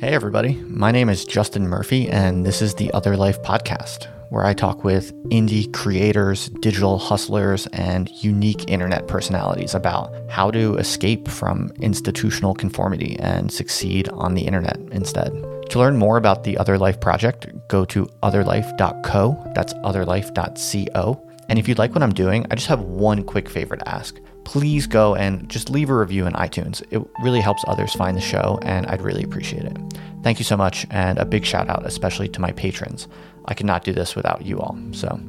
[0.00, 0.54] Hey, everybody.
[0.66, 4.82] My name is Justin Murphy, and this is the Other Life podcast, where I talk
[4.82, 12.54] with indie creators, digital hustlers, and unique internet personalities about how to escape from institutional
[12.54, 15.30] conformity and succeed on the internet instead.
[15.68, 19.52] To learn more about the Other Life project, go to otherlife.co.
[19.54, 21.26] That's otherlife.co.
[21.50, 24.18] And if you like what I'm doing, I just have one quick favor to ask.
[24.50, 26.82] Please go and just leave a review in iTunes.
[26.90, 29.78] It really helps others find the show, and I'd really appreciate it.
[30.24, 33.06] Thank you so much, and a big shout out, especially to my patrons.
[33.44, 34.76] I could not do this without you all.
[34.90, 35.20] So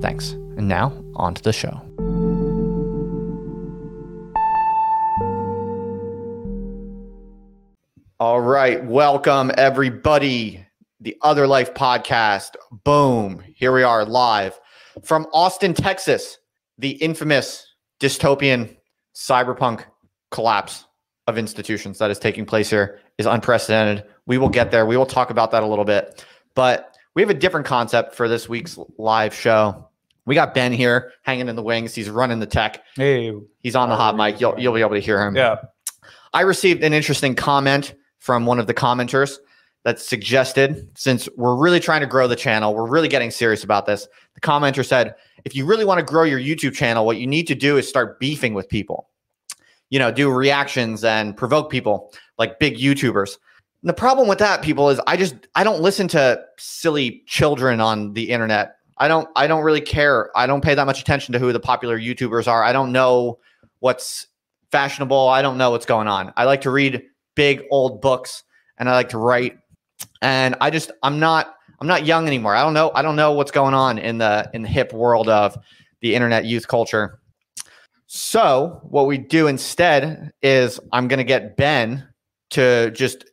[0.00, 0.32] thanks.
[0.32, 1.80] And now, on to the show.
[8.18, 8.84] All right.
[8.84, 10.66] Welcome, everybody.
[10.98, 12.56] The Other Life podcast.
[12.82, 13.40] Boom.
[13.54, 14.58] Here we are live
[15.04, 16.38] from Austin, Texas,
[16.76, 17.68] the infamous
[18.00, 18.76] dystopian
[19.14, 19.84] cyberpunk
[20.30, 20.86] collapse
[21.26, 24.04] of institutions that is taking place here is unprecedented.
[24.26, 24.84] We will get there.
[24.86, 26.24] We will talk about that a little bit.
[26.54, 29.88] But we have a different concept for this week's live show.
[30.26, 31.94] We got Ben here hanging in the wings.
[31.94, 32.82] He's running the tech.
[32.96, 34.40] Hey, He's on the hot mic.
[34.40, 35.36] You'll, you'll be able to hear him.
[35.36, 35.56] yeah,
[36.32, 39.36] I received an interesting comment from one of the commenters
[39.84, 43.84] that suggested since we're really trying to grow the channel, we're really getting serious about
[43.84, 44.08] this.
[44.34, 45.14] The commenter said,
[45.44, 47.88] if you really want to grow your YouTube channel, what you need to do is
[47.88, 49.08] start beefing with people.
[49.90, 53.36] You know, do reactions and provoke people like big YouTubers.
[53.82, 57.80] And the problem with that, people, is I just I don't listen to silly children
[57.80, 58.76] on the internet.
[58.96, 60.30] I don't I don't really care.
[60.36, 62.64] I don't pay that much attention to who the popular YouTubers are.
[62.64, 63.38] I don't know
[63.80, 64.26] what's
[64.70, 65.28] fashionable.
[65.28, 66.32] I don't know what's going on.
[66.36, 67.02] I like to read
[67.34, 68.42] big old books
[68.78, 69.58] and I like to write.
[70.22, 71.53] And I just I'm not
[71.84, 72.56] I'm not young anymore.
[72.56, 75.28] I don't know I don't know what's going on in the in the hip world
[75.28, 75.54] of
[76.00, 77.20] the internet youth culture.
[78.06, 82.08] So, what we do instead is I'm going to get Ben
[82.52, 83.26] to just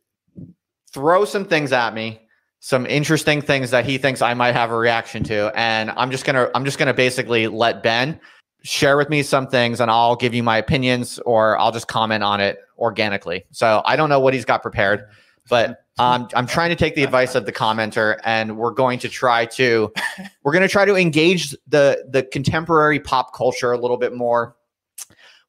[0.91, 2.19] throw some things at me,
[2.59, 6.25] some interesting things that he thinks I might have a reaction to, and I'm just
[6.25, 8.19] to I'm just to basically let Ben
[8.63, 12.21] share with me some things and I'll give you my opinions or I'll just comment
[12.21, 13.45] on it organically.
[13.51, 15.05] So, I don't know what he's got prepared,
[15.47, 19.09] but um, I'm trying to take the advice of the commenter and we're going to
[19.09, 19.93] try to
[20.43, 24.55] we're going to try to engage the the contemporary pop culture a little bit more.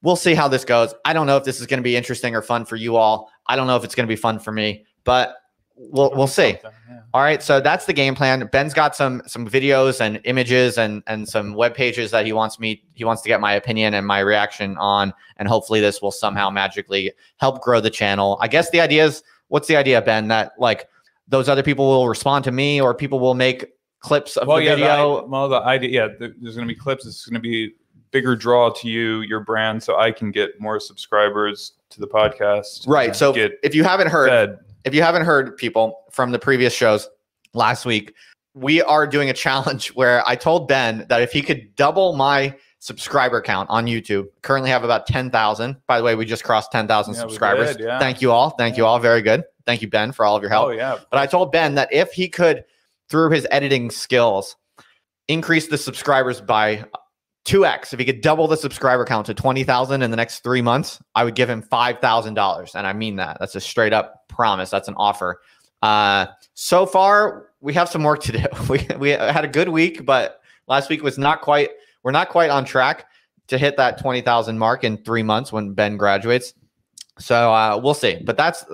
[0.02, 0.94] We'll see how this goes.
[1.04, 3.30] I don't know if this is going to be interesting or fun for you all.
[3.46, 5.36] I don't know if it's going to be fun for me, but
[5.74, 6.58] we'll we'll see.
[7.14, 8.46] All right, so that's the game plan.
[8.52, 12.58] Ben's got some some videos and images and and some web pages that he wants
[12.58, 16.12] me he wants to get my opinion and my reaction on, and hopefully this will
[16.12, 18.36] somehow magically help grow the channel.
[18.42, 20.28] I guess the idea is what's the idea, Ben?
[20.28, 20.88] That like
[21.28, 23.66] those other people will respond to me or people will make
[24.00, 25.20] clips of Well, the yeah, video.
[25.20, 27.06] The, well, the idea, yeah, there- there's going to be clips.
[27.06, 27.74] It's going to be
[28.12, 32.88] bigger draw to you, your brand, so I can get more subscribers to the podcast.
[32.88, 33.14] right.
[33.14, 34.58] So if you haven't heard, fed.
[34.84, 37.08] if you haven't heard people from the previous shows
[37.52, 38.14] last week,
[38.54, 42.54] we are doing a challenge where I told Ben that if he could double my
[42.82, 45.76] subscriber count on YouTube, currently have about 10,000.
[45.86, 47.76] By the way, we just crossed 10,000 Yeah, subscribers.
[47.76, 48.00] did, yeah.
[48.00, 48.50] Thank you all.
[48.50, 48.98] Thank you all.
[48.98, 49.44] Very good.
[49.66, 50.66] Thank you, Ben, for all of your help.
[50.66, 52.64] Oh yeah, But I told Ben that if he could,
[53.08, 54.56] through his editing skills,
[55.28, 56.84] increase the subscribers by
[57.44, 61.00] 2x, if he could double the subscriber count to 20,000 in the next three months,
[61.14, 62.74] I would give him $5,000.
[62.74, 63.36] And I mean that.
[63.38, 64.70] That's a straight up promise.
[64.70, 65.40] That's an offer.
[65.82, 68.44] Uh, so far, we have some work to do.
[68.68, 71.70] We, we had a good week, but last week was not quite,
[72.02, 73.06] we're not quite on track
[73.48, 76.54] to hit that 20,000 mark in three months when Ben graduates.
[77.18, 78.18] So uh, we'll see.
[78.24, 78.64] But that's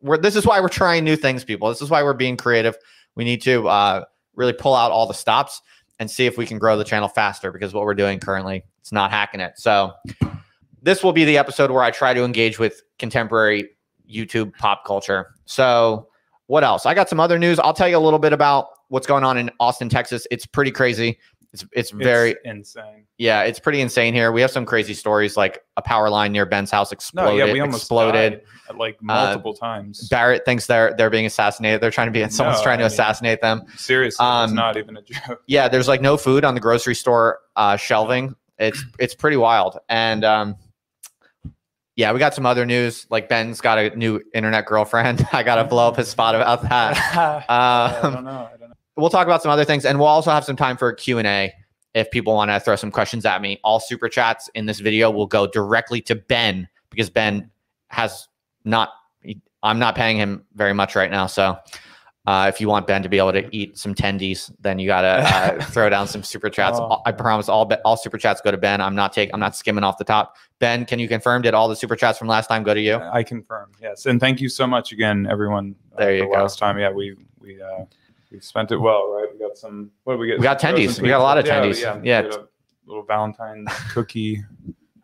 [0.00, 1.68] we're, this is why we're trying new things, people.
[1.68, 2.76] This is why we're being creative.
[3.14, 4.04] We need to uh,
[4.34, 5.62] really pull out all the stops
[5.98, 8.92] and see if we can grow the channel faster because what we're doing currently, it's
[8.92, 9.54] not hacking it.
[9.56, 9.92] So
[10.82, 13.70] this will be the episode where I try to engage with contemporary
[14.08, 15.34] YouTube pop culture.
[15.46, 16.08] So
[16.46, 16.86] what else?
[16.86, 17.58] I got some other news.
[17.58, 20.26] I'll tell you a little bit about what's going on in Austin, Texas.
[20.30, 21.18] It's pretty crazy.
[21.62, 23.06] It's it's very It's insane.
[23.18, 24.30] yeah, it's pretty insane here.
[24.32, 27.38] We have some crazy stories like a power line near Ben's house No, exploded.
[27.46, 28.32] yeah, we almost exploded.
[28.32, 30.06] died, uh, like multiple times.
[30.08, 31.80] Barrett thinks they're they're being assassinated.
[31.80, 33.62] They're trying to be someone's No, trying to mean- assassinate them.
[33.76, 35.42] Seriously, um, it's not even a joke.
[35.46, 38.34] Yeah, there's like no food on the grocery store uh, shelving.
[38.58, 39.78] It's it's pretty wild.
[39.88, 40.56] And um,
[41.96, 43.06] yeah, we got some other news.
[43.08, 45.26] Like Ben's got a new internet girlfriend.
[45.32, 47.44] I gotta blow up his spot about that.
[47.48, 48.12] I Um.
[48.12, 48.48] I don't know.
[48.96, 51.52] We'll talk about some other things, and we'll also have some time for A
[51.94, 53.58] if people want to throw some questions at me.
[53.64, 57.50] All super chats in this video will go directly to Ben because Ben
[57.88, 58.28] has
[58.64, 58.90] not.
[59.62, 61.58] I'm not paying him very much right now, so
[62.26, 65.24] Uh, if you want Ben to be able to eat some tendies, then you gotta
[65.24, 66.76] uh, throw down some super chats.
[66.80, 67.00] Oh.
[67.06, 68.80] I promise all all super chats go to Ben.
[68.80, 70.34] I'm not taking I'm not skimming off the top.
[70.58, 71.42] Ben, can you confirm?
[71.42, 72.96] Did all the super chats from last time go to you?
[72.96, 73.70] I confirm.
[73.80, 75.76] Yes, and thank you so much again, everyone.
[75.94, 76.42] uh, There you for go.
[76.42, 77.84] Last time, yeah, we we uh,
[78.30, 79.26] we spent it well, right?
[79.32, 79.90] We got some.
[80.04, 80.38] What did we get?
[80.38, 81.00] We got tendies.
[81.00, 81.80] We got a lot of tendies.
[81.80, 82.22] Yeah, Yeah.
[82.28, 82.38] a
[82.86, 84.42] little Valentine's cookie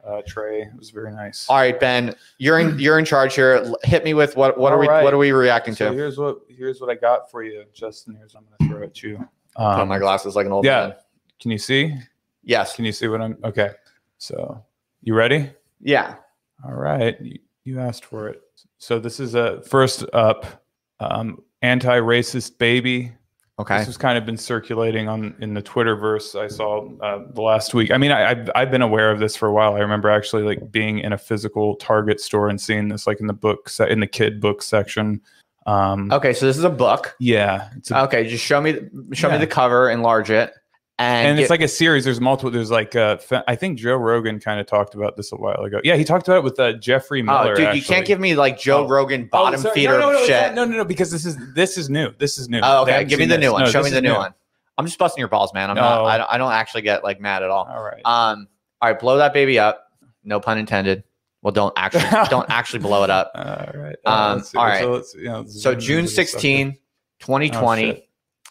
[0.06, 0.62] uh, tray.
[0.62, 1.46] It was very nice.
[1.48, 3.64] All right, Ben, you're in you're in charge here.
[3.84, 5.04] Hit me with what what are we All right.
[5.04, 5.94] what are we reacting So to?
[5.94, 8.14] here's what here's what I got for you, Justin.
[8.16, 9.16] Here's what I'm gonna throw at you.
[9.56, 10.88] Put on Um, my glasses like an old yeah.
[10.88, 10.94] man.
[11.40, 11.94] Can you see?
[12.42, 12.74] Yes.
[12.74, 13.36] Can you see what I'm?
[13.44, 13.70] Okay.
[14.18, 14.64] So
[15.02, 15.50] you ready?
[15.80, 16.16] Yeah.
[16.64, 18.40] All right, you, you asked for it.
[18.78, 20.64] So this is a first up,
[21.00, 23.12] um, anti-racist baby.
[23.58, 23.78] Okay.
[23.78, 26.38] This has kind of been circulating on in the Twitterverse.
[26.40, 27.90] I saw uh, the last week.
[27.90, 29.74] I mean, I, I've I've been aware of this for a while.
[29.74, 33.26] I remember actually like being in a physical Target store and seeing this like in
[33.26, 35.20] the book se- in the kid book section.
[35.66, 36.32] Um, Okay.
[36.32, 37.14] So this is a book.
[37.20, 38.26] Yeah, a, Okay.
[38.26, 38.80] Just show me
[39.12, 40.54] show me the cover, enlarge it,
[40.98, 42.04] and, and it's like a series.
[42.04, 42.50] There's multiple.
[42.50, 43.16] There's like uh,
[43.48, 45.80] I think Joe Rogan kind of talked about this a while ago.
[45.82, 47.38] Yeah, he talked about it with uh, Jeffrey Miller.
[47.52, 47.80] oh, dude, you actually.
[47.82, 48.88] can't give me like Joe Oh.
[48.88, 49.74] Rogan Oh, bottom sorry.
[49.74, 50.54] feeder no, no, no, shit.
[50.54, 52.12] No, no, no, because this is this is new.
[52.18, 52.60] This is new.
[52.62, 53.04] Oh, okay.
[53.04, 53.40] Give me the this.
[53.40, 53.64] new one.
[53.64, 54.34] No, Show me the is new one.
[54.78, 55.70] I'm just busting your balls, man.
[55.70, 56.04] I'm not.
[56.04, 57.64] I don't, I don't actually get like mad at all.
[57.66, 58.00] All right.
[58.04, 58.48] Um.
[58.80, 58.98] All right.
[58.98, 59.88] Blow that baby up.
[60.24, 61.04] No pun intended.
[61.42, 63.32] Well, don't actually don't actually blow it up.
[63.34, 63.96] all right.
[64.04, 64.80] Um, let's all right.
[65.04, 66.78] So, you know, So June 16,
[67.18, 67.92] 2020.
[67.92, 67.96] Oh.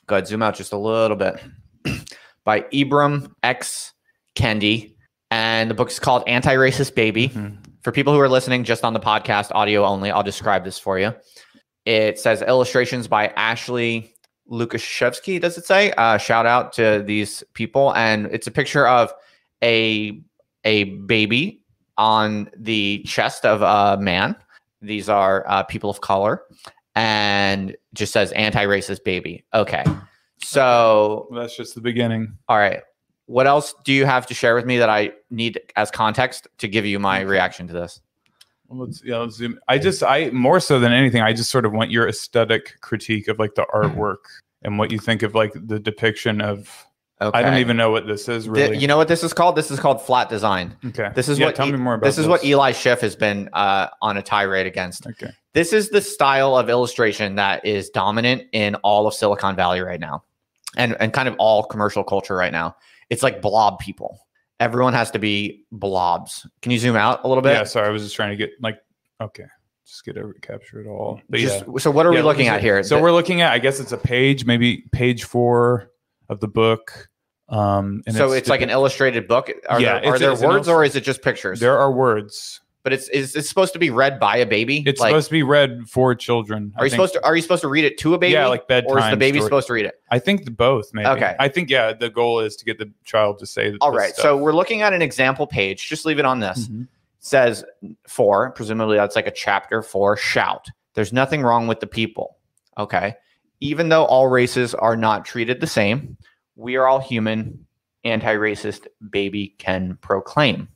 [0.08, 1.42] Go ahead, zoom out just a little bit.
[2.44, 3.94] By Ibram X.
[4.36, 4.96] Kendi.
[5.30, 7.30] And the book is called Anti Racist Baby.
[7.30, 7.58] Mhm.
[7.84, 11.00] For people who are listening just on the podcast, audio only, I'll describe this for
[11.00, 11.14] you.
[11.86, 14.14] It says illustrations by Ashley
[14.50, 15.92] Lukashevsky, does it say?
[15.94, 17.94] Uh, shout out to these people.
[17.96, 19.14] And it's a picture of
[19.64, 20.22] a,
[20.64, 21.62] a baby
[21.98, 24.36] on the chest of a man.
[24.82, 26.44] These are uh, people of color.
[26.96, 29.44] And just says anti racist baby.
[29.54, 29.84] Okay.
[30.44, 32.38] So, Well, that's just the beginning.
[32.48, 32.82] all right.
[33.28, 36.68] What else do you have to share with me that I need as context to
[36.68, 38.02] give you my reaction to this?
[38.68, 39.60] Well, let's yeah, let's zoom.
[39.70, 43.28] I just I more so than anything, I just sort of want your aesthetic critique
[43.30, 44.18] of like the artwork
[44.64, 46.70] and what you think of like the depiction of.
[47.22, 47.38] Okay.
[47.38, 48.80] I don't even know what this is really.
[48.80, 49.56] you know what this is called?
[49.56, 50.76] This is called flat design.
[50.88, 51.12] okay.
[51.14, 53.16] This is yeah, what Tell E- me more about This is what Eli Schiff has
[53.16, 55.06] been uh, on a tirade against.
[55.06, 55.30] Okay.
[55.54, 60.00] This is the style of illustration that is dominant in all of Silicon Valley right
[60.00, 60.24] now,
[60.78, 62.76] and and kind of all commercial culture right now.
[63.10, 64.20] It's like blob people.
[64.60, 66.48] Everyone has to be blobs.
[66.62, 67.54] Can you zoom out a little bit?
[67.54, 67.64] Yeah.
[67.64, 68.78] Sorry, I was just trying to get like
[69.20, 69.46] okay,
[69.86, 71.22] just get over capture it all.
[71.30, 71.78] But Just- yeah.
[71.80, 72.82] So what are Yeah, we looking at here?
[72.84, 75.92] So we're looking at, I guess it's a page, maybe page four
[76.30, 77.10] of the book.
[77.50, 79.52] Um, and so it's, like an illustrated book.
[79.68, 81.60] Are Yeah, there, are there words or is it just pictures?
[81.60, 82.61] There are words.
[82.84, 84.84] But it's is it's supposed to be read by a baby.
[84.88, 86.74] It's like, supposed to be read for children.
[86.78, 88.34] are you supposed to are you supposed to read it to a baby?
[88.34, 88.92] Yeah, like bedtime.
[88.92, 89.48] or is the baby story.
[89.48, 90.02] supposed to read it?
[90.10, 90.92] I think the both.
[90.94, 91.08] Maybe.
[91.08, 91.36] Okay.
[91.40, 91.94] I think yeah.
[91.94, 93.78] The goal is to get the child to say.
[93.82, 94.14] All right.
[94.14, 94.24] stuff.
[94.24, 95.88] So we're looking at an example page.
[95.88, 96.68] Just leave it on this.
[96.68, 96.88] Mhm.
[97.20, 97.64] says
[98.08, 100.68] four, presumably that's like a chapter four shout.
[100.96, 102.38] There's nothing wrong with the people.
[102.78, 103.16] Okay.
[103.60, 106.18] Even though all races are not treated the same,
[106.56, 107.66] we are all human,
[108.04, 110.68] anti racist baby can proclaim.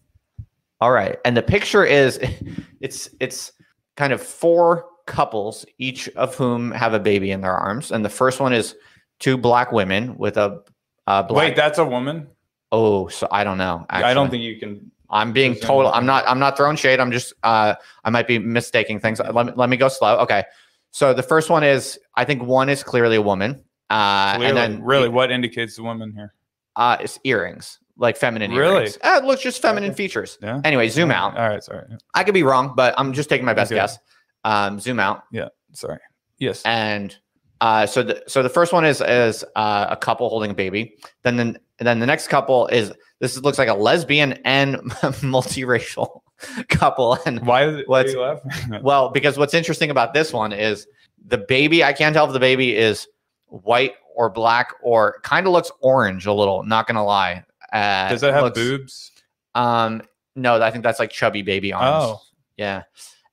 [0.81, 1.17] All right.
[1.25, 2.19] And the picture is
[2.81, 3.51] it's it's
[3.97, 7.91] kind of four couples, each of whom have a baby in their arms.
[7.91, 8.75] And the first one is
[9.19, 10.61] two black women with a
[11.07, 11.49] uh, black.
[11.49, 12.27] Wait, that's a woman.
[12.71, 13.85] oh, so I don't know.
[13.89, 14.91] I don't think you can.
[15.09, 15.91] I'm being total.
[15.93, 16.27] I'm not.
[16.27, 16.99] I'm not throwing shade.
[16.99, 17.33] I'm just.
[17.43, 19.19] Uh, I might be mistaking things.
[19.19, 20.17] Let me, let me go slow.
[20.19, 20.43] Okay.
[20.91, 21.99] So the first one is.
[22.15, 23.63] I think one is clearly a woman.
[23.91, 26.33] Uh, Clearly, and then really, what indicates the woman here?
[26.75, 28.87] uh, it's earrings, like feminine Really?
[29.01, 29.97] Uh, it looks just feminine Okay.
[29.97, 30.37] features.
[30.41, 30.59] Yeah.
[30.63, 31.37] Anyway, zoom out.
[31.37, 31.63] All right.
[31.63, 31.85] Sorry.
[32.13, 33.79] I could be wrong, but I'm just taking my best Okay.
[33.79, 33.97] guess.
[34.43, 35.47] Um, zoom out, Yeah.
[35.73, 35.99] Sorry.
[36.37, 36.61] Yes.
[36.65, 37.15] and
[37.61, 40.97] uh, so the so the first one is is uh, a couple holding a baby.
[41.23, 44.75] Then then then the next couple is this looks like a lesbian and
[45.23, 46.19] multiracial
[46.69, 47.65] couple, and Why?
[47.65, 48.83] Is it, What's- why are you laughing?
[48.83, 50.85] Well, because what's interesting about this one is
[51.27, 51.81] the baby.
[51.83, 53.07] I can't tell if the baby is
[53.47, 56.61] white or black or kind of looks orange a little.
[56.63, 57.44] Not gonna lie.
[57.73, 59.11] Uh, Does that have looks- boobs?
[59.55, 60.01] Um,
[60.35, 62.05] no, I think that's like chubby baby arms.
[62.05, 62.21] Oh.
[62.57, 62.83] yeah.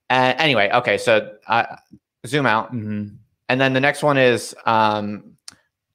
[0.09, 1.77] Uh, anyway, okay, so uh,
[2.27, 3.09] zoom out, hmm
[3.49, 5.37] and then the next one is um,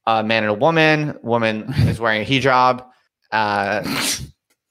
[0.06, 1.18] a man and a woman.
[1.24, 2.86] Woman is wearing a hijab,
[3.32, 3.84] uh,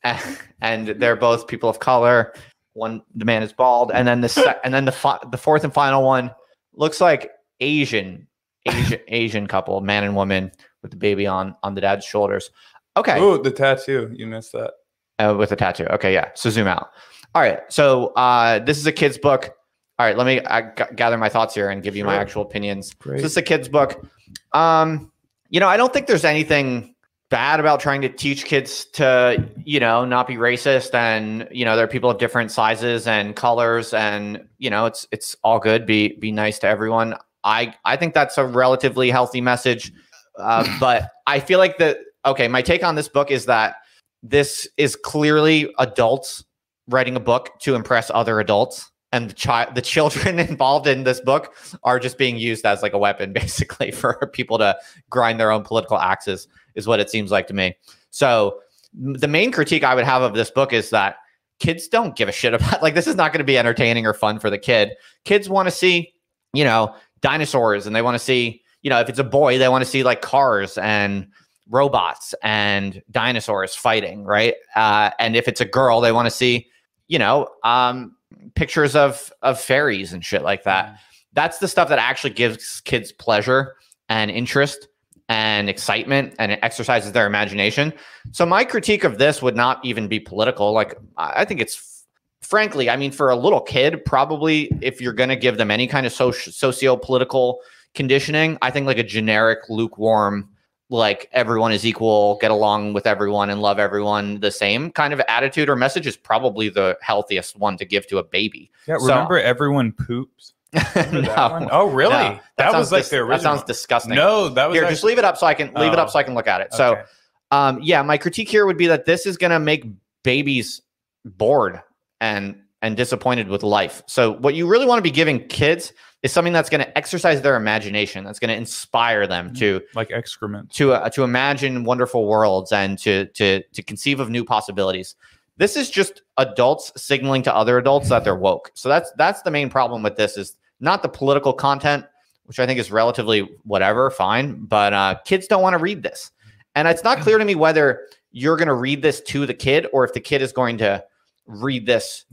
[0.61, 2.33] and they're both people of color.
[2.75, 5.65] One, the man is bald, and then the sec- and then the fi- the fourth
[5.65, 6.31] and final one
[6.75, 7.31] looks like
[7.61, 8.27] Asian,
[8.67, 12.51] Asian, Asian couple, man and woman with the baby on on the dad's shoulders.
[12.97, 14.11] Okay, Oh, the tattoo.
[14.15, 14.73] You missed that.
[15.19, 15.85] uh, with a tattoo.
[15.87, 16.31] Okay, yeah.
[16.35, 16.91] So zoom out.
[17.35, 17.61] All right.
[17.69, 19.51] So uh, this is a kid's book.
[19.99, 22.93] All right, let me g- gather my thoughts here and give you my actual opinions.
[22.95, 23.19] Great.
[23.19, 24.07] So this is a kid's book.
[24.53, 25.11] Um,
[25.49, 26.95] you know, I don't think there's anything
[27.31, 31.77] bad about trying to teach kids to, you know, not be racist and, you know,
[31.77, 35.87] there are people of different sizes and colors and, you know, it's it's all good.
[35.87, 37.15] Be be nice to everyone.
[37.43, 39.93] I I think that's a relatively healthy message.
[40.39, 43.77] Uh, but I feel like that okay, my take on this book is that
[44.23, 46.45] this is clearly adults
[46.89, 51.21] writing a book to impress other adults and the child the children involved in this
[51.21, 51.55] book
[51.85, 54.77] are just being used as like a weapon basically for people to
[55.11, 57.75] grind their own political axes is what it seems like to me.
[58.11, 58.61] So
[58.93, 61.17] the main critique i would have of this book is that
[61.61, 64.15] kids don't give a shit about like this is not going to be entertaining or
[64.15, 64.93] fun for the kid.
[65.25, 66.13] Kids want to see
[66.53, 69.69] you know dinosaurs and they want to see you know if it's a boy they
[69.69, 71.29] want to see like cars and
[71.69, 74.55] robots and dinosaurs fighting right?
[74.75, 76.67] Uh, and if it's a girl they want to see
[77.09, 78.17] you know um,
[78.55, 80.99] pictures of of fairies and shit like that.
[81.33, 83.77] That's the stuff that actually gives kids pleasure
[84.09, 84.89] and interest
[85.29, 87.93] and excitement and it exercises their imagination.
[88.33, 90.73] So my critique of this would not even be political.
[90.73, 91.97] Like i think it's
[92.43, 95.87] frankly i mean for a little kid probably if you're going to give them any
[95.87, 97.59] kind of soci- socio-political
[97.95, 100.49] conditioning i think like a generic lukewarm
[100.89, 105.21] like everyone is equal get along with everyone and love everyone the same kind of
[105.29, 109.07] attitude or message is probably the healthiest one to give to a baby Yeah, So-
[109.09, 110.53] remember everyone poops.
[110.95, 111.69] Remember that?
[111.73, 112.13] Oh, really?
[112.13, 113.39] No, that sounds was like dis- the original.
[113.39, 114.15] That sounds disgusting.
[114.15, 116.09] No, that was Here, actually, just leave it up so I can leave it up
[116.09, 116.11] Oh.
[116.11, 116.75] so I can look at it.
[116.75, 117.03] So,
[117.51, 119.85] um, yeah, my critique here would be that this is going to make
[120.23, 120.83] babies
[121.25, 121.81] bored
[122.21, 124.03] and and disappointed with life.
[124.07, 125.93] So, what you really want to be giving kids
[126.23, 130.11] is something that's going to exercise their imagination, that's going to inspire them to like
[130.11, 130.71] excrement.
[130.73, 135.15] to uh, to imagine wonderful worlds and to to to conceive of new possibilities.
[135.59, 138.71] This is just adults signaling to other adults that they're woke.
[138.75, 142.05] So that's that's the main problem with this is not the political content,
[142.45, 146.31] which I think is relatively whatever, fine, but uh, kids don't want to read this,
[146.75, 149.87] and it's not clear to me whether you're going to read this to the kid
[149.93, 151.03] or if the kid is going to
[151.47, 152.25] read this.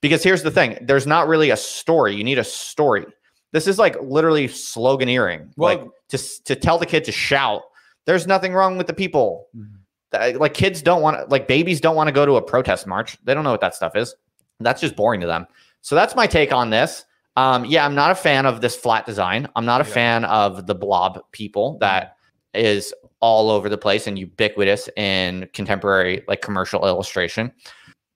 [0.00, 2.14] Because here's the thing: there's not really a story.
[2.14, 3.06] You need a story.
[3.52, 5.48] This is like literally sloganeering.
[5.56, 7.62] Well- like to to tell the kid to shout.
[8.06, 9.46] There's nothing wrong with the people.
[9.56, 9.68] Mhm.
[10.12, 12.86] Uh, Like kids don't want to, like babies don't want to go to a protest
[12.86, 13.18] march.
[13.24, 14.14] They don't know what that stuff is.
[14.60, 15.46] That's just boring to them.
[15.82, 17.04] So that's my take on this.
[17.36, 19.46] Um, yeah, I'm not a fan of this flat design.
[19.54, 19.92] I'm not a Yeah.
[19.94, 22.16] fan of the blob people that
[22.54, 27.52] is all over the place and ubiquitous in contemporary like commercial illustration.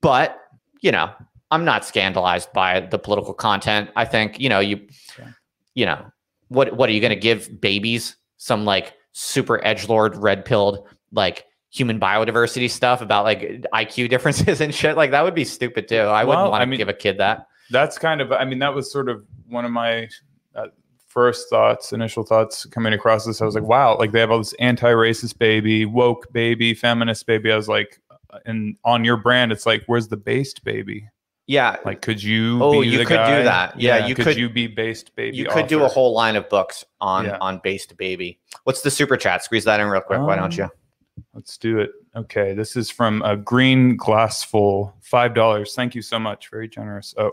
[0.01, 0.39] But
[0.81, 1.11] you know,
[1.53, 3.89] I'm not scandalized by the political content.
[3.95, 4.77] I think you know you,
[5.19, 5.29] Yeah.
[5.75, 6.05] you know,
[6.49, 10.87] what what are you going to give babies some like super edge lord red pilled
[11.11, 13.41] like human biodiversity stuff about like
[13.73, 14.97] IQ differences and shit?
[14.97, 15.97] Like that would be stupid too.
[15.97, 17.47] I wouldn't Well, want I to mean- give a kid that.
[17.69, 18.31] That's kind of.
[18.31, 20.09] I mean, that was sort of one of my
[20.55, 20.67] uh,
[21.07, 23.41] first thoughts, initial thoughts coming across this.
[23.41, 27.51] I was like, wow, like they have all this anti-racist baby, woke baby, feminist baby.
[27.51, 31.07] I was like, uh, and on your brand, it's like, where's the based baby?
[31.45, 32.63] Yeah, Like, could you?
[32.63, 33.77] Oh, you could do that.
[33.79, 35.35] Yeah, you could, could- you be based baby?
[35.35, 37.37] you could do a whole line of books on Yeah.
[37.41, 38.39] on based baby.
[38.63, 39.43] What's the super chat?
[39.43, 40.21] Squeeze that in real quick.
[40.21, 40.69] Why don't Um,
[41.17, 41.23] you?
[41.33, 41.91] Let's do it.
[42.15, 45.75] Okay, this is from a green glass full, five dollars.
[45.75, 47.13] Thank you so much, very generous.
[47.17, 47.29] Uh,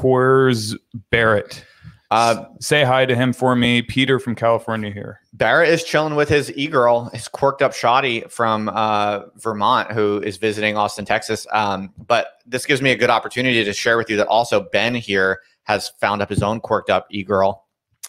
[0.00, 0.74] where's
[1.10, 1.64] Barrett?
[2.10, 5.20] Uh, Say hi to him for me, Peter from California here.
[5.32, 10.36] Barrett is chilling with his e-girl, his quirked up shoddy from uh, Vermont, who is
[10.36, 11.46] visiting Austin, Texas.
[11.52, 14.94] Um, but this gives me a good opportunity to share with you that also Ben
[14.94, 17.66] here has found up his own quirked up e-girl.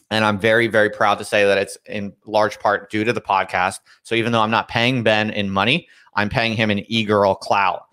[0.10, 3.22] And I'm very, very proud to say that it's in large part due to the
[3.22, 3.80] podcast.
[4.04, 7.84] So even though I'm not paying Ben in money, I'm paying him an e-girl clout.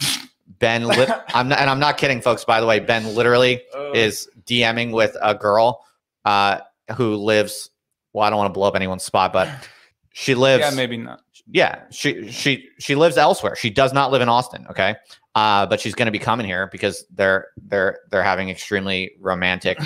[0.58, 2.44] Ben, lit- I'm not, and I'm not kidding, folks.
[2.44, 3.60] By the way, Ben literally
[3.94, 5.84] is DMing with a girl
[6.28, 6.60] uh,
[6.94, 7.70] who lives.
[8.12, 9.48] Well, I don't want to blow up anyone's spot, but
[10.12, 10.60] she lives.
[10.60, 11.22] yeah, maybe not.
[11.50, 13.56] yeah, she she she lives elsewhere.
[13.56, 14.66] She does not live in Austin.
[14.70, 14.94] Okay,
[15.34, 19.78] uh, but she's going to be coming here because they're they're they're having extremely romantic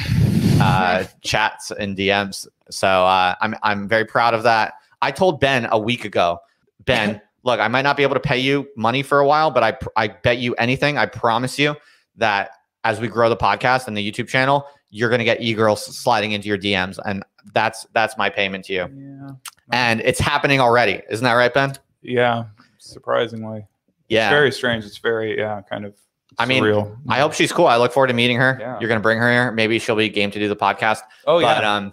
[0.61, 2.49] uh, chats and DMs.
[2.71, 4.75] So uh, I'm I'm very proud of that.
[5.01, 6.39] I told Ben a week ago,
[6.85, 9.63] Ben, look, I might not be able to pay you money for a while, but
[9.63, 11.77] I I bet you anything, I promise you
[12.17, 12.51] that
[12.83, 16.33] as we grow the podcast and the YouTube channel, you're going to get e-girls sliding
[16.33, 18.79] into your DMs, and that's that's my payment to you.
[18.95, 19.31] Yeah,
[19.73, 21.75] And it's happening already, isn't that right, Ben?
[22.03, 22.45] yeah.
[22.79, 23.65] Surprisingly,
[24.09, 24.27] Yeah.
[24.29, 24.85] it's very strange.
[24.85, 25.95] It's very yeah, kind of.
[26.39, 26.97] I mean, surreal.
[27.09, 27.67] I hope she's cool.
[27.67, 28.57] I look forward to meeting her.
[28.61, 28.79] Yeah.
[28.81, 29.53] You're going to bring her here.
[29.53, 31.01] Maybe she'll be game to do the podcast.
[31.27, 31.55] Oh yeah.
[31.55, 31.93] But um,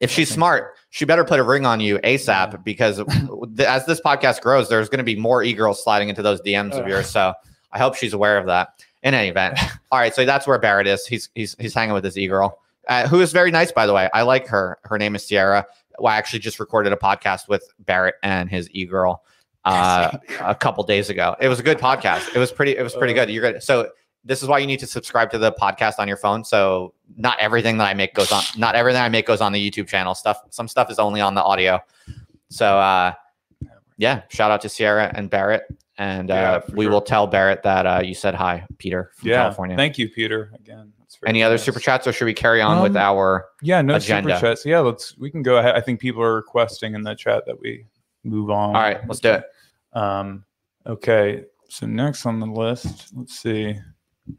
[0.00, 3.00] if she's smart, she better put a ring on you ASAP because
[3.58, 6.88] as this podcast grows, there's going to be more e-girls sliding into those DMs of
[6.88, 7.06] yours.
[7.10, 7.34] So
[7.72, 8.82] I hope she's aware of that.
[9.04, 9.58] In any event,
[9.92, 10.14] all right.
[10.14, 11.06] So that's where Barrett is.
[11.06, 12.58] He's he's he's hanging with his e-girl.
[12.88, 14.08] uh, who is very nice, by the way.
[14.12, 14.78] I like her.
[14.84, 15.66] Her name is Sierra.
[15.98, 19.22] Well, I actually just recorded a podcast with Barrett and his e girl
[19.64, 21.36] uh, a couple days ago.
[21.40, 22.34] It was a good podcast.
[22.34, 22.76] It was pretty.
[22.76, 23.30] It was pretty good.
[23.30, 23.62] You're good.
[23.62, 23.90] So
[24.24, 26.42] this is why you need to subscribe to the podcast on your phone.
[26.44, 28.42] So not everything that I make goes on.
[28.56, 30.14] Not everything I make goes on the YouTube channel.
[30.14, 30.40] Stuff.
[30.48, 31.78] Some stuff is only on the audio.
[32.48, 33.12] So uh,
[33.98, 35.64] yeah, shout out to Sierra and Barrett.
[35.96, 36.92] And uh, Yeah, for we sure.
[36.92, 39.42] will tell Barrett that uh, you said hi, Peter from Yeah.
[39.42, 39.76] California.
[39.76, 40.50] Thank you, Peter.
[40.54, 40.92] Again.
[40.98, 43.46] That's very Any other super chats, or should we carry on with Um, our?
[43.62, 44.34] Yeah, no agenda?
[44.36, 44.66] super chats.
[44.66, 45.76] Yeah, let's we can go ahead.
[45.76, 47.86] I think people are requesting in the chat that we
[48.24, 48.74] move on.
[48.74, 49.44] All right, let's do it.
[49.92, 50.44] Um,
[50.86, 51.44] okay.
[51.68, 53.74] So next on the list, let's see.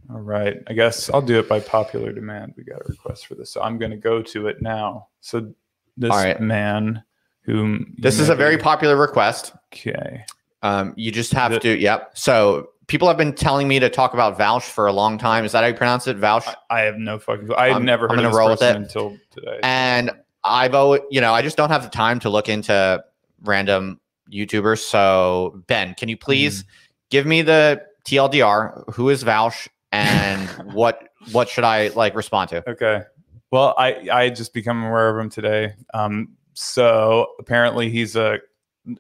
[0.10, 0.58] All right.
[0.68, 2.54] I guess I'll do it by popular demand.
[2.58, 3.52] We got a request for this.
[3.52, 5.08] So I'm going to go to it now.
[5.22, 5.54] So
[5.96, 6.40] this All right.
[6.42, 7.04] man
[7.42, 9.54] whom This is a very popular request.
[9.74, 10.26] okay.
[10.66, 11.78] Um, you just have The- to.
[11.80, 12.12] Yep.
[12.18, 15.46] So people have been telling me to talk about Vouch for a long time.
[15.46, 16.18] Is that how you pronounce it?
[16.18, 16.48] Vouch.
[16.48, 17.48] I, I have no fucking.
[17.48, 17.56] clue.
[17.56, 18.76] I've I'm- never I'm heard gonna of this roll with it.
[18.76, 19.60] until today.
[19.64, 20.12] and
[20.44, 23.04] I've always, you know, I just don't have the time to look into
[23.44, 24.00] random
[24.32, 24.80] YouTubers.
[24.80, 26.70] So Ben, can you please Mm-hmm.
[27.12, 28.94] give me the TLDR?
[28.94, 32.68] Who is Vouch, and what what should I like respond to?
[32.70, 33.02] Okay.
[33.52, 35.74] Well, I I just become aware of him today.
[35.94, 38.40] Um, so apparently he's a.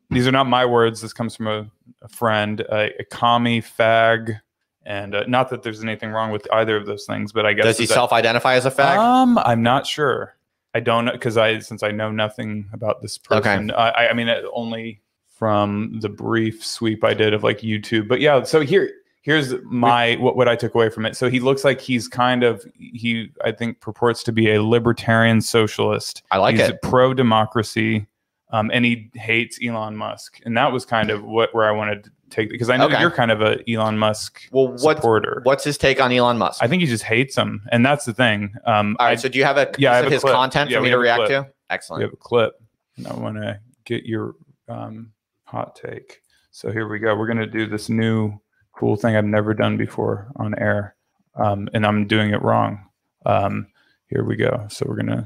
[0.09, 1.01] These are not my words.
[1.01, 1.69] This comes from a,
[2.01, 4.39] a friend, a, a commie fag,
[4.85, 7.65] and uh, not that there's anything wrong with either of those things, but I guess
[7.65, 8.97] Does he self-identify as a fag?
[8.97, 10.35] Um, I'm not sure.
[10.73, 13.71] I don't know because I since I know nothing about this person.
[13.71, 15.01] I I, I mean only
[15.35, 18.07] from the brief sweep I did of like YouTube.
[18.07, 21.15] But yeah, so here here's my what, what I took away from it.
[21.15, 25.41] So he looks like he's kind of he I think purports to be a libertarian
[25.41, 26.23] socialist.
[26.31, 26.81] I like he's it.
[26.81, 28.05] pro democracy.
[28.51, 32.03] Um, and he hates Elon Musk, and that was kind of what where I wanted
[32.05, 32.99] to take because I know Okay.
[33.01, 35.41] you're kind of a Elon Musk Well, what supporter.
[35.43, 36.61] what's his take on Elon Musk?
[36.63, 38.53] I think he just hates him, and that's the thing.
[38.65, 40.21] Um, All I so do you have a Yeah, I piece have of a his
[40.21, 40.33] clip.
[40.33, 41.47] content Yeah, for me to react to?
[41.71, 41.99] Excellent.
[41.99, 42.53] we have a clip
[42.97, 44.35] and i want to get your
[44.69, 45.11] um,
[45.45, 46.21] hot take
[46.51, 48.39] so here we go we're going to do this new
[48.71, 50.95] cool thing i've never done before on air
[51.35, 52.85] um, and i'm doing it wrong
[53.25, 53.65] um,
[54.07, 55.25] here we go so we're going to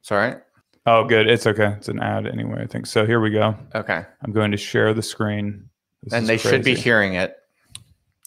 [0.00, 0.38] It's all right.
[0.86, 4.04] Oh good it's okay it's an ad anyway i think so here we go Okay.
[4.22, 5.68] i'm going to share the screen
[6.02, 7.36] This and they should be hearing it.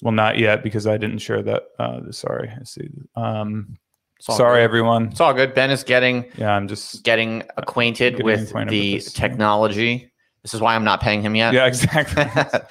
[0.01, 3.77] well not yet because i didn't share that uh, sorry i see um,
[4.19, 4.63] sorry good.
[4.63, 5.53] everyone It's all good.
[5.53, 10.11] Ben is getting yeah i'm just getting acquainted Getting with acquainted the with technology.
[10.43, 11.53] This is why I'm not paying him yet.
[11.53, 12.23] yeah exactly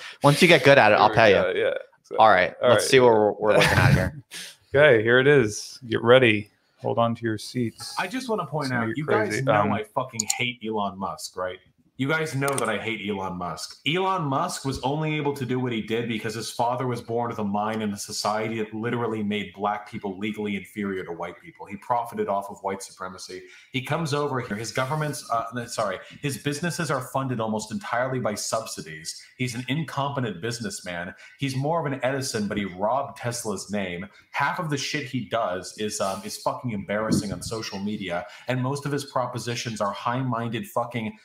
[0.22, 1.60] Once you get good at it, I'll Here pay go, you.
[1.64, 2.54] yeah So- All right.
[2.62, 2.90] All let's right.
[2.90, 4.22] see what we're, we're looking at here.
[4.74, 5.78] Okay, here it is.
[5.88, 6.50] Get ready.
[6.86, 7.96] Hold on to your seats.
[7.98, 10.96] I just want to point out, you you guys know Um, I fucking hate Elon
[10.96, 11.58] Musk, right?
[11.98, 13.78] You guys know that I hate Elon Musk.
[13.86, 17.30] Elon Musk was only able to do what he did because his father was born
[17.30, 21.40] with a mind in a society that literally made black people legally inferior to white
[21.40, 21.64] people.
[21.64, 23.44] He profited off of white supremacy.
[23.72, 24.58] He comes over here.
[24.58, 29.18] His government's, uh, sorry, his businesses are funded almost entirely by subsidies.
[29.38, 31.14] He's an incompetent businessman.
[31.38, 34.06] He's more of an Edison, but he robbed Tesla's name.
[34.32, 38.62] Half of the shit he does is um, is fucking embarrassing on social media, and
[38.62, 41.16] most of his propositions are high-minded, fucking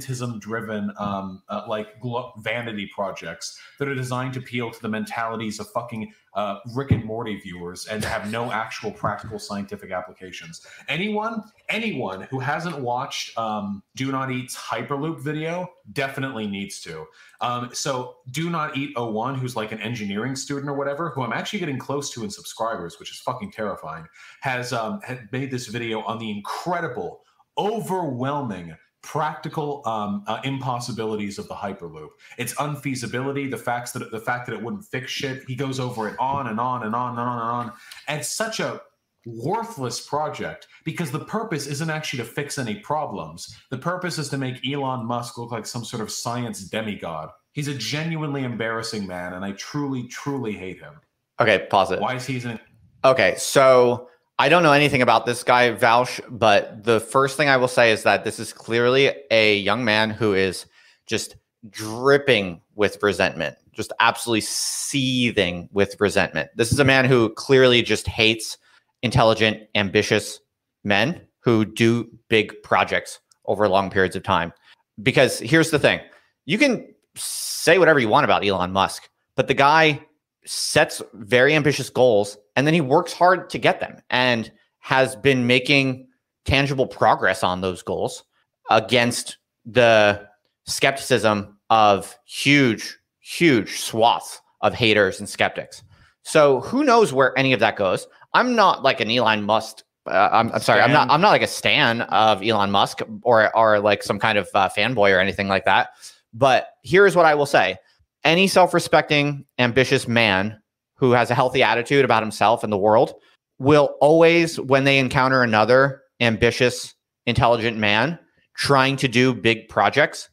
[0.00, 5.60] scientism-driven, um, uh, like glo- vanity projects that are designed to appeal to the mentalities
[5.60, 10.66] of fucking uh, Rick and Morty viewers and have no actual practical scientific applications.
[10.88, 17.06] Anyone, anyone who hasn't watched um, Do Not Eat's Hyperloop video definitely needs to.
[17.40, 21.32] Um, so Do Not Eat 01, who's like an engineering student or whatever, who I'm
[21.32, 24.06] actually getting close to in subscribers, which is fucking terrifying,
[24.40, 27.22] has um, made this video on the incredible,
[27.56, 28.74] overwhelming
[29.04, 32.08] practical um, uh, impossibilities of the hyperloop.
[32.38, 35.44] Its unfeasibility the facts that the fact that it wouldn't fix shit.
[35.46, 37.72] He goes over it on and on and on and on and on.
[38.08, 38.80] And it's such a
[39.26, 43.54] worthless project because the purpose isn't actually to fix any problems.
[43.70, 47.28] The purpose is to make elon musk look like some sort of science demigod.
[47.52, 50.94] He's a genuinely embarrassing man and i truly truly hate him.
[51.40, 52.00] Okay, pause it.
[52.00, 52.58] why is he an
[53.04, 57.56] Okay, so I don't know anything about this guy, Vouch, but the first thing I
[57.56, 60.66] will say is that this is clearly a young man who is
[61.06, 61.36] just
[61.70, 66.50] dripping with resentment, just absolutely seething with resentment.
[66.56, 68.58] This is a man who clearly just hates
[69.02, 70.40] intelligent, ambitious
[70.82, 74.52] men who do big projects over long periods of time.
[75.00, 76.00] Because here's the thing
[76.44, 80.00] you can say whatever you want about Elon Musk, but the guy
[80.44, 85.46] sets very ambitious goals and then he works hard to get them and has been
[85.46, 86.06] making
[86.44, 88.24] tangible progress on those goals
[88.70, 90.26] against the
[90.66, 95.82] skepticism of huge huge swaths of haters and skeptics
[96.22, 100.28] so who knows where any of that goes i'm not like an elon musk Uh,
[100.30, 100.82] I'm, I'm sorry.
[100.82, 101.08] I'm not.
[101.10, 104.68] I'm not like a stan of Elon Musk or or like some kind of uh,
[104.68, 105.96] fanboy or anything like that.
[106.34, 107.78] But here's what I will say:
[108.22, 110.60] any self-respecting, ambitious man
[110.96, 113.14] who has a healthy attitude about himself and the world
[113.58, 116.94] will always, when they encounter another ambitious,
[117.26, 118.18] intelligent man
[118.56, 120.28] trying to do big projects,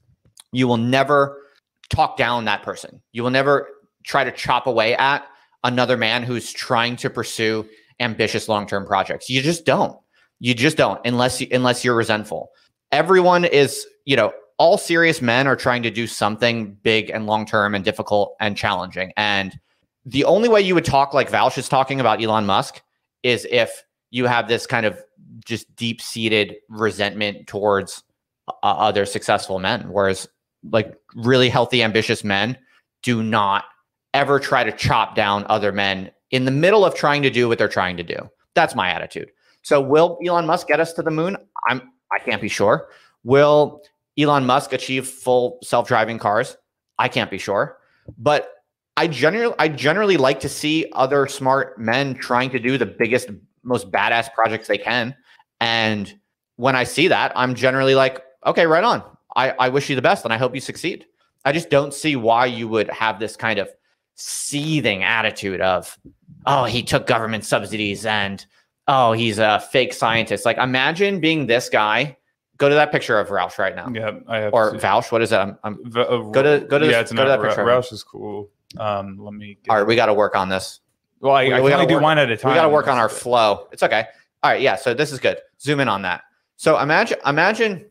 [0.51, 1.41] you will never
[1.89, 3.01] talk down that person.
[3.11, 3.67] You will never
[4.03, 5.25] try to chop away at
[5.63, 7.67] another man who's trying to pursue
[7.99, 9.29] ambitious long-term projects.
[9.29, 9.97] You just don't.
[10.39, 12.49] You just don't unless you, unless you're resentful.
[12.91, 17.75] Everyone is, you know, all serious men are trying to do something big and long-term
[17.75, 19.11] and difficult and challenging.
[19.17, 19.59] And
[20.05, 22.81] the only way you would talk like Vaush is talking about Elon Musk
[23.23, 25.01] is if you have this kind of
[25.45, 28.03] just deep-seated resentment towards
[28.47, 30.27] uh, other successful men whereas
[30.71, 32.57] like really healthy ambitious men
[33.01, 33.65] do not
[34.13, 37.57] ever try to chop down other men in the middle of trying to do what
[37.57, 38.29] they're trying to do.
[38.53, 39.31] That's my attitude.
[39.63, 41.37] So will Elon Musk get us to the moon?
[41.67, 42.89] I'm I can't be sure.
[43.23, 43.81] Will
[44.17, 46.57] Elon Musk achieve full self-driving cars?
[46.99, 47.77] I can't be sure.
[48.17, 48.51] But
[48.97, 53.29] I generally I generally like to see other smart men trying to do the biggest
[53.63, 55.15] most badass projects they can.
[55.59, 56.13] And
[56.57, 59.03] when I see that, I'm generally like, okay, right on.
[59.35, 61.05] I, I wish you the best and I hope you succeed.
[61.45, 63.69] I just don't see why you would have this kind of
[64.15, 65.97] seething attitude of,
[66.45, 68.45] oh, he took government subsidies and
[68.87, 70.45] oh, he's a fake scientist.
[70.45, 72.17] Like imagine being this guy.
[72.57, 73.89] Go to that picture of Roush right now.
[73.91, 74.53] Yeah, I have.
[74.53, 75.11] Or Vouch.
[75.11, 75.37] What is it?
[75.37, 77.47] I'm, I'm, V- uh, go to- go to yeah, this- it's go to not that
[77.47, 77.65] picture.
[77.65, 78.49] Rou- Roush is cool.
[78.77, 79.57] Um, let me.
[79.63, 80.79] Get, all right, we got to work on this.
[81.19, 82.51] well, I, we- I we can gotta only do work- one at a time.
[82.51, 83.67] We got to work on our flow.
[83.71, 84.05] It's okay.
[84.43, 84.75] All right, yeah.
[84.75, 85.37] So this is good.
[85.59, 86.21] Zoom in on that.
[86.57, 87.85] So imagine, imagine,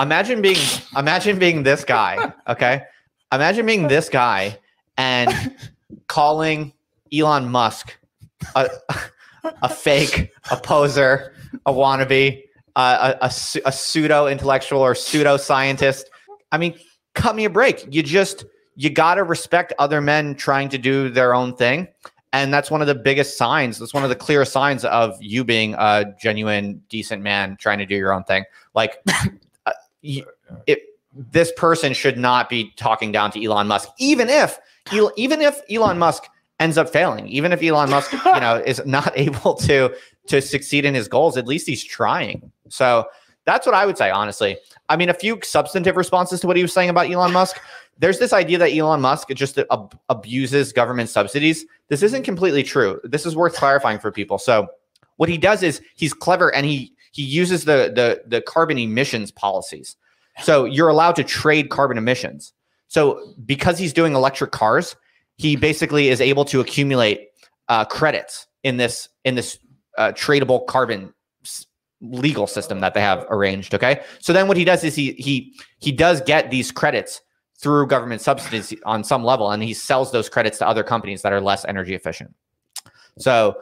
[0.00, 0.58] imagine being,
[0.96, 2.32] imagine being this guy.
[2.48, 2.82] Okay,
[3.32, 4.58] imagine being this guy
[4.96, 5.54] and
[6.08, 6.72] calling
[7.12, 7.96] Elon Musk
[8.54, 8.68] a,
[9.62, 11.34] a fake, a poser,
[11.66, 12.42] a wannabe,
[12.76, 13.30] uh, a, a,
[13.66, 16.08] a pseudo intellectual or pseudo scientist.
[16.52, 16.74] I mean,
[17.14, 17.86] cut me a break.
[17.94, 18.44] You just
[18.76, 21.88] you got to respect other men trying to do their own thing.
[22.32, 23.78] And that's one of the biggest signs.
[23.78, 27.86] That's one of the clearest signs of you being a genuine, decent man trying to
[27.86, 28.44] do your own thing.
[28.74, 29.02] Like,
[29.66, 30.80] uh, it,
[31.32, 34.58] this person should not be talking down to Elon Musk, even if
[35.16, 36.24] even if Elon Musk
[36.58, 39.94] ends up failing, even if Elon Musk, you know, is not able to
[40.28, 41.36] to succeed in his goals.
[41.36, 42.52] At least he's trying.
[42.68, 43.06] So
[43.44, 44.56] that's what I would say, honestly.
[44.90, 47.58] I mean, a few substantive responses to what he was saying about Elon Musk.
[47.98, 51.64] There's this idea that Elon Musk just ab- abuses government subsidies.
[51.88, 53.00] This isn't completely true.
[53.04, 54.38] This is worth clarifying for people.
[54.38, 54.68] So,
[55.16, 59.30] what he does is he's clever and he he uses the the the carbon emissions
[59.30, 59.96] policies.
[60.42, 62.52] So you're allowed to trade carbon emissions.
[62.88, 64.96] So because he's doing electric cars,
[65.36, 67.28] he basically is able to accumulate
[67.68, 69.58] uh, credits in this in this
[69.98, 71.12] uh, tradable carbon
[72.00, 73.74] legal system that they have arranged.
[73.74, 77.20] Okay, so then what he does is he he he does get these credits
[77.58, 81.32] through government subsidies on some level, and he sells those credits to other companies that
[81.32, 82.34] are less energy efficient.
[83.18, 83.56] So,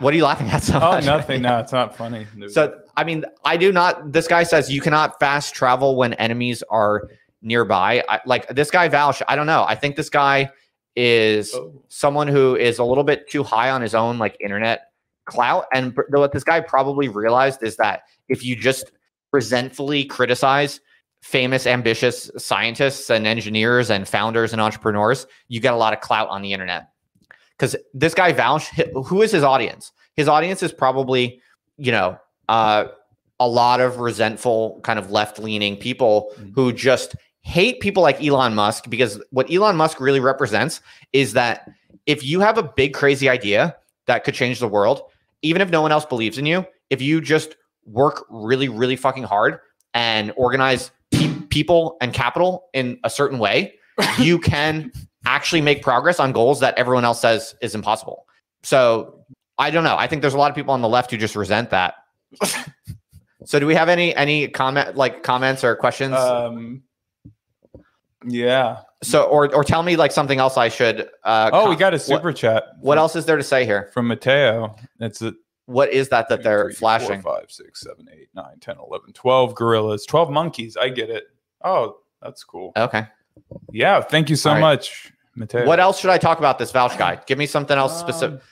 [0.00, 1.04] what are you laughing at so Oh, much?
[1.06, 1.42] nothing.
[1.42, 2.26] No, it's not funny.
[2.48, 4.12] So, I mean, I do not.
[4.12, 7.08] This guy says you cannot fast travel when enemies are
[7.42, 8.04] nearby.
[8.08, 9.22] I, like this guy Vaush.
[9.26, 9.64] I don't know.
[9.66, 10.50] I think this guy
[10.96, 11.82] is Oh.
[11.88, 14.89] someone who is a little bit too high on his own like internet
[15.30, 15.64] clout.
[15.72, 18.92] And what this guy probably realized is that if you just
[19.32, 20.80] resentfully criticize
[21.22, 26.28] famous, ambitious scientists and engineers and founders and entrepreneurs, you get a lot of clout
[26.28, 26.88] on the internet.
[27.56, 28.66] Because this guy Vaush,
[29.06, 29.92] who is his audience?
[30.16, 31.40] His audience is probably,
[31.76, 32.86] you know, uh,
[33.38, 36.54] a lot of resentful, kind of left leaning people Mhm.
[36.54, 40.80] who just hate people like Elon Musk because what Elon Musk really represents
[41.12, 41.68] is that
[42.06, 45.02] if you have a big, crazy idea that could change the world,
[45.42, 49.24] even if no one else believes in you, if you just work really, really fucking
[49.24, 49.58] hard
[49.94, 53.74] and organize pe- people and capital in a certain way,
[54.18, 54.92] you can
[55.26, 58.26] actually make progress on goals that everyone else says is impossible.
[58.62, 59.24] So
[59.58, 59.96] I don't know.
[59.96, 61.94] I think there's a lot of people on the left who just resent that.
[63.44, 66.14] so do we have any any comment like comments or questions?
[66.14, 66.82] Um,
[68.26, 68.82] yeah.
[69.02, 71.92] So or or tell me like something else I should uh Oh, com- we got
[71.94, 72.64] a what- super chat.
[72.80, 73.90] What else is there to say here?
[73.94, 74.76] from Mateo?
[75.00, 75.32] It's a
[75.66, 77.22] What is that that they're three, flashing?
[77.22, 80.76] Four, five, six, seven, eight, nine, 10, 11, 12 gorillas, 12 monkeys.
[80.76, 81.24] I get it.
[81.64, 82.72] Oh, that's cool.
[82.76, 83.06] Okay.
[83.72, 84.00] Yeah.
[84.02, 84.60] Thank you so right.
[84.60, 85.66] much, Mateo.
[85.66, 87.20] What else should I talk about this vouch guy?
[87.26, 88.36] Give me something else specific.
[88.40, 88.46] Um,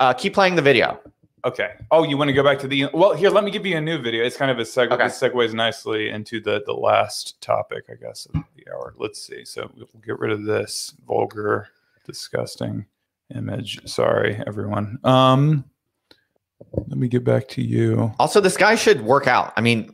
[0.00, 0.98] Uh, keep playing the video.
[1.44, 1.72] Okay.
[1.90, 3.14] Oh, you want to go back to the well?
[3.14, 4.24] Here, let me give you a new video.
[4.24, 4.92] It's kind of a segue.
[4.92, 5.04] Okay.
[5.04, 8.94] This segues nicely into the the last topic, I guess, of the hour.
[8.96, 9.44] Let's see.
[9.44, 11.68] So we'll get rid of this vulgar,
[12.06, 12.86] disgusting
[13.34, 13.80] image.
[13.88, 14.98] Sorry, everyone.
[15.02, 15.64] Um,
[16.72, 18.12] let me get back to you.
[18.20, 19.52] Also, this guy should work out.
[19.56, 19.92] I mean,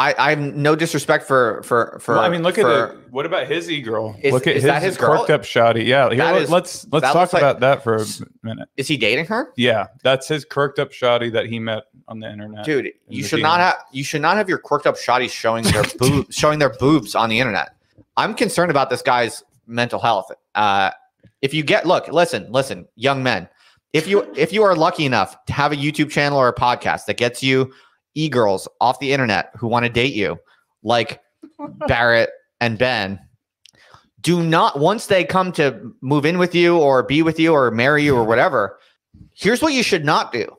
[0.00, 2.14] I I have no disrespect for for for.
[2.14, 3.10] Well, I mean, look for, at it.
[3.10, 4.16] What about his e girl?
[4.24, 5.26] Look at is his, that his girl?
[5.28, 5.84] up shoddy.
[5.84, 8.06] Yeah, here, That let- is- let's let's talk looks like- about that for a
[8.42, 8.68] minute.
[8.78, 9.52] Is he dating her?
[9.56, 12.64] Yeah, that's his corked up shoddy that he met on the internet.
[12.64, 15.64] Dude, you the should not have you should not have your quirked up shotties showing
[15.64, 17.74] their boobs showing their boobs on the internet.
[18.16, 20.30] I'm concerned about this guy's mental health.
[20.54, 20.90] Uh,
[21.42, 23.48] if you get look, listen, listen, young men,
[23.92, 27.04] if you if you are lucky enough to have a YouTube channel or a podcast
[27.04, 27.70] that gets you
[28.14, 30.38] e girls off the internet who want to date you,
[30.82, 31.20] like
[31.86, 33.20] Barrett and Ben,
[34.20, 37.70] do not once they come to move in with you or be with you or
[37.70, 38.78] marry you or whatever.
[39.34, 40.56] Here's what you should not do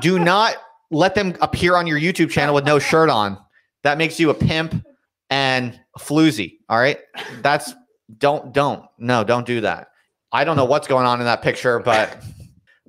[0.00, 0.56] do not
[0.90, 3.38] let them appear on your YouTube channel with no shirt on.
[3.82, 4.84] That makes you a pimp
[5.28, 6.58] and floozy.
[6.68, 6.98] All right.
[7.42, 7.74] That's
[8.18, 9.88] don't, don't, no, don't do that.
[10.32, 12.22] I don't know what's going on in that picture, but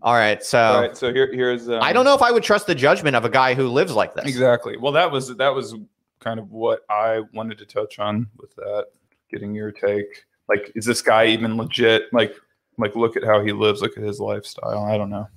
[0.05, 0.43] all right.
[0.43, 1.67] So All right, so here here's.
[1.67, 3.93] Um, I don't know if I would trust the judgment of a guy who lives
[3.93, 4.25] like this.
[4.25, 4.77] exactly.
[4.77, 5.75] Well, that was that was
[6.19, 8.85] kind of what I wanted to touch on with that.
[9.31, 10.25] Getting your take.
[10.47, 12.03] Like, is this guy even legit?
[12.13, 12.35] Like,
[12.77, 13.81] like look at how he lives.
[13.81, 14.85] Look at his lifestyle.
[14.85, 15.27] I don't know.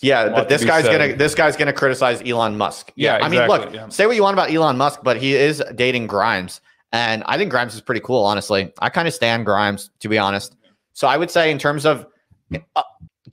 [0.00, 0.98] Yeah, but this guy's said.
[0.98, 2.92] gonna this guy's gonna criticize Elon Musk.
[2.96, 3.88] Yeah, I mean, look, yeah.
[3.88, 6.60] say what you want about Elon Musk, but he is dating Grimes,
[6.92, 8.24] and I think Grimes is pretty cool.
[8.24, 10.56] Honestly, I kind of stand Grimes to be honest.
[10.92, 12.06] So I would say in terms of,
[12.76, 12.82] uh,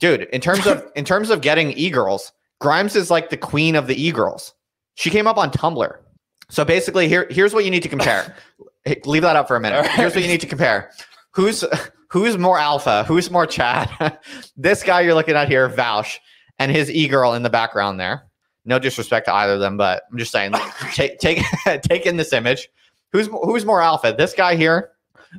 [0.02, 3.74] dude, in terms of in terms of getting e girls, Grimes is like the queen
[3.74, 4.52] of the e girls.
[4.96, 5.96] She came up on Tumblr.
[6.50, 8.36] So basically, here here's what you need to compare.
[8.84, 9.82] Hey, Leave that up for a minute.
[9.82, 9.90] Right.
[9.92, 10.90] Here's what you need to compare.
[11.34, 11.62] Who's
[12.08, 13.04] who's more alpha?
[13.04, 14.18] Who's more Chad?
[14.56, 16.18] this guy you're looking at here, Vouch,
[16.58, 18.24] and his e girl in the background there.
[18.64, 21.44] No disrespect to either of them, but I'm just saying, like, take take
[21.82, 22.68] take in this image.
[23.12, 24.16] Who's who's more alpha?
[24.18, 24.90] This guy here,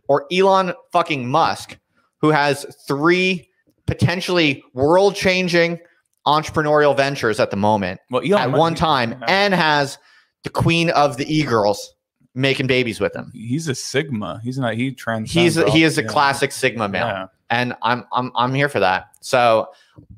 [0.08, 1.78] or Elon fucking Musk,
[2.22, 3.50] who has three
[3.88, 5.80] potentially world changing
[6.26, 9.98] entrepreneurial ventures at the moment Well, Elon at Musk- one time, and has
[10.44, 11.94] the queen of the e girls
[12.36, 13.30] making babies with him.
[13.34, 14.40] he's a sigma.
[14.44, 14.74] He's not.
[14.76, 15.32] He transcends.
[15.34, 16.08] He's all- he is a yeah.
[16.08, 17.28] classic Sigma male Yeah.
[17.50, 19.08] and I'm I'm I'm here for that.
[19.22, 19.70] So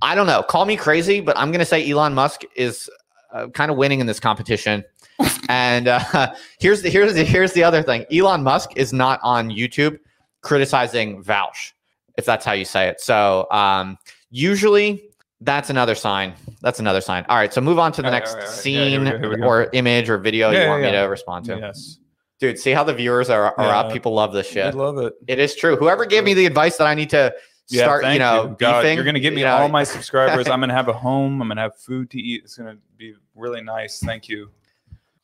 [0.02, 0.42] I don't know.
[0.44, 2.90] Call me crazy, but I'm gonna say Elon Musk is
[3.34, 4.84] uh, kind of winning in this competition.
[5.50, 8.06] and uh, here's the here's the here's the other thing.
[8.12, 9.98] Elon Musk is not on YouTube
[10.42, 11.74] criticizing Vouch,
[12.18, 13.02] if that's how you say it.
[13.02, 13.98] So um,
[14.30, 15.10] usually
[15.42, 16.34] that's another sign.
[16.62, 17.26] That's another sign.
[17.30, 18.50] All right, so move on to the All next right, right.
[18.50, 19.44] Yeah, scene we go, here we go.
[19.46, 21.02] or image or video Yeah, you yeah, want me yeah.
[21.04, 21.58] to respond to.
[21.58, 22.00] Yes.
[22.40, 23.94] Dude, see how the viewers are, are up.
[23.94, 24.66] People love this shit.
[24.66, 25.14] I love it.
[25.28, 25.78] It is true.
[25.78, 27.34] Whoever gave me the advice that I need to
[27.70, 30.48] Yeah, start, you know, God, beefing, you're gonna give me you know, all my subscribers.
[30.50, 31.42] I'm gonna have a home.
[31.42, 32.42] I'm gonna have food to eat.
[32.44, 34.00] It's gonna be really nice.
[34.00, 34.50] Thank you.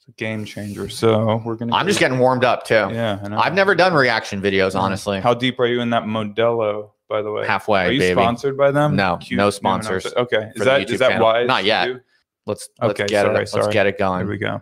[0.02, 0.90] It's a game changer.
[0.90, 1.76] So we're gonna.
[1.76, 2.74] I'm just getting warmed up too.
[2.74, 3.36] Yeah, I.
[3.36, 5.20] I've never done reaction videos, honestly.
[5.20, 6.92] How deep are you in that Modelo?
[7.08, 8.14] By the way, Halfway, Are you baby.
[8.20, 8.96] sponsored by them?
[8.96, 11.26] No, no no, sponsors Okay, is that is that channel.
[11.26, 11.44] why?
[11.44, 11.90] Not yet.
[12.46, 13.38] Let's let's Okay, get sorry, it.
[13.38, 13.74] Let's sorry.
[13.74, 14.28] get it going.
[14.28, 14.62] we go.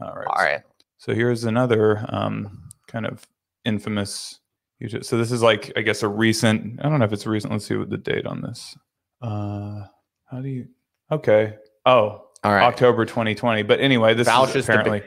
[0.00, 0.26] All right.
[0.26, 0.60] All right.
[0.98, 3.24] So here's another um, kind of
[3.64, 4.40] infamous.
[4.82, 5.04] YouTube.
[5.04, 6.80] So this is like I guess a recent.
[6.84, 7.52] I don't know if it's recent.
[7.52, 8.76] Let's see what the date on this.
[9.22, 9.84] Uh,
[10.26, 10.66] how do you?
[11.12, 11.54] Okay.
[11.86, 12.64] Oh, All right.
[12.64, 13.62] October 2020.
[13.62, 15.02] But anyway, this is is apparently.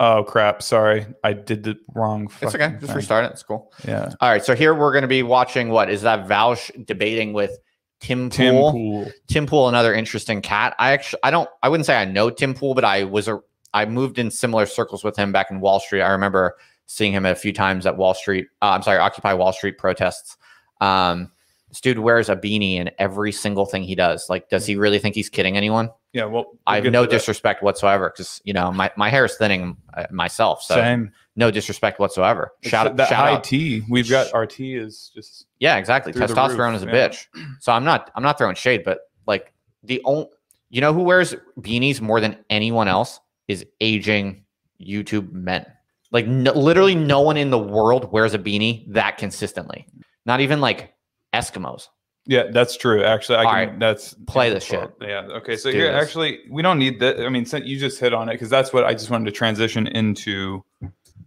[0.00, 0.62] Oh crap!
[0.62, 2.30] Sorry, I did the wrong.
[2.40, 2.70] It's okay.
[2.74, 2.94] Just thing.
[2.94, 3.32] restart it.
[3.32, 3.72] It's cool.
[3.84, 4.12] Yeah.
[4.20, 4.44] All right.
[4.44, 7.58] So here we're going to be watching what is that Vouch debating with
[8.00, 8.72] Tim Tim Pool.
[8.72, 9.12] Pool.
[9.26, 10.74] Tim Pool, another interesting cat.
[10.78, 13.40] I actually, I don't, I wouldn't say I know Tim Pool, but I was a,
[13.74, 16.02] I moved in similar circles with him back in Wall Street.
[16.02, 18.46] I remember seeing him a few times at Wall Street.
[18.62, 20.36] Uh, I'm sorry, Occupy Wall Street protests.
[20.80, 21.30] Um,
[21.68, 24.30] this dude wears a beanie in every single thing he does.
[24.30, 25.90] Like, does he really think he's kidding anyone?
[26.12, 26.24] Yeah.
[26.24, 29.76] Well, we'll I have no disrespect whatsoever because you know my, my hair is thinning
[29.94, 31.12] uh, myself, so Same.
[31.36, 32.52] no disrespect whatsoever.
[32.62, 33.44] Shout, that shout high out.
[33.44, 33.82] T.
[33.88, 36.12] We've got our T is just Yeah, exactly.
[36.12, 37.08] Testosterone is a yeah.
[37.08, 37.26] bitch.
[37.60, 40.28] So I'm not I'm not throwing shade, but like the only
[40.70, 44.44] you know who wears beanies more than anyone else is aging
[44.80, 45.66] YouTube men.
[46.10, 49.86] Like no, literally no one in the world wears a beanie that consistently.
[50.24, 50.94] Not even like
[51.34, 51.88] Eskimos.
[52.28, 53.02] Yeah, that's true.
[53.02, 53.68] Actually, I All can.
[53.70, 53.78] right.
[53.78, 54.92] That's Play this shit.
[55.00, 55.22] Yeah.
[55.30, 55.56] Okay.
[55.56, 57.18] So Let's here, actually, we don't need that.
[57.24, 59.86] I mean, you just hit on it because that's what I just wanted to transition
[59.86, 60.62] into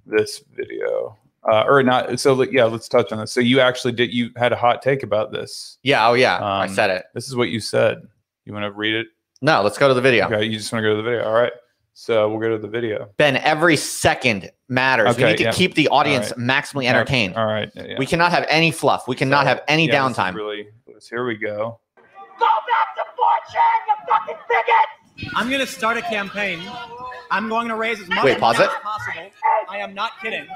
[0.06, 1.18] this video,
[1.52, 2.20] uh, or not.
[2.20, 3.32] So yeah, let's touch on this.
[3.32, 4.14] So you actually did.
[4.14, 5.80] You had a hot take about this.
[5.82, 7.06] Yeah, oh yeah, I Um, said it.
[7.16, 8.08] This is what you said.
[8.46, 9.08] You want to read it?
[9.42, 10.28] No, let's go to the video.
[10.28, 10.46] Okay.
[10.46, 11.26] You just want to go to the video.
[11.26, 11.52] All right.
[11.94, 13.10] So we'll go to the video.
[13.18, 15.18] Ben, every second matters.
[15.18, 15.52] we need to yeah.
[15.52, 17.36] keep the audience All maximally entertained.
[17.36, 17.70] All right.
[17.76, 17.96] yeah, yeah.
[18.00, 19.08] We cannot have any fluff.
[19.08, 20.34] We cannot So, have any yeah, this is downtime.
[20.36, 20.68] Really.
[21.10, 21.80] Here we go.
[21.98, 25.36] Go back to 4chan, you fucking bigot!
[25.36, 26.60] I'm going to start a campaign.
[27.30, 28.72] I'm going to raise as much Wait, pause money it.
[28.76, 29.32] as possible.
[29.70, 30.48] I am not kidding.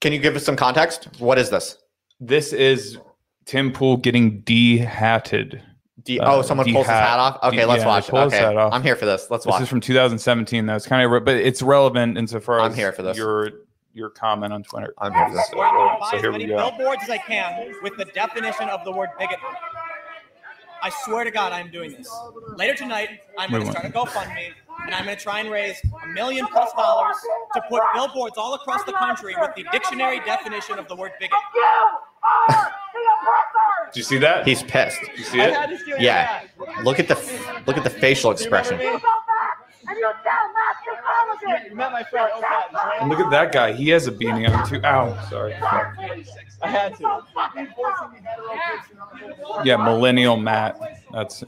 [0.00, 1.08] Can you give us some context?
[1.18, 1.78] What is this?
[2.20, 2.98] This is
[3.44, 5.62] Tim Pool getting de-hatted.
[6.04, 7.08] D- Uh, oh, someone D pulls his hat.
[7.08, 7.38] hat off.
[7.44, 8.06] Okay, D- let's yeah, watch.
[8.08, 8.72] they Okay, hat off.
[8.72, 9.26] I'm here for this.
[9.30, 9.56] Let's watch.
[9.60, 10.66] This is from 2017.
[10.66, 13.16] That's kind of, but it's relevant insofar I'm as here for this.
[13.16, 13.50] your
[13.96, 14.94] your comment on Twitter.
[14.98, 15.48] I'm here for this.
[15.52, 16.56] I'm going to buy as many we go.
[16.56, 19.38] billboards as I can with the definition of the word bigot.
[20.82, 22.08] I swear to God, I'm doing this.
[22.56, 24.50] Later tonight, I'm going to start a GoFundMe,
[24.84, 27.16] and I'm going to try and raise a million plus dollars
[27.54, 31.38] to put billboards all across the country with the dictionary definition of the word bigot.
[31.54, 33.92] You are the oppressor.
[33.92, 34.46] Did you see that?
[34.46, 35.00] He's pissed.
[35.16, 35.80] you see it?
[35.98, 36.42] Yeah.
[36.82, 37.14] Look at the
[37.66, 38.78] look at the facial expression.
[39.88, 41.70] You and you tell Master College.
[41.70, 43.00] You met my friend Opat.
[43.00, 43.72] And look at that guy.
[43.72, 44.80] He has a beanie on too.
[44.84, 45.54] Ow, sorry.
[45.54, 47.22] I had to.
[49.64, 50.78] Yeah, millennial Matt.
[51.12, 51.44] That's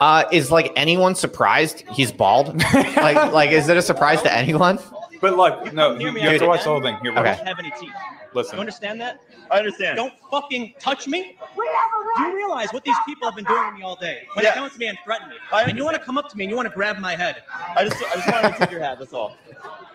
[0.00, 2.56] Uh, is like anyone surprised he's bald?
[2.74, 4.78] like, like is it a surprise to anyone?
[5.20, 6.48] But look, no, you, Hear me you have to out.
[6.48, 6.96] watch the whole thing.
[7.02, 7.22] Here, Okay.
[7.22, 7.40] watch.
[7.40, 7.82] have any teeth.
[7.82, 7.90] You
[8.32, 8.58] Listen.
[8.58, 9.20] understand that?
[9.50, 9.96] I understand.
[9.96, 11.36] Don't fucking touch me.
[11.58, 14.22] We have Do you realize what these people have been doing to me all day?
[14.34, 14.50] When Yeah.
[14.50, 16.28] they come up to me and threaten me, I and you want to come up
[16.30, 17.42] to me and you want to grab my head.
[17.76, 18.98] I just, I just wanted to take your hat.
[19.00, 19.36] That's all.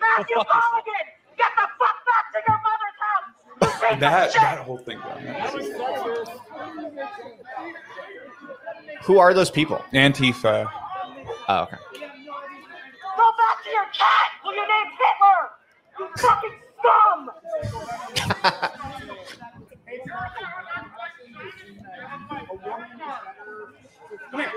[0.00, 0.84] Matthew Go fuck yourself.
[1.36, 3.94] Get the fuck back to your mother's house.
[3.94, 4.40] You That shit.
[4.42, 4.98] that whole thing.
[9.04, 9.82] Who are those people?
[9.92, 10.70] Antifa.
[11.48, 11.76] Oh, okay.
[13.16, 15.50] Go back to your cat who you named Hitler.
[15.98, 17.30] You fucking scum.
[24.30, 24.50] Come here.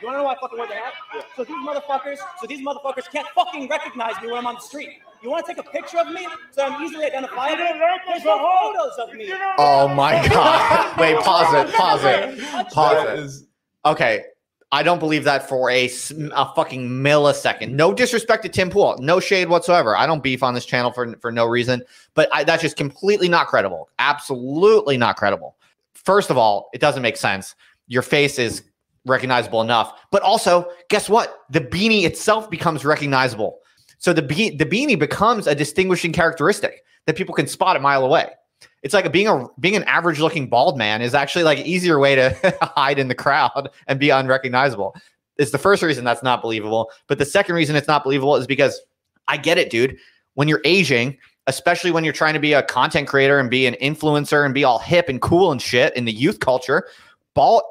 [0.00, 0.92] You want to know why I fucking wear the hat?
[1.36, 4.90] So these motherfuckers, so these motherfuckers can't fucking recognize me when I'm on the street.
[5.22, 7.56] You want to take a picture of me so I'm easily identifiable?
[8.06, 9.32] There's no photos of me.
[9.58, 10.98] Oh my god.
[10.98, 11.74] Wait, pause it.
[11.74, 12.72] Pause it.
[12.72, 13.48] Pause it.
[13.86, 14.24] Okay.
[14.74, 17.70] I don't believe that for a fucking millisecond.
[17.70, 18.96] No disrespect to Tim Pool.
[18.98, 19.96] No shade whatsoever.
[19.96, 21.80] I don't beef on this channel for, for no reason,
[22.14, 23.88] but I, that's just completely not credible.
[24.00, 25.54] Absolutely not credible.
[25.94, 27.54] First of all, it doesn't make sense.
[27.86, 28.64] Your face is
[29.06, 31.42] recognizable enough, but also, guess what?
[31.50, 33.60] The beanie itself becomes recognizable.
[33.98, 38.04] So the be- the beanie becomes a distinguishing characteristic that people can spot a mile
[38.04, 38.32] away.
[38.82, 42.14] It's like being a being an average looking bald man is actually like easier way
[42.14, 44.94] to hide in the crowd and be unrecognizable.
[45.36, 48.46] It's the first reason that's not believable, but the second reason it's not believable is
[48.46, 48.80] because
[49.26, 49.96] I get it, dude.
[50.34, 53.76] When you're aging, especially when you're trying to be a content creator and be an
[53.80, 56.88] influencer and be all hip and cool and shit in the youth culture,
[57.34, 57.62] bald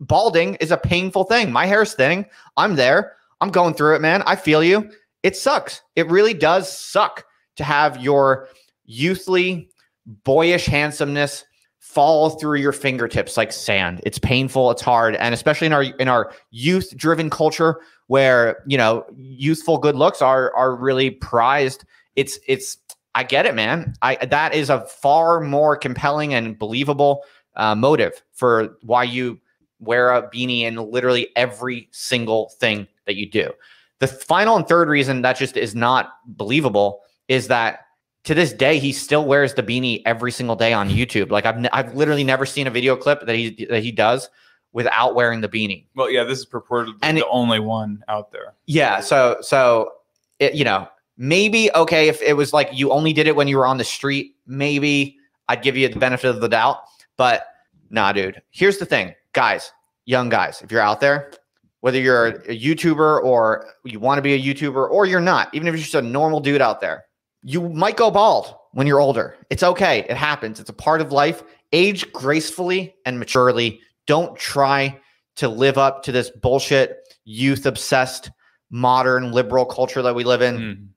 [0.00, 1.52] balding is a painful thing.
[1.52, 2.26] My hair's thinning.
[2.56, 3.16] I'm there.
[3.40, 4.22] I'm going through it, man.
[4.26, 4.90] I feel you.
[5.22, 5.82] It sucks.
[5.96, 7.24] It really does suck
[7.56, 8.48] to have your
[8.88, 9.68] youthly,
[10.06, 11.44] boyish handsomeness
[11.78, 14.00] fall through your fingertips like sand.
[14.04, 19.04] It's painful, it's hard, and especially in our in our youth-driven culture where, you know,
[19.16, 21.84] youthful good looks are are really prized.
[22.16, 22.78] It's it's
[23.14, 23.94] I get it, man.
[24.00, 27.24] I that is a far more compelling and believable
[27.56, 29.38] uh, motive for why you
[29.80, 33.50] wear a beanie in literally every single thing that you do.
[33.98, 37.80] The final and third reason that just is not believable is that
[38.24, 41.30] to this day he still wears the beanie every single day on YouTube.
[41.30, 44.28] Like I've n- I've literally never seen a video clip that he that he does
[44.72, 45.86] without wearing the beanie.
[45.94, 46.24] well, yeah.
[46.24, 48.54] This is purportedly And the it- only one out there.
[48.66, 49.90] Yeah, so so
[50.38, 53.56] it, you know, maybe okay if it was like you only did it when you
[53.58, 55.16] were on the street, maybe
[55.48, 56.78] I'd give you the benefit of the doubt,
[57.16, 57.46] but
[57.90, 58.40] nah, dude.
[58.50, 59.72] Here's the thing, guys,
[60.06, 61.32] young guys, if you're out there,
[61.80, 65.52] whether you're a, a YouTuber or you want to be a YouTuber or you're not,
[65.52, 67.04] even if you're just a normal dude out there,
[67.42, 69.36] you might go bald when you're older.
[69.50, 70.00] It's okay.
[70.08, 70.60] It happens.
[70.60, 71.42] It's a part of life.
[71.72, 73.80] Age gracefully and maturely.
[74.06, 75.00] Don't try
[75.36, 78.30] to live up to this bullshit youth obsessed
[78.70, 80.88] modern liberal culture that we live in Mm.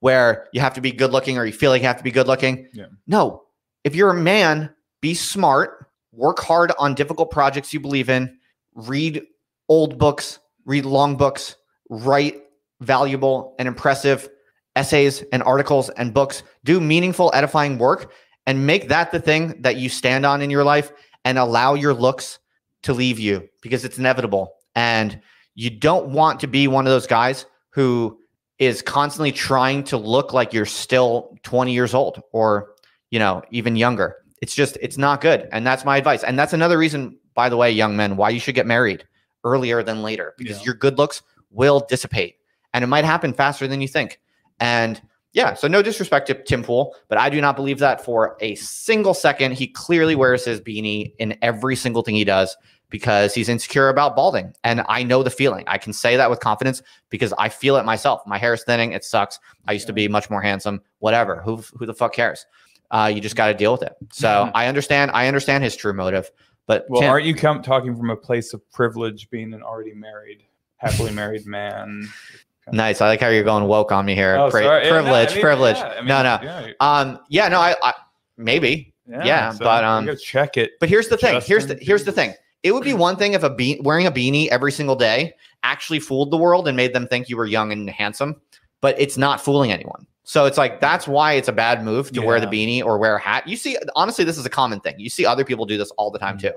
[0.00, 2.10] where you have to be good looking or you feel like you have to be
[2.10, 2.68] good looking.
[2.72, 2.86] Yeah.
[3.06, 3.42] No.
[3.84, 8.38] If you're a man, be smart, work hard on difficult projects you believe in,
[8.74, 9.22] read
[9.68, 11.56] old books, read long books,
[11.88, 12.42] write
[12.80, 14.28] valuable and impressive
[14.76, 18.12] essays and articles and books, do meaningful, edifying work,
[18.46, 20.92] and make that the thing that you stand on in your life
[21.24, 22.38] and allow your looks
[22.82, 24.52] to leave you because it's inevitable.
[24.76, 25.20] And
[25.54, 28.18] you don't want to be one of those guys who
[28.58, 32.74] is constantly trying to look like you're still 20 years old or,
[33.10, 34.16] you know, even younger.
[34.42, 35.48] It's just, it's not good.
[35.50, 36.22] And that's my advice.
[36.22, 39.04] And that's another reason, by the way, young men, why you should get married
[39.44, 40.64] earlier than later because Yeah.
[40.66, 42.36] your good looks will dissipate
[42.74, 44.20] and it might happen faster than you think.
[44.60, 45.00] And
[45.32, 48.54] yeah, so no disrespect to Tim Pool, but I do not believe that for a
[48.54, 49.52] single second.
[49.52, 52.56] He clearly wears his beanie in every single thing he does
[52.88, 54.54] because he's insecure about balding.
[54.64, 55.64] And I know the feeling.
[55.66, 58.22] I can say that with confidence because I feel it myself.
[58.26, 58.92] My hair is thinning.
[58.92, 59.38] It sucks.
[59.66, 60.80] I used to be much more handsome.
[61.00, 61.42] Whatever.
[61.42, 62.46] Who who the fuck cares?
[62.90, 63.94] Uh, you just got to deal with it.
[64.12, 65.10] So I understand.
[65.12, 66.30] I understand his true motive,
[66.66, 69.92] But Well, Chan- aren't you come, talking from a place of privilege, being an already
[69.92, 70.44] married,
[70.76, 72.08] happily married man?
[72.72, 73.00] nice.
[73.00, 74.36] I like how you're going woke on me here.
[74.36, 74.84] Oh, Pri- sorry.
[74.84, 75.76] Yeah, no, I privilege, mean, privilege.
[75.76, 76.38] yeah, I mean, no, no.
[76.42, 77.94] Yeah, Um, yeah, no, I, I
[78.36, 78.92] maybe.
[79.08, 80.72] Yeah, so but, um, check it.
[80.80, 81.40] But here's the thing.
[81.44, 82.34] Here's the here's the thing.
[82.62, 86.00] It would be one thing if a be- wearing a beanie every single day actually
[86.00, 88.40] fooled the world and made them think you were young and handsome,
[88.80, 90.06] but it's not fooling anyone.
[90.24, 93.14] So it's like that's why it's a bad move to wear the beanie or wear
[93.14, 93.46] a hat.
[93.46, 94.96] You see, honestly, this is a common thing.
[94.98, 96.50] You see other people do this all the time too.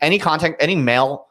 [0.00, 1.28] Any content, any male,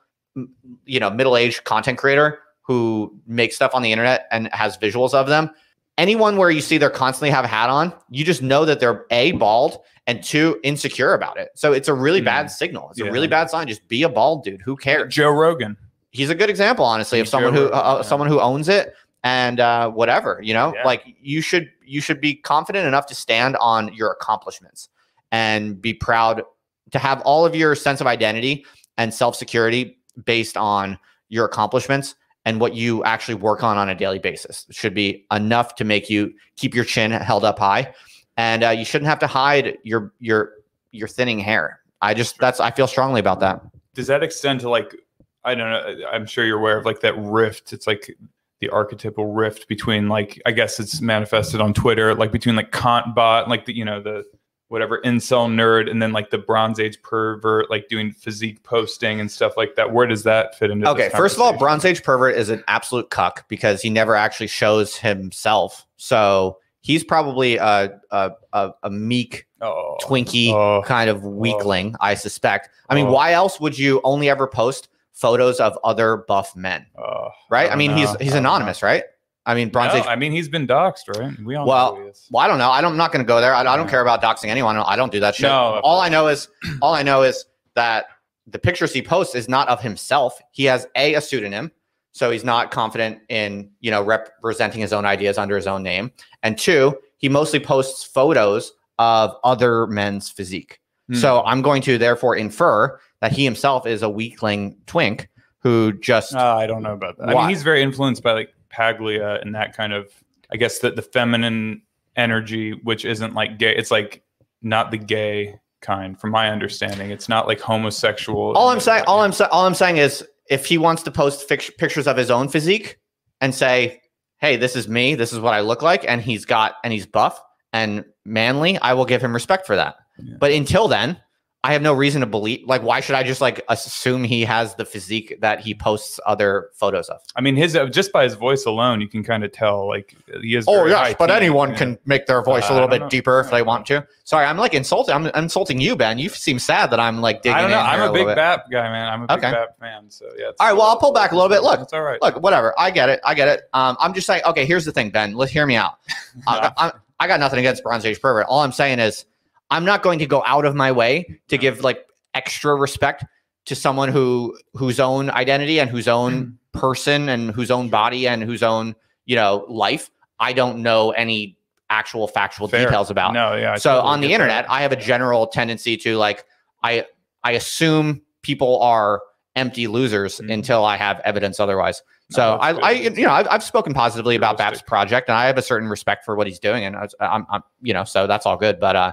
[0.86, 5.28] you know, middle-aged content creator who makes stuff on the internet and has visuals of
[5.28, 5.50] them,
[5.98, 9.06] anyone where you see they're constantly have a hat on, you just know that they're
[9.12, 11.50] a bald and two insecure about it.
[11.56, 12.26] So it's a really Hmm.
[12.26, 12.90] bad signal.
[12.92, 13.08] It's Yeah.
[13.08, 13.68] a really bad sign.
[13.68, 14.62] Just be a bald dude.
[14.62, 15.14] Who cares?
[15.14, 15.78] Joe Rogan.
[16.12, 18.02] He's a good example, honestly, of Joe someone who uh, yeah.
[18.02, 18.94] someone who owns it
[19.24, 20.40] and uh, whatever.
[20.42, 20.84] You know, Yeah.
[20.84, 24.90] like you should you should be confident enough to stand on your accomplishments
[25.32, 26.44] and be proud
[26.92, 28.66] to have all of your sense of identity
[28.98, 30.98] and self security based on
[31.30, 35.26] your accomplishments and what you actually work on on a daily basis It should be
[35.32, 37.94] enough to make you keep your chin held up high
[38.38, 40.54] and uh, you shouldn't have to hide your your
[40.92, 43.62] your thinning hair i just that's i feel strongly about that
[43.94, 44.96] Does that extend to like
[45.44, 46.08] I don't know.
[46.08, 47.74] I'm sure you're aware of like that rift.
[47.74, 48.16] It's like
[48.60, 53.16] the archetypal rift between like I guess it's manifested on Twitter, like between like Kant
[53.16, 54.24] bot, like the you know the
[54.72, 59.30] whatever incel nerd, and then like the Bronze Age pervert, like doing physique posting and
[59.30, 59.92] stuff like that.
[59.92, 60.90] Where does that fit into?
[60.90, 61.52] Okay, first of all.
[61.58, 65.86] Bronze Age pervert is an absolute cuck because he never actually shows himself.
[65.98, 72.06] So he's probably a a, a, a meek oh, Twinkie oh, kind of weakling, oh.
[72.06, 72.70] I suspect.
[72.90, 73.12] I mean, Oh.
[73.12, 77.66] why else would you only ever post photos of other buff men, oh, right?
[77.66, 77.98] I, don't mean, know.
[77.98, 78.50] he's he's oh, don't know.
[78.50, 79.04] anonymous, right?
[79.46, 80.06] I mean, Bronze No, Age.
[80.08, 81.38] I mean, he's been doxxed, right?
[81.44, 82.14] We all Well, know who he.
[82.30, 82.70] Well, I don't know.
[82.70, 83.54] I don't, I'm not going to go there.
[83.56, 84.78] I, I don't care about doxing anyone.
[84.78, 85.44] I don't do that shit.
[85.48, 86.48] No, all I know is
[86.82, 88.06] all I know is that
[88.48, 90.40] the pictures he posts is not of himself.
[90.52, 91.72] He has a a pseudonym,
[92.12, 96.12] so he's not confident in you know representing his own ideas under his own name.
[96.44, 100.80] And two, he mostly posts photos of other men's physique.
[101.08, 101.16] Hmm.
[101.16, 105.30] So I'm going to therefore infer that he himself is a weakling twink
[105.60, 107.30] who just Uh, I don't know about that.
[107.30, 110.12] I mean, he's very influenced by like Paglia and that kind of,
[110.52, 111.82] I guess, the, the feminine
[112.16, 113.76] energy, which isn't like gay.
[113.76, 114.24] It's like
[114.62, 117.12] not the gay kind, from my understanding.
[117.12, 118.54] It's not like homosexual.
[118.54, 121.48] all I'm saying, all I'm sa- all I'm saying is, if he wants to post
[121.48, 123.00] pictures of his own physique
[123.40, 124.02] and say,
[124.40, 125.16] "Hey, this is me.
[125.16, 127.42] This is what I look like," and he's got and he's buff
[127.74, 129.96] and manly, I will give him respect for that.
[130.20, 130.36] Yeah.
[130.40, 131.18] But until then,
[131.64, 132.68] I have no reason to believe.
[132.68, 136.70] Like, why should I just like assume he has the physique that he posts other
[136.74, 137.22] photos of?
[137.36, 140.16] I mean, his uh, just by his voice alone, you can kind of tell like
[140.42, 140.66] he is.
[140.68, 143.10] Oh yes, but anyone can make their voice Uh, a little bit know.
[143.10, 144.08] deeper if they want to.
[144.24, 145.14] Sorry, I'm like insulting.
[145.14, 146.18] I'm insulting you, Ben.
[146.18, 147.78] You seem sad that I'm like digging I don't know.
[147.80, 148.38] I'm a big bit.
[148.38, 149.08] BAP guy, man.
[149.08, 149.52] I'm a big Okay.
[149.52, 150.10] BAP fan.
[150.10, 150.46] So yeah.
[150.60, 151.62] All right, well, I'll pull back a little bit.
[151.62, 152.20] Look, it's all right.
[152.24, 152.74] look, whatever.
[152.80, 153.20] I get it.
[153.24, 153.62] I get it.
[153.74, 154.42] Um, I'm just saying.
[154.48, 155.36] Okay, here's the thing, Ben.
[155.36, 155.98] Let's hear me out.
[156.48, 158.48] I, I, I got nothing against Bronze Age pervert.
[158.50, 159.26] All I'm saying is,
[159.72, 162.06] I'm not going to go out of my way to give like
[162.36, 163.26] extra respect
[163.66, 168.44] to someone who whose own identity and whose own person and whose own body and
[168.44, 168.96] whose own
[169.26, 170.10] you know life
[170.40, 171.58] I don't know any
[171.90, 172.86] actual factual Fair.
[172.86, 173.34] details about.
[173.34, 173.74] No, yeah.
[173.74, 174.44] I so totally on the get that.
[174.44, 176.46] internet, I have a general tendency to like
[176.84, 177.06] I
[177.44, 179.22] I assume people are
[179.56, 180.54] empty losers Mhm.
[180.54, 182.02] until I have evidence otherwise.
[182.30, 182.84] So that's I, good.
[182.84, 185.90] I you know I've, I've spoken positively about BAP's project and I have a certain
[185.90, 188.80] respect for what he's doing and I I'm, I'm you know so that's all good.
[188.80, 189.12] But uh,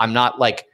[0.00, 0.66] I'm not like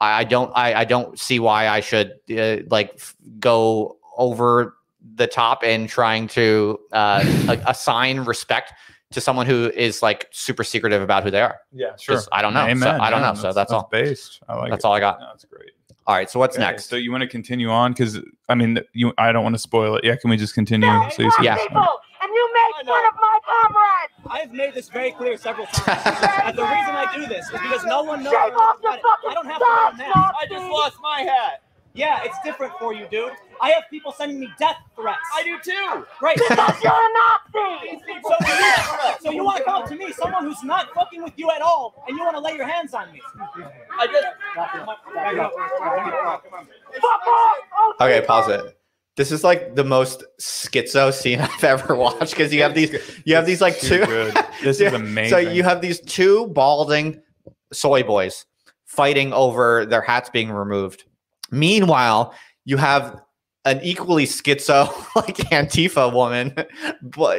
[0.00, 4.76] I, I don't I, I don't see why I should uh, like f- go over
[5.16, 8.72] the top in trying to uh, like, assign respect
[9.10, 11.58] to someone who is like super secretive about who they are.
[11.72, 12.16] Yeah, sure.
[12.16, 12.66] 'Cause I don't know.
[12.74, 13.34] So I don't Yeah, know.
[13.34, 13.88] So that's all.
[13.92, 14.40] Based.
[14.48, 14.88] I like That's it.
[14.88, 15.20] all I got.
[15.20, 15.70] No, that's great.
[16.06, 16.28] All right.
[16.28, 16.86] So what's Okay, next?
[16.86, 18.18] So you want to continue on because
[18.48, 20.04] I mean you I don't want to spoil it.
[20.04, 20.88] Yeah, can we just continue?
[21.10, 21.56] So you Yeah.
[21.56, 21.86] people,
[22.88, 24.12] and you of my comrades.
[24.30, 26.02] I've made this very clear several times.
[26.44, 28.32] and the reason I do this is because no one knows.
[28.32, 30.16] Shave off your fucking I don't have to wear a socks, mask.
[30.16, 30.36] Nazi.
[30.40, 31.62] I just lost my hat.
[31.96, 33.30] Yeah, it's different for you, dude.
[33.60, 35.20] I have people sending me death threats.
[35.32, 36.04] I do too.
[36.18, 36.36] Great.
[36.36, 38.00] Because you're a Nazi.
[38.24, 41.34] So you, so you want to come up to me, someone who's not fucking with
[41.36, 43.20] you at all, and you want to lay your hands on me?
[43.96, 44.26] I just
[47.00, 48.00] Fuck off.
[48.00, 48.76] Okay, pause it.
[49.16, 52.92] This is like the most schizo scene I've ever watched because you have these
[53.24, 54.34] you have these like two good.
[54.62, 55.30] This is amazing.
[55.30, 57.20] So you have these two balding
[57.72, 58.46] soy boys
[58.84, 61.04] fighting over their hats being removed.
[61.50, 62.34] Meanwhile,
[62.64, 63.20] you have
[63.64, 64.86] an equally schizo
[65.16, 66.54] like Antifa woman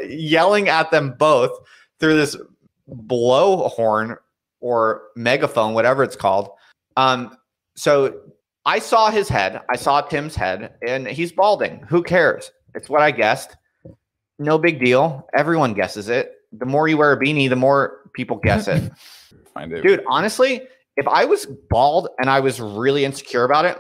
[0.08, 1.52] yelling at them both
[2.00, 2.36] through this
[2.90, 4.18] blowhorn
[4.60, 6.50] or megaphone, whatever it's called.
[6.98, 7.36] Um,
[7.76, 8.20] so
[8.66, 9.62] I saw his head.
[9.70, 11.84] I saw Tim's head, and he's balding.
[11.88, 12.52] Who cares?
[12.74, 13.56] It's what I guessed.
[14.40, 15.28] No big deal.
[15.38, 16.32] Everyone guesses it.
[16.52, 18.92] The more you wear a beanie, the more people guess it.
[19.54, 19.82] Find it.
[19.84, 20.62] Dude, honestly,
[20.98, 23.78] if I was bald and I was really insecure about it,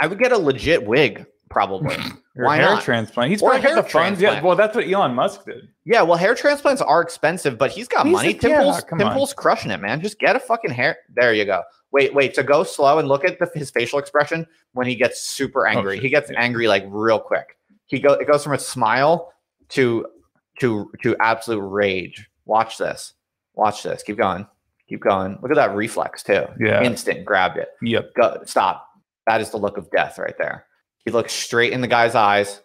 [0.00, 1.96] I would get a legit wig, probably.
[2.38, 2.82] Or Why hair not?
[2.82, 3.30] transplant.
[3.30, 4.20] He's Or probably got hair the funds.
[4.20, 4.44] Yeah, transplant.
[4.46, 5.68] well, that's what Elon Musk did.
[5.86, 8.34] Yeah, well, hair transplants are expensive, but he's got He's money.
[8.34, 9.14] Tim yeah, Pool's, come Tim on.
[9.14, 10.02] Pool's crushing it, man.
[10.02, 10.98] Just get a fucking hair.
[11.14, 11.62] There you go.
[11.96, 12.34] Wait, wait.
[12.34, 15.70] To go slow and look at the, his facial expression when he gets super oh,
[15.70, 15.96] angry.
[15.96, 16.38] Oh, he gets Yeah.
[16.38, 17.56] angry like real quick.
[17.86, 18.12] He go.
[18.12, 19.32] It goes from a smile
[19.70, 20.04] to
[20.60, 22.28] to to absolute rage.
[22.44, 23.14] Watch this.
[23.54, 24.02] Watch this.
[24.02, 24.46] Keep going.
[24.90, 25.38] Keep going.
[25.40, 26.44] Look at that reflex too.
[26.60, 26.82] Yeah.
[26.82, 27.68] Instant grabbed it.
[27.80, 28.12] Yep.
[28.14, 28.42] Go.
[28.44, 28.86] Stop.
[29.26, 30.66] That is the look of death right there.
[31.06, 32.60] He looks straight in the guy's eyes.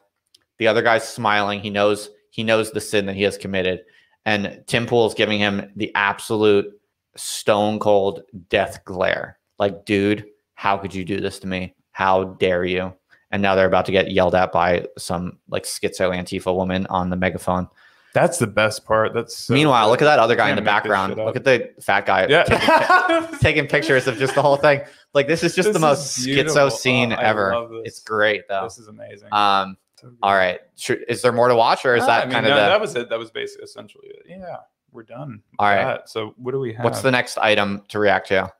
[0.57, 1.61] The other guy's smiling.
[1.61, 3.85] He knows he knows the sin that he has committed.
[4.25, 6.80] And Tim Pool is giving him the absolute
[7.15, 9.37] stone cold death glare.
[9.59, 11.75] Like, dude, how could you do this to me?
[11.91, 12.93] How dare you?
[13.31, 17.09] And now they're about to get yelled at by some like schizo Antifa woman on
[17.09, 17.67] the megaphone.
[18.13, 19.13] That's the best part.
[19.13, 21.15] That's so Meanwhile, look at that other guy in the background.
[21.15, 23.37] Look at the fat guy taking, Yeah.
[23.41, 24.81] taking pictures of just the whole thing.
[25.13, 26.53] Like this is just This the most beautiful.
[26.67, 27.67] schizo scene Oh, ever.
[27.85, 28.63] It's great though.
[28.63, 29.29] This is amazing.
[29.31, 30.59] Um, So all right.
[31.07, 32.61] Is there more to watch, or is Ah, that I mean, kind of no, the?
[32.63, 33.09] that was it.
[33.09, 34.23] That was basically essentially it.
[34.27, 34.57] Yeah,
[34.91, 35.41] we're done.
[35.59, 35.83] All right.
[35.83, 36.09] that.
[36.09, 36.83] So what do we have?
[36.83, 38.51] what's the next item to react to?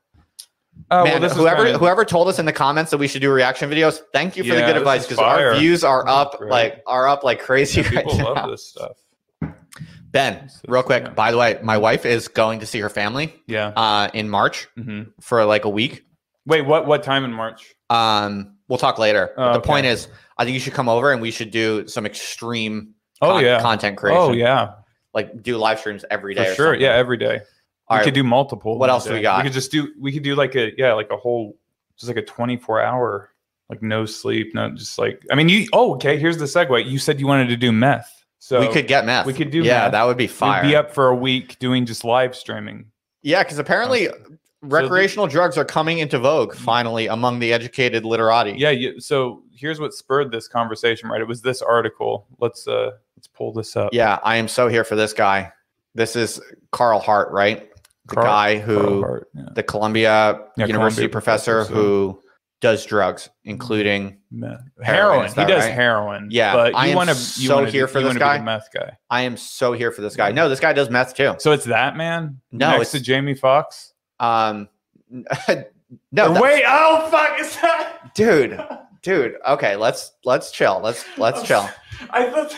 [0.90, 3.30] Oh, Man, well, whoever kinda- whoever told us in the comments that we should do
[3.30, 7.06] reaction videos, thank you for the good advice because our views are up like are
[7.08, 8.32] up like crazy Yeah, right people now.
[8.34, 8.96] love this stuff.
[10.10, 11.04] Ben, real quick.
[11.04, 11.10] yeah.
[11.10, 13.68] By the way, my wife is going to see her family Yeah.
[13.68, 16.04] uh, in March hmm for like a week.
[16.46, 16.86] Wait, what?
[16.86, 17.74] What time in March?
[17.88, 19.32] Um, we'll talk later.
[19.36, 19.66] Oh, the okay.
[19.66, 23.32] point is, I think you should come over and we should do some extreme Oh
[23.34, 23.60] con- yeah.
[23.62, 24.20] content creation.
[24.22, 24.72] Oh yeah.
[25.14, 26.50] Like do live streams every day.
[26.50, 26.66] For sure.
[26.66, 26.80] something.
[26.82, 27.40] Yeah, every day.
[27.88, 28.04] All we right.
[28.04, 28.78] could do multiple.
[28.78, 29.38] What else do we got?
[29.38, 29.92] We could just do.
[30.00, 31.56] We could do like a yeah, like a whole,
[31.96, 33.32] just like a twenty four hour,
[33.68, 35.22] like no sleep, no, just like.
[35.30, 35.68] I mean, you.
[35.72, 36.18] Oh, okay.
[36.18, 36.88] Here's the segue.
[36.88, 39.26] You said you wanted to do meth, so we could get meth.
[39.26, 39.92] we could do Yeah, meth.
[39.92, 40.62] that would be fire.
[40.62, 42.86] We'd be up for a week doing just live streaming.
[43.22, 44.08] Yeah, because apparently
[44.62, 48.52] recreational drugs are coming into vogue finally among the educated literati.
[48.56, 48.70] Yeah.
[48.70, 51.08] You, so here's what spurred this conversation.
[51.08, 51.20] Right.
[51.20, 52.26] It was this article.
[52.40, 53.90] Let's uh let's pull this up.
[53.92, 55.52] Yeah, I am so here for this guy.
[55.94, 56.40] This is
[56.70, 57.68] Carl Hart, right?
[58.06, 59.42] The Carl- guy who, Hart, yeah.
[59.54, 62.22] the Columbia Yeah, University Columbia professor, professor, so- who
[62.60, 64.60] does drugs, including Meth.
[64.80, 65.26] Heroin, Heroin.
[65.26, 65.72] is He does right?
[65.74, 66.28] heroin.
[66.30, 67.14] Yeah, but I you am want to.
[67.16, 68.38] so here for this guy.
[68.40, 68.96] meth guy.
[69.10, 70.30] I am so here for this guy.
[70.30, 71.34] No, this guy does meth too.
[71.38, 72.40] So it's that man.
[72.52, 73.91] No, next it's- to Jamie Foxx.
[74.22, 74.68] Um,
[76.12, 76.62] no, wait.
[76.66, 77.38] Oh fuck!
[77.40, 78.10] Is that?
[78.14, 78.58] dude,
[79.02, 79.34] dude.
[79.46, 80.80] Okay, let's let's chill.
[80.82, 81.68] Let's let's chill.
[82.10, 82.56] I thought.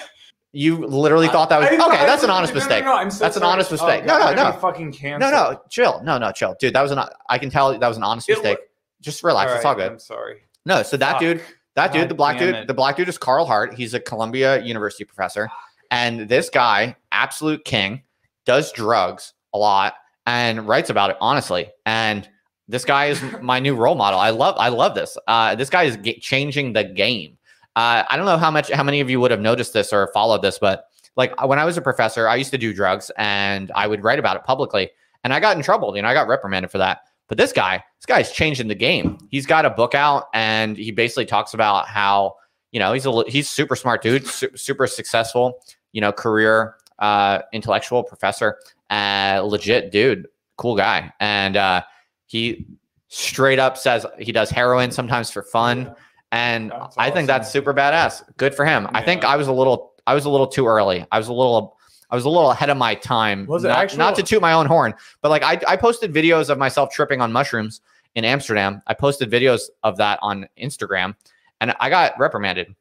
[0.56, 2.02] You literally thought that was I- okay.
[2.02, 2.84] I- That's an honest no, no, mistake.
[2.84, 4.06] no, I'm so That's an honest Oh, mistake.
[4.06, 4.56] God, No, no, no.
[4.60, 6.00] Fucking No, no, chill.
[6.04, 6.74] No, no, chill, dude.
[6.74, 7.00] That was an.
[7.28, 8.58] I can tell that was an honest It mistake.
[9.00, 9.52] Just relax.
[9.52, 9.90] it's all good.
[9.90, 10.42] I'm sorry.
[10.64, 11.20] No, so that Fuck.
[11.20, 11.42] dude,
[11.74, 12.66] that dude, God the black dude, it.
[12.68, 13.74] the black dude is Carl Hart.
[13.74, 15.48] He's a Columbia University professor,
[15.90, 18.02] and this guy, absolute king,
[18.46, 19.94] does drugs a lot
[20.26, 21.70] and writes about it honestly.
[21.86, 22.28] And
[22.68, 24.18] this guy is my new role model.
[24.18, 25.16] I love, I love this.
[25.26, 27.36] Uh, this guy is ga- changing the game.
[27.76, 30.10] Uh, I don't know how much, how many of you would have noticed this or
[30.14, 33.70] followed this, but like when I was a professor, I used to do drugs and
[33.74, 34.90] I would write about it publicly,
[35.22, 35.96] and I got in trouble.
[35.96, 37.02] You know, I got reprimanded for that.
[37.28, 39.18] But this guy, this guy's changing the game.
[39.30, 42.36] He's got a book out, and he basically talks about how
[42.72, 45.60] you know he's a he's super smart dude, su- super successful,
[45.92, 48.58] you know, career, uh, intellectual professor,
[48.90, 51.82] uh, legit dude, cool guy, and uh,
[52.26, 52.66] he
[53.08, 55.94] straight up says he does heroin sometimes for fun,
[56.32, 58.22] and I think that's super badass.
[58.36, 58.88] Good for him.
[58.92, 61.06] I think I was a little I was a little too early.
[61.12, 61.76] I was a little
[62.10, 63.46] I was a little ahead of my time.
[63.46, 66.12] Was it not, actual- not to toot my own horn, but like I, I posted
[66.12, 67.80] videos of myself tripping on mushrooms
[68.14, 68.82] in Amsterdam.
[68.86, 71.14] I posted videos of that on Instagram,
[71.60, 72.74] and I got reprimanded.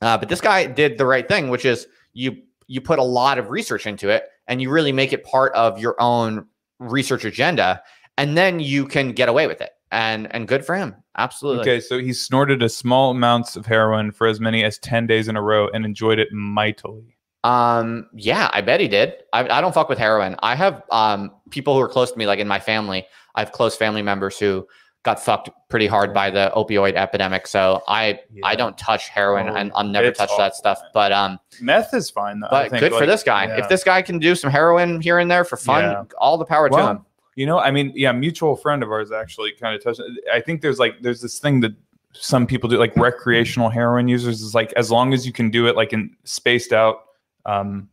[0.00, 3.38] Uh, but this guy did the right thing, which is you you put a lot
[3.38, 6.46] of research into it, and you really make it part of your own
[6.78, 7.82] research agenda,
[8.16, 9.70] and then you can get away with it.
[9.90, 11.62] And and good for him, absolutely.
[11.62, 15.28] Okay, so he snorted a small amounts of heroin for as many as ten days
[15.28, 17.16] in a row and enjoyed it mightily.
[17.42, 19.14] Um, yeah, I bet he did.
[19.32, 20.36] I, I don't fuck with heroin.
[20.40, 23.06] I have um people who are close to me, like in my family.
[23.34, 24.66] I have close family members who
[25.04, 27.46] got fucked pretty hard by the opioid epidemic.
[27.46, 30.78] So I I don't touch heroin Oh, and I'll never touch that stuff.
[30.82, 30.90] man.
[30.92, 32.48] But um, Meth is fine though.
[32.48, 33.44] I but think, good for this guy.
[33.46, 33.58] yeah.
[33.58, 36.04] If this guy can do some heroin here and there for fun, Yeah.
[36.18, 37.04] all the power to him.
[37.36, 40.00] You know, I mean, yeah, mutual friend of ours actually kind of touched.
[40.32, 41.72] I think there's like there's this thing that
[42.12, 45.68] some people do, like recreational heroin users, is like as long as you can do
[45.68, 47.04] it like in spaced out,
[47.46, 47.88] um,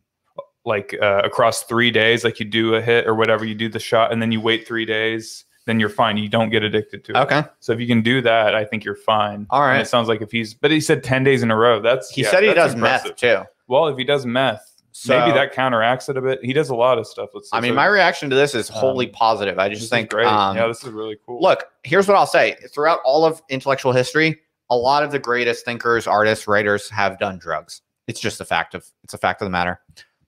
[0.64, 3.78] like uh, across three days, like you do a hit or whatever, you do the
[3.78, 6.16] shot, and then you wait three days, then you're fine.
[6.16, 7.16] You don't get addicted to it.
[7.18, 7.42] Okay.
[7.60, 9.46] So if you can do that, I think you're fine.
[9.50, 9.74] All right.
[9.74, 11.80] And it sounds like if he's, but he said 10 days in a row.
[11.80, 13.10] That's, He yeah, said he does impressive.
[13.10, 13.42] meth too.
[13.68, 14.62] Well, if he does meth,
[14.92, 16.38] So- maybe that counteracts it a bit.
[16.42, 17.30] He does a lot of stuff.
[17.34, 19.58] Let's I mean, my reaction to this is wholly Um, positive.
[19.58, 20.26] I just think, great.
[20.26, 21.40] um, yeah, this is really cool.
[21.42, 22.54] look, here's what I'll say.
[22.72, 24.40] Throughout all of intellectual history,
[24.70, 27.82] a lot of the greatest thinkers, artists, writers have done drugs.
[28.06, 29.80] It's just a fact of it's a fact of the matter.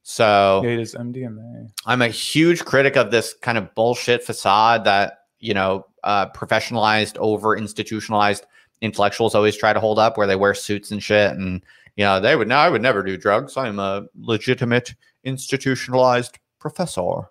[0.03, 1.69] So yeah, it is MDMA.
[1.87, 7.17] I'm a huge critic of this kind of bullshit facade that you know uh, professionalized,
[7.19, 8.47] over institutionalized
[8.81, 11.63] intellectuals always try to hold up, where they wear suits and shit, and
[11.97, 12.49] you know they would.
[12.49, 13.57] No, I would never do drugs.
[13.57, 17.31] I'm a legitimate institutionalized professor.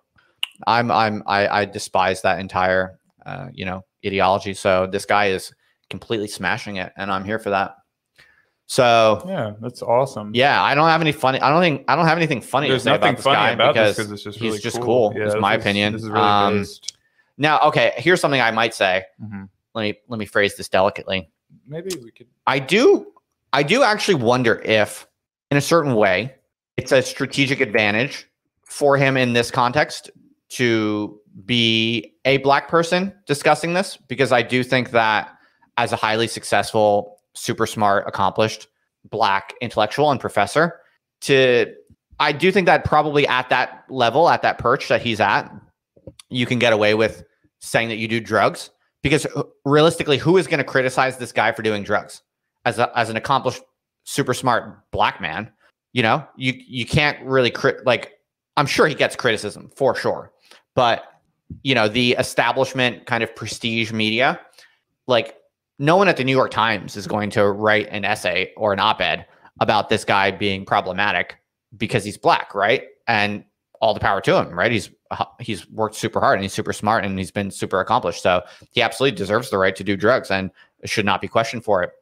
[0.66, 4.54] I'm I'm I, I despise that entire uh, you know ideology.
[4.54, 5.52] So this guy is
[5.90, 7.76] completely smashing it, and I'm here for that.
[8.66, 10.32] So Yeah, that's awesome.
[10.34, 11.40] yeah, I don't have any funny.
[11.40, 13.36] I don't think I don't have anything funny There's to say nothing about this funny
[13.36, 15.12] guy about because this because it's just he's just cool.
[15.12, 15.94] cool, is this my opinion.
[15.94, 16.97] This is really Um, based.
[17.38, 19.04] Now, okay, here's something I might say.
[19.22, 19.48] Mhm.
[19.74, 21.30] Let me let me phrase this delicately.
[21.66, 22.26] Maybe we could.
[22.46, 23.12] I do
[23.52, 25.06] I do actually wonder if
[25.50, 26.34] in a certain way
[26.76, 28.26] it's a strategic advantage
[28.64, 30.10] for him in this context
[30.50, 35.34] to be a black person discussing this because I do think that
[35.76, 38.66] as a highly successful, super smart, accomplished
[39.10, 40.80] black intellectual and professor
[41.22, 41.72] to
[42.20, 45.50] I do think that probably at that level, at that perch that he's at,
[46.28, 47.22] you can get away with
[47.60, 48.70] saying that you do drugs
[49.02, 52.22] because uh, realistically, who is going to criticize this guy for doing drugs
[52.64, 53.62] as a, as an accomplished,
[54.04, 55.50] super smart black man?
[55.92, 58.14] You know, you you can't really crit like.
[58.56, 60.32] I'm sure he gets criticism for sure,
[60.74, 61.04] but
[61.62, 64.40] you know the establishment kind of prestige media,
[65.06, 65.36] like
[65.78, 68.80] no one at the New York Times is going to write an essay or an
[68.80, 69.26] op-ed
[69.60, 71.36] about this guy being problematic
[71.76, 72.84] because he's black, right?
[73.06, 73.44] And
[73.80, 74.72] all the power to him, right?
[74.72, 74.90] He's
[75.40, 78.22] he's worked super hard and he's super smart and he's been super accomplished.
[78.22, 80.50] So he absolutely deserves the right to do drugs and
[80.84, 81.92] should not be questioned for it.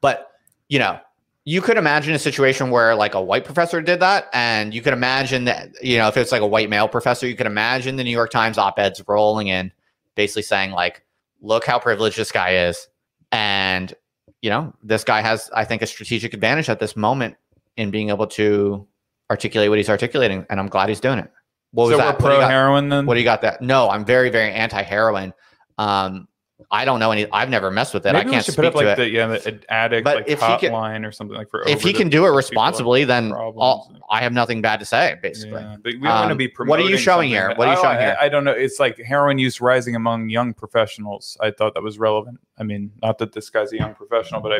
[0.00, 0.30] But
[0.68, 1.00] you know,
[1.44, 4.92] you could imagine a situation where like a white professor did that, and you could
[4.92, 8.04] imagine that you know if it's like a white male professor, you could imagine the
[8.04, 9.72] New York Times op-eds rolling in,
[10.14, 11.02] basically saying like,
[11.40, 12.88] "Look how privileged this guy is,"
[13.32, 13.94] and
[14.42, 17.36] you know, this guy has, I think, a strategic advantage at this moment
[17.76, 18.86] in being able to
[19.30, 21.30] articulate what he's articulating, and I'm glad he's doing it.
[21.72, 22.20] What was so that?
[22.20, 23.06] we're pro heroin then.
[23.06, 23.62] What do you got that?
[23.62, 25.32] No, I'm very, very anti heroin.
[25.78, 26.26] Um,
[26.70, 27.26] I don't know any.
[27.32, 28.12] I've never messed with it.
[28.12, 28.96] Maybe I can't speak put up to like it.
[28.96, 31.92] the yeah the addict But like if he can- or something like for if he
[31.92, 35.16] can do it people who have responsibly, then all, I have nothing bad to say.
[35.22, 37.54] Basically, Yeah, we don't want to Um, be what are you showing here?
[37.56, 38.16] What are you I- showing I- here?
[38.20, 38.52] I, don't know.
[38.52, 41.36] It's like heroin use rising among young professionals.
[41.40, 42.38] I thought that was relevant.
[42.58, 44.58] I mean, not that this guy's a young professional, but I,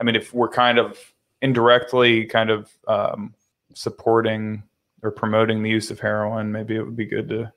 [0.00, 0.98] I mean, if we're kind of
[1.40, 3.34] indirectly kind of um,
[3.74, 4.62] supporting
[5.02, 7.52] or promoting the use of heroin, maybe it would be good to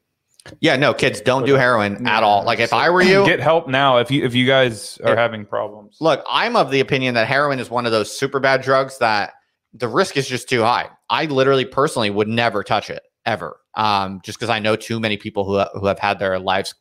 [0.59, 0.75] yeah.
[0.75, 2.43] No, kids don't do heroin at all.
[2.43, 3.97] Like if I were you, get help now.
[3.97, 7.27] If you if you guys are If- having problems, Look, I'm of the opinion that
[7.27, 9.33] heroin is one of those super bad drugs that
[9.73, 10.89] the risk is just too high.
[11.09, 13.57] I literally personally would never touch it ever.
[13.75, 16.73] Um, just because I know too many people who who have had their lives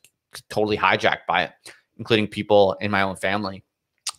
[0.49, 1.51] totally hijacked by it,
[1.97, 3.63] including people in my own family.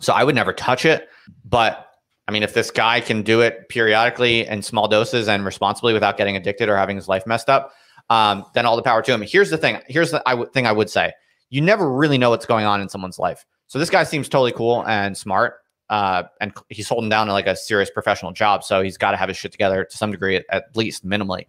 [0.00, 1.08] So I would never touch it.
[1.44, 1.88] But
[2.28, 6.16] I mean, if this guy can do it periodically in small doses and responsibly without
[6.16, 7.72] getting addicted or having his life messed up,
[8.10, 9.22] um, then all the power to him.
[9.22, 9.80] Here's the thing.
[9.88, 11.12] Here's the I would thing I would say.
[11.50, 13.44] You never really know what's going on in someone's life.
[13.66, 15.56] So this guy seems totally cool and smart.
[15.90, 19.28] Uh, and he's holding down like a serious professional job, so he's got to have
[19.28, 21.44] his shit together to some degree, at, at least minimally.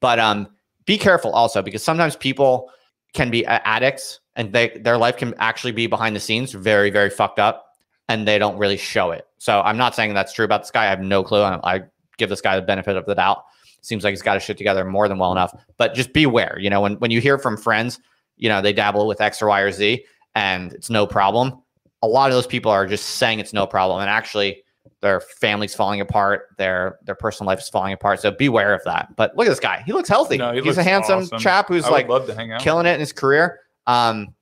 [0.00, 0.48] But um,
[0.84, 2.70] be careful also because sometimes people
[3.12, 7.08] can be addicts, and they their life can actually be behind the scenes very, very
[7.08, 7.73] fucked up,
[8.08, 9.26] and they don't really show it.
[9.38, 10.84] So I'm not saying that's true about this guy.
[10.84, 11.42] I have no clue.
[11.42, 11.82] I, I
[12.18, 13.44] give this guy the benefit of the doubt.
[13.82, 15.54] Seems like he's got his shit together more than well enough.
[15.76, 16.56] But just beware.
[16.58, 18.00] You know, when when you hear from friends,
[18.36, 21.60] you know they dabble with X or Y or Z, and it's no problem
[22.04, 24.62] a lot of those people are just saying it's no problem and actually
[25.00, 29.08] their family's falling apart their their personal life is falling apart so beware of that
[29.16, 31.38] but look at this guy he looks healthy No, he he's looks a handsome awesome.
[31.38, 32.60] chap who's like love to hang out.
[32.60, 34.34] killing it in his career um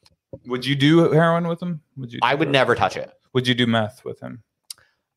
[0.46, 1.80] Would you do heroin with him?
[1.98, 2.18] Would you?
[2.20, 2.50] i would it?
[2.50, 4.42] never touch it Would you do meth with him?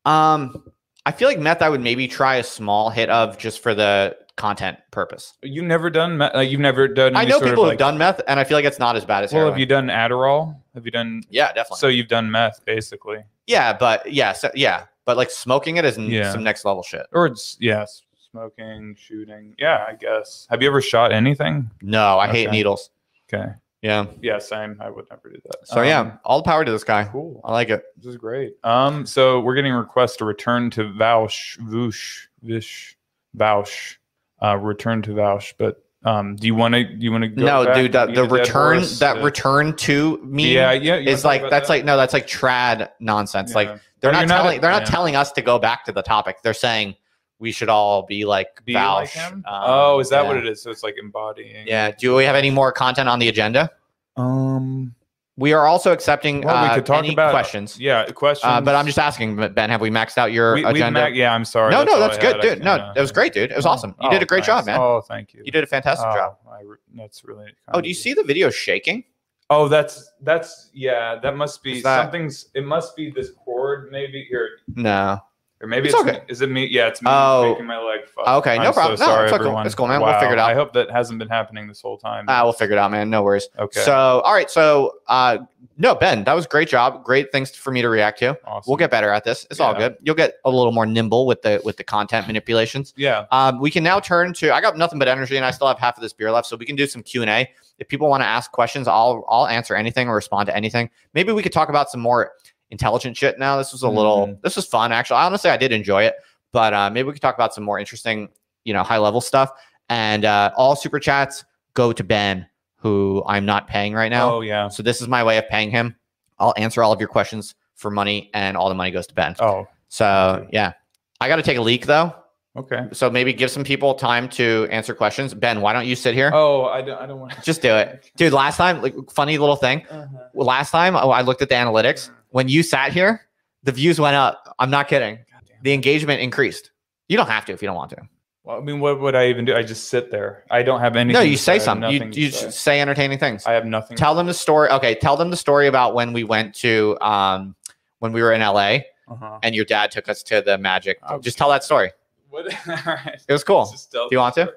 [0.04, 0.62] um
[1.04, 4.16] i feel like meth i would maybe try a small hit of just for the
[4.36, 6.34] content purpose You've never done meth?
[6.34, 7.16] Like you've never done?
[7.16, 9.24] i know people who've like- done meth and i feel like it's not as bad
[9.24, 10.56] as Well, heroin have you done Adderall?
[10.74, 11.22] Have you done?
[11.30, 15.76] yeah definitely So you've done meth basically, yeah but yeah so, yeah but like smoking
[15.76, 16.30] it is Yeah.
[16.32, 19.54] some next level shit or it's yes, smoking, shooting.
[19.58, 20.46] Yeah, I guess.
[20.50, 21.70] Have you ever shot anything?
[21.82, 22.90] no i hate needles
[23.32, 23.52] Okay.
[23.86, 24.76] Yeah Yeah, same.
[24.80, 25.56] I would never do that.
[25.66, 27.40] so Um, yeah all the power to this guy Cool.
[27.44, 28.54] i like it This is great.
[28.64, 32.96] Um, so we're getting requests to return to Vaush, Voosh, Vish,
[33.36, 33.96] Vaush,
[34.42, 36.84] uh, return to Vaush, but Um, do you want to?
[36.84, 37.30] Do you want to?
[37.50, 39.68] no, dude, the, the return that return.
[39.70, 40.96] return to me Yeah, yeah.
[40.96, 41.74] is like that's that?
[41.74, 43.54] like no, that's like trad nonsense.
[43.54, 43.70] Like
[44.00, 44.94] they're not not a- telling they're not yeah.
[44.96, 46.36] telling us to go back to the topic.
[46.44, 46.94] They're saying
[47.40, 48.94] we should all be like Be Vaush.
[48.94, 49.34] like him?
[49.48, 50.28] Um, oh, is that yeah.
[50.28, 50.62] what it is?
[50.62, 51.66] So it's like embodying.
[51.66, 51.90] Yeah.
[51.90, 53.70] Do we have any more content on the agenda?
[54.16, 54.94] Um.
[55.38, 57.78] We are also accepting Well, we uh, could talk any about questions.
[57.78, 58.50] Yeah, questions.
[58.50, 60.98] Uh, but I'm just asking, Ben, have we maxed out your We, agenda?
[61.02, 61.72] ma- yeah, I'm sorry.
[61.72, 62.40] no, no, that's good, had.
[62.40, 62.64] Dude.
[62.64, 63.50] No, uh, it was great, dude.
[63.50, 63.94] It was oh, awesome.
[64.00, 64.80] You did a great job, man.
[64.80, 65.42] Oh, thank you.
[65.44, 66.36] You did a fantastic oh, job.
[66.50, 67.44] I re- that's really.
[67.44, 67.94] kind Oh, do you you.
[67.94, 69.04] see the video shaking?
[69.50, 71.18] Oh, that's that's yeah.
[71.22, 72.46] That must be that- something's.
[72.54, 75.20] It must be this cord, maybe here, No.
[75.60, 76.08] Or maybe It's it's.
[76.08, 76.22] okay.
[76.28, 76.66] is it me?
[76.66, 77.50] Yeah, it's me Oh.
[77.52, 78.00] making my leg.
[78.14, 78.26] Fuck.
[78.28, 78.96] Okay, no I'm problem.
[78.98, 79.64] So No, sorry, it's everyone.
[79.66, 80.00] It's cool, man.
[80.02, 80.50] We'll figure it out.
[80.50, 82.26] I hope that hasn't been happening this whole time.
[82.28, 83.08] Ah, we'll figure it out, man.
[83.08, 83.48] No worries.
[83.58, 83.80] okay.
[83.80, 84.50] So, all right.
[84.50, 85.38] So, uh,
[85.78, 87.04] no, Ben, that was great job.
[87.04, 88.38] Great things for me to react to.
[88.46, 88.70] awesome.
[88.70, 89.46] We'll get better at this.
[89.50, 89.96] It's all good.
[90.02, 92.94] You'll get a little more nimble with the with the content manipulations.
[92.96, 93.26] Yeah.
[93.30, 94.54] Um, we can now turn to.
[94.54, 96.56] I got nothing but energy, and I still have half of this beer left, so
[96.56, 97.50] we can do some Q and A.
[97.78, 100.88] If people want to ask questions, I'll I'll answer anything or respond to anything.
[101.12, 102.32] Maybe we could talk about some more
[102.70, 103.38] intelligent shit.
[103.38, 104.28] Now, this was a little.
[104.28, 104.42] Mhm.
[104.42, 105.18] This was fun, actually.
[105.18, 106.14] Honestly, I did enjoy it,
[106.52, 108.28] but uh, maybe we could talk about some more interesting,
[108.64, 109.50] you know, high level stuff.
[109.88, 111.44] And uh, all super chats
[111.74, 112.46] go to Ben,
[112.76, 114.34] who I'm not paying right now.
[114.34, 114.68] Oh yeah.
[114.68, 115.94] So this is my way of paying him.
[116.38, 119.36] I'll answer all of your questions for money, and all the money goes to Ben.
[119.38, 119.66] Oh.
[119.88, 120.72] So yeah,
[121.20, 122.14] I got to take a leak though.
[122.56, 122.86] Okay.
[122.92, 125.34] So maybe give some people time to answer questions.
[125.34, 126.30] Ben, why don't you sit here?
[126.32, 126.98] Oh, I don't.
[127.00, 127.34] I don't want.
[127.42, 128.32] Just do it, dude.
[128.32, 129.86] Last time, like funny little thing.
[129.90, 130.06] Uh-huh.
[130.34, 132.10] Last time oh, I looked at the analytics.
[132.30, 133.22] When you sat here,
[133.62, 134.54] the views went up.
[134.58, 135.18] I'm not kidding.
[135.62, 136.70] The engagement increased.
[137.08, 138.02] You don't have to if you don't want to.
[138.44, 139.56] Well, I mean, what would I even do?
[139.56, 140.44] I just sit there.
[140.50, 141.14] I don't have anything.
[141.20, 141.90] No, you say I something.
[141.90, 142.46] You you say.
[142.46, 143.44] just say entertaining things.
[143.44, 143.96] I have nothing.
[143.96, 144.68] Tell them the story.
[144.70, 147.56] Okay, tell them the story about when we went to um
[147.98, 149.38] when we were in LA Uh-huh.
[149.42, 150.98] and your dad took us to the Magic.
[151.08, 151.90] Oh, Just tell that story.
[152.30, 152.44] What?
[152.68, 153.20] All right.
[153.26, 153.72] It was cool.
[153.92, 154.54] Do you want to?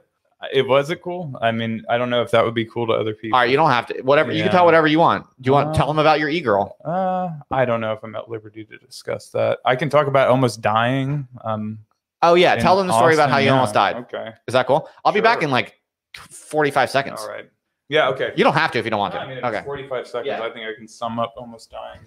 [0.54, 1.38] It was it cool.
[1.42, 3.36] I mean, I don't know if that would be cool to other people.
[3.36, 4.02] All right, you don't have to.
[4.04, 4.52] Whatever you can Yeah.
[4.54, 5.26] tell whatever you want.
[5.42, 6.78] Do you want Uh, tell them about your e girl?
[6.86, 9.60] Uh, I don't know if I'm at liberty to discuss that.
[9.66, 11.28] I can talk about almost dying.
[11.44, 11.80] Um,
[12.22, 13.56] Oh yeah, in tell them the story about how Austin, you yeah.
[13.56, 13.96] almost died.
[13.98, 14.34] Okay.
[14.48, 14.90] Is that cool?
[15.06, 15.44] I'll be back Sure.
[15.46, 15.80] in like
[16.16, 17.22] 45 seconds.
[17.22, 17.50] All right.
[17.90, 18.10] Yeah.
[18.10, 18.34] Okay.
[18.36, 19.20] You don't have to if you don't want to.
[19.20, 19.58] I mean, if okay.
[19.58, 20.28] it's 45 seconds.
[20.28, 20.42] Yeah.
[20.42, 22.00] I think I can sum up almost dying.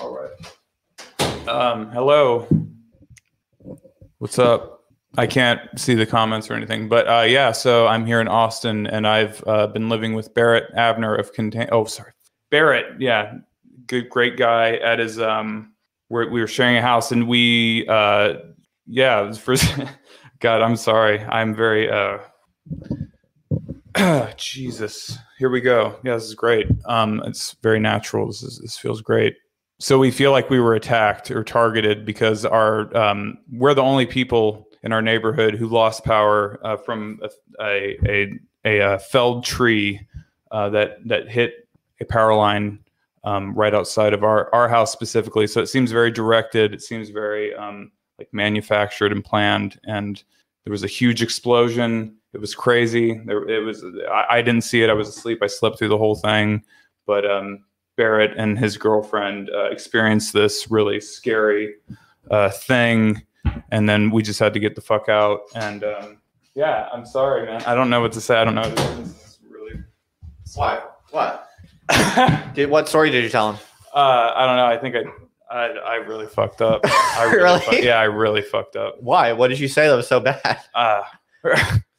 [0.00, 1.48] All right.
[1.48, 2.46] Um, hello.
[4.18, 4.82] What's up?
[5.16, 7.52] I can't see the comments or anything, but uh, yeah.
[7.52, 11.68] So I'm here in Austin, and I've uh, been living with Barrett Abner of Contain.
[11.72, 12.12] Oh, sorry,
[12.50, 13.00] Barrett.
[13.00, 13.34] Yeah,
[13.86, 14.76] good, great guy.
[14.76, 15.72] At his um,
[16.08, 18.34] we're, we were sharing a house, and we uh,
[18.86, 19.22] yeah.
[19.22, 19.74] It was first.
[20.40, 21.20] God, I'm sorry.
[21.20, 22.18] I'm very uh.
[24.36, 25.18] Jesus.
[25.38, 25.98] Here we go.
[26.04, 26.66] Yeah, this is great.
[26.86, 28.26] Um, it's very natural.
[28.26, 29.34] This is, this feels great.
[29.78, 34.06] So we feel like we were attacked or targeted because our um, we're the only
[34.06, 37.28] people in our neighborhood who lost power uh, from a
[37.60, 40.00] a, a, a, uh felled tree
[40.52, 41.68] uh, that that hit
[42.00, 42.78] a power line
[43.24, 45.48] um, right outside of our our house specifically.
[45.48, 46.72] So it seems very directed.
[46.72, 49.80] It seems very um, like manufactured and planned.
[49.84, 50.22] And
[50.64, 52.16] there was a huge explosion.
[52.32, 53.20] It was crazy.
[53.24, 53.84] There, it was.
[54.08, 54.90] I, I didn't see it.
[54.90, 55.40] I was asleep.
[55.42, 56.62] I slept through the whole thing.
[57.06, 57.64] But um,
[57.96, 61.74] Barrett and his girlfriend uh, experienced this really scary
[62.30, 63.22] uh, thing,
[63.70, 65.40] and then we just had to get the fuck out.
[65.54, 66.18] And um,
[66.54, 67.62] yeah, I'm sorry, man.
[67.64, 68.36] I don't know what to say.
[68.36, 68.68] I don't know.
[68.70, 69.80] This is really.
[70.54, 71.00] What?
[71.10, 71.48] What?
[71.88, 73.60] uh, Did what story did you tell him?
[73.94, 74.66] I don't know.
[74.66, 76.80] I think I, I, I really fucked up.
[76.84, 77.60] I Really?
[77.60, 79.02] fuck- yeah, I really fucked up.
[79.02, 79.32] Why?
[79.32, 80.60] What did you say that was so bad?
[80.74, 81.02] Uh,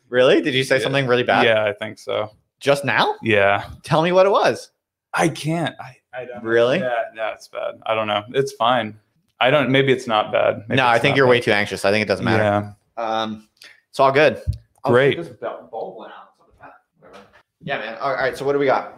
[0.10, 0.42] Really?
[0.42, 0.84] Did you say Yeah.
[0.84, 1.46] something really bad?
[1.46, 2.32] yeah, I think so.
[2.60, 3.16] Just now?
[3.22, 3.70] Yeah.
[3.84, 4.72] Tell me what it was.
[5.14, 5.76] I can't.
[5.80, 6.50] I, I don't know.
[6.50, 6.80] Really?
[6.80, 7.76] Yeah, yeah, it's bad.
[7.86, 8.24] I don't know.
[8.34, 9.00] It's fine.
[9.40, 9.70] I don't.
[9.70, 10.64] Maybe it's not bad.
[10.68, 11.32] Maybe no, I think you're bad.
[11.32, 11.86] way too anxious.
[11.86, 12.44] I think it doesn't matter.
[12.44, 12.74] Yeah.
[13.04, 13.48] Um,
[13.90, 14.42] it's all good.
[14.84, 15.18] Great.
[15.18, 16.30] this bulb went out.
[17.00, 17.20] Whatever.
[17.62, 17.98] Yeah, man.
[18.00, 18.38] All right, all right.
[18.38, 18.98] So what do we got?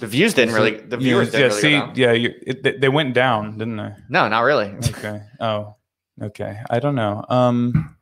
[0.00, 0.80] The views didn't really.
[0.80, 1.40] The viewers yeah.
[1.40, 1.94] didn't really see, go down.
[1.96, 2.12] yeah.
[2.12, 3.92] You, it, they- they went down, didn't they?
[4.08, 4.74] No, not really.
[4.88, 5.20] Okay.
[5.40, 5.74] oh.
[6.22, 6.58] Okay.
[6.70, 7.24] I don't know.
[7.28, 7.96] Um.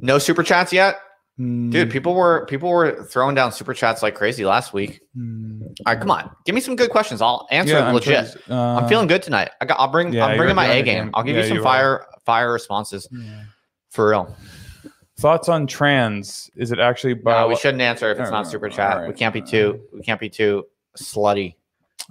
[0.00, 0.96] No super chats yet,
[1.38, 1.90] mm, dude.
[1.90, 5.00] People were people were throwing down super chats like crazy last week.
[5.16, 6.30] mm, All right, come on.
[6.44, 7.20] Give me some good questions.
[7.22, 8.36] I'll answer yeah, them I'm legit.
[8.50, 9.50] uh, I'm feeling good tonight.
[9.60, 9.78] I got.
[9.78, 10.12] I'll bring.
[10.12, 11.10] yeah, I'm bringing my A game.
[11.14, 13.08] I'll give Yeah, you some fire fire responses
[13.90, 14.36] for real.
[15.18, 16.48] Thoughts on trans?
[16.54, 17.14] Is it actually?
[17.14, 19.06] No, we shouldn't answer if it's not super chat.
[19.08, 19.80] We can't be too.
[19.92, 20.66] We can't be too
[20.96, 21.54] slutty.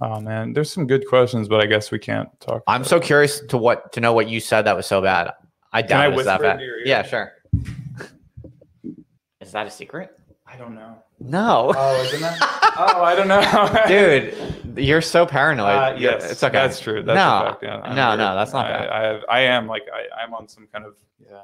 [0.02, 2.64] Oh man, there's some good questions, but I guess we can't talk.
[2.68, 3.04] I'm so it.
[3.04, 5.32] curious to what to know what you said that was so bad.
[5.74, 6.52] I Can I doubt it's that bad.
[6.56, 6.86] into your ear?
[6.86, 7.32] Yeah, sure.
[9.48, 10.12] Is that a secret?
[10.46, 10.98] I don't know.
[11.22, 11.74] No.
[11.76, 12.74] Oh, isn't that?
[12.78, 15.70] oh, I don't know, Dude, you're so paranoid.
[15.70, 16.52] Uh, yes, it's okay.
[16.52, 17.02] That's true.
[17.02, 17.94] That's No, a fact, yeah.
[17.96, 18.20] No, weird.
[18.20, 18.90] no, that's not I, bad.
[18.90, 21.44] I, have, I am like I, I'm on some kind of yeah.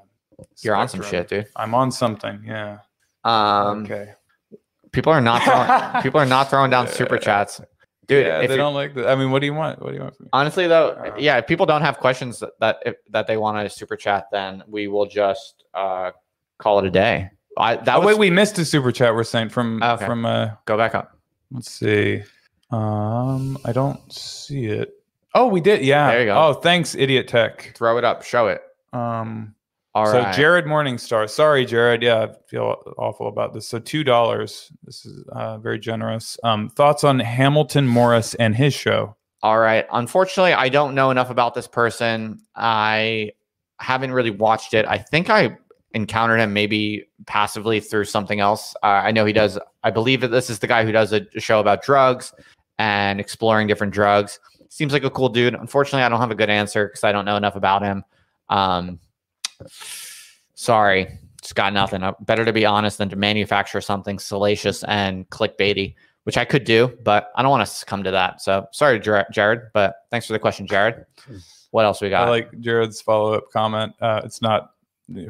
[0.62, 1.47] You're on some shit, dude.
[1.56, 2.43] I'm on something.
[2.45, 2.80] Yeah.
[3.24, 4.14] Um, okay.
[4.91, 7.22] people are not throwing, people are not throwing down super Yeah.
[7.22, 7.62] chats,
[8.08, 8.26] dude.
[8.28, 9.08] yeah, if they don't like that.
[9.08, 9.82] I mean, what do you want?
[9.82, 10.30] What do you want from me?
[10.34, 13.58] honestly though, Uh, yeah, if people don't have questions that that, if, that they want
[13.66, 16.12] to super chat, then we will just uh,
[16.58, 17.30] call it a day.
[17.58, 19.14] I that oh was wait, we missed a super chat.
[19.14, 20.06] We're saying from Okay.
[20.06, 21.18] from uh go back up.
[21.51, 22.24] let's see.
[22.72, 24.93] Um, I don't see it.
[25.36, 25.84] Oh, we did.
[25.84, 26.10] Yeah.
[26.12, 26.36] There you go.
[26.36, 27.74] Oh, thanks, Idiot Tech.
[27.76, 28.24] Throw it up.
[28.24, 28.62] Show it.
[28.93, 29.54] Um,
[29.95, 30.34] All so right.
[30.36, 31.30] Jared Morningstar.
[31.30, 32.01] Sorry, Jared.
[32.01, 33.68] Yeah, I feel awful about this.
[33.68, 34.72] So two dollars.
[34.84, 36.38] This is uh, very generous.
[36.43, 39.16] Um, thoughts on Hamilton Morris and his show?
[39.43, 39.86] All right.
[39.91, 42.39] Unfortunately, I don't know enough about this person.
[42.56, 43.32] I
[43.80, 44.86] haven't really watched it.
[44.88, 45.58] I think I
[45.93, 48.75] encountered him maybe passively through something else.
[48.83, 49.59] Uh, I know he does.
[49.83, 52.33] I believe that this is the guy who does a show about drugs
[52.79, 54.39] and exploring different drugs.
[54.69, 55.53] Seems like a cool dude.
[55.53, 58.03] Unfortunately, I don't have a good answer because I don't know enough about him.
[58.49, 58.99] Um,
[60.55, 62.01] sorry, just got nothing.
[62.01, 66.63] Uh, Better to be honest than to manufacture something salacious and clickbaity which I could
[66.63, 68.41] do, but I don't want to succumb to that.
[68.41, 71.05] So sorry, Jared, but thanks for the question, Jared.
[71.71, 72.27] What else we got?
[72.27, 73.93] I like Jared's follow up comment.
[73.99, 74.72] Uh, it's not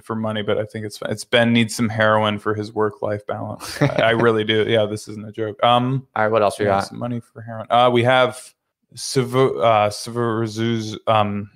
[0.01, 3.25] for money, but I think it's it's Ben needs some heroin for his work life
[3.25, 3.81] balance.
[3.81, 4.65] I, I really do.
[4.67, 5.61] Yeah, this isn't a joke.
[5.63, 6.87] Um, All right, what else we got?
[6.87, 7.67] some money for heroin.
[7.69, 8.53] Uh, we have
[8.95, 11.49] Sivu, uh, Sivurzuz, um,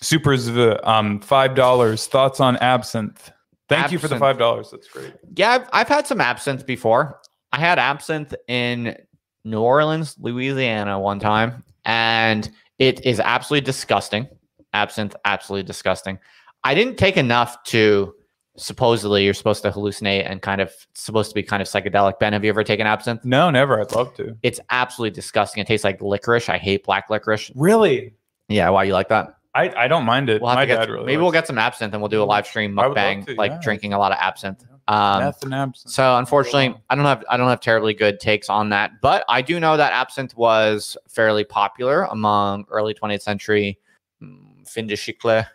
[0.00, 2.06] Super Zv, um, five dollars.
[2.06, 3.32] Thoughts on absinthe?
[3.68, 4.70] Thank you for the five dollars.
[4.70, 5.14] That's great.
[5.34, 7.20] Yeah, I've, I've had some absinthe before.
[7.52, 8.96] I had absinthe in
[9.44, 14.28] New Orleans, Louisiana one time, and it is absolutely disgusting.
[14.74, 16.18] Absinthe, absolutely disgusting.
[16.64, 18.14] I didn't take enough to
[18.56, 22.18] supposedly you're supposed to hallucinate and kind of supposed to be kind of psychedelic.
[22.18, 23.24] Ben, have you ever taken absinthe?
[23.24, 23.80] No, never.
[23.80, 24.36] I'd love to.
[24.42, 25.62] It's absolutely disgusting.
[25.62, 26.48] It tastes like licorice.
[26.48, 27.50] I hate black licorice.
[27.54, 28.14] Really?
[28.48, 29.36] Yeah, why you like that?
[29.54, 30.40] I, I don't mind it.
[30.40, 31.04] We'll My dad really.
[31.04, 33.26] maybe we'll get some absinthe and we'll do a live stream I would love mukbang,
[33.26, 33.60] to, like yeah.
[33.62, 34.64] drinking a lot of absinthe.
[34.88, 35.76] Um, absinthe.
[35.76, 39.42] so unfortunately, I don't have I don't have terribly good takes on that, but I
[39.42, 43.78] do know that absinthe was fairly popular among early 20th century
[44.22, 45.46] mm, fin de siècle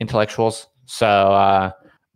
[0.00, 0.68] intellectuals.
[0.86, 1.72] So uh,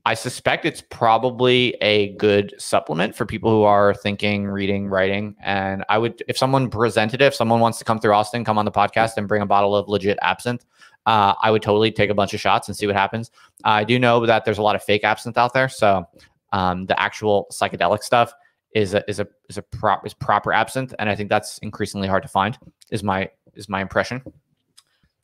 [0.07, 5.37] I suspect it's probably a good supplement for people who are thinking, reading, writing.
[5.43, 8.59] And I would, if someone presented it, if someone wants to come through Austin, come
[8.59, 10.65] on the podcast and bring a bottle of legit absinthe,
[11.07, 13.31] uh, I would totally take a bunch of shots and see what happens.
[13.65, 16.07] I do know that there's a lot of fake absinthe out there, so
[16.53, 18.33] um, the actual psychedelic stuff
[18.75, 22.07] is a is a is a prop is proper absinthe, and I think that's increasingly
[22.07, 22.59] hard to find.
[22.91, 24.23] Is my is my impression.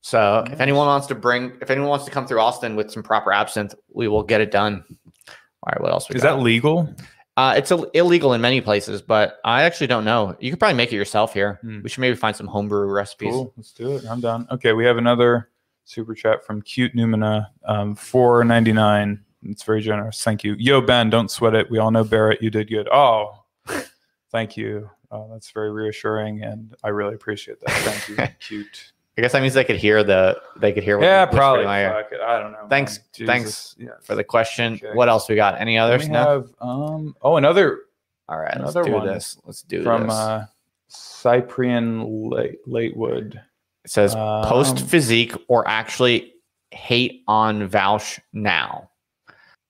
[0.06, 3.02] So if anyone wants to bring, if anyone wants to come through Austin with some
[3.02, 4.84] proper absinthe, we will get it done.
[5.28, 6.08] All right, what else?
[6.08, 6.36] We Is got?
[6.36, 6.94] that legal?
[7.36, 10.36] Uh, it's Ill- illegal in many places, but I actually don't know.
[10.38, 11.58] You could probably make it yourself here.
[11.60, 11.82] Hmm.
[11.82, 13.32] We should maybe find some homebrew recipes.
[13.32, 13.52] Cool.
[13.56, 14.04] Let's do it.
[14.08, 14.46] I'm done.
[14.52, 15.50] Okay, we have another
[15.86, 19.24] super chat from Cute Numina, um, four ninety nine.
[19.42, 20.22] It's very generous.
[20.22, 20.54] Thank you.
[20.56, 21.68] Yo, Ben, don't sweat it.
[21.68, 22.40] We all know Barrett.
[22.40, 22.88] You did good.
[22.92, 23.42] Oh,
[24.30, 24.88] thank you.
[25.10, 27.70] Uh, that's very reassuring, and I really appreciate that.
[27.70, 28.34] Thank you.
[28.38, 28.92] Cute.
[29.18, 30.98] I guess that means they could hear the they could hear.
[30.98, 31.64] What yeah, whispered in probably.
[31.64, 31.92] my ear.
[32.02, 32.20] Fuck it.
[32.20, 32.66] I don't know.
[32.68, 33.26] Thanks- man.
[33.26, 33.76] thanks Jesus.
[33.78, 33.90] Yeah.
[34.02, 34.74] for the question.
[34.74, 34.90] Okay.
[34.92, 35.58] What else we got?
[35.60, 36.02] Any Then others?
[36.04, 36.18] we No.
[36.24, 37.16] have um.
[37.22, 37.80] Oh, another
[38.28, 39.38] All right, another let's do one this.
[39.46, 40.12] Let's do from this.
[40.12, 40.46] uh,
[40.88, 43.40] Cyprian Late Latewood.
[43.84, 46.34] it says post um, physique or actually
[46.72, 48.90] hate on Vaush now.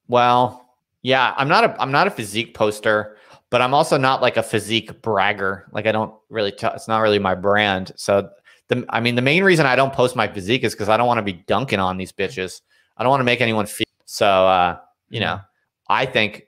[0.08, 3.16] Well, yeah, I'm not a I'm not a physique poster,
[3.50, 5.66] but I'm also not like a physique bragger.
[5.72, 7.92] Like I don't really t- it's not really my brand.
[7.96, 8.28] So
[8.68, 11.06] the I mean the main reason I don't post my physique is because I don't
[11.06, 12.62] want to be dunking on these bitches.
[12.96, 15.40] I don't want to make anyone feel so uh, you know,
[15.88, 16.46] I think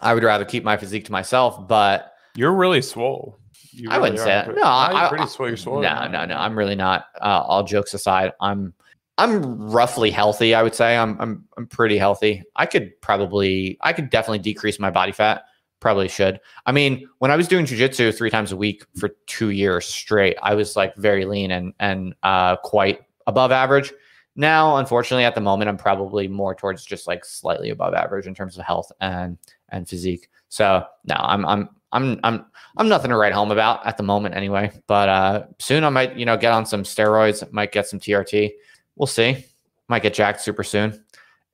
[0.00, 3.38] I would rather keep my physique to myself, but You're really swole.
[3.72, 4.44] You I wouldn't say that.
[4.46, 5.48] pretty- No, Nah, you're I- pretty swole.
[5.48, 5.80] You're swole.
[5.82, 6.36] No, no, no.
[6.36, 7.06] I'm really not.
[7.20, 8.72] Uh, all jokes aside, I'm
[9.18, 10.54] I'm roughly healthy.
[10.54, 12.42] I would say I'm I'm I'm pretty healthy.
[12.54, 15.44] I could probably I could definitely decrease my body fat.
[15.80, 16.40] Probably should.
[16.64, 20.36] I mean, when I was doing jujitsu three times a week for two years straight,
[20.42, 23.92] I was like very lean and and uh, quite above average.
[24.36, 28.34] Now, unfortunately, at the moment, I'm probably more towards just like slightly above average in
[28.34, 29.38] terms of health and
[29.70, 30.28] and physique.
[30.48, 32.44] So no, I'm I'm I'm I'm
[32.76, 34.70] I'm nothing to write home about at the moment anyway.
[34.86, 38.52] But uh soon I might, you know, get on some steroids, might get some TRT.
[38.96, 39.44] We'll see.
[39.88, 41.02] Might get jacked super soon.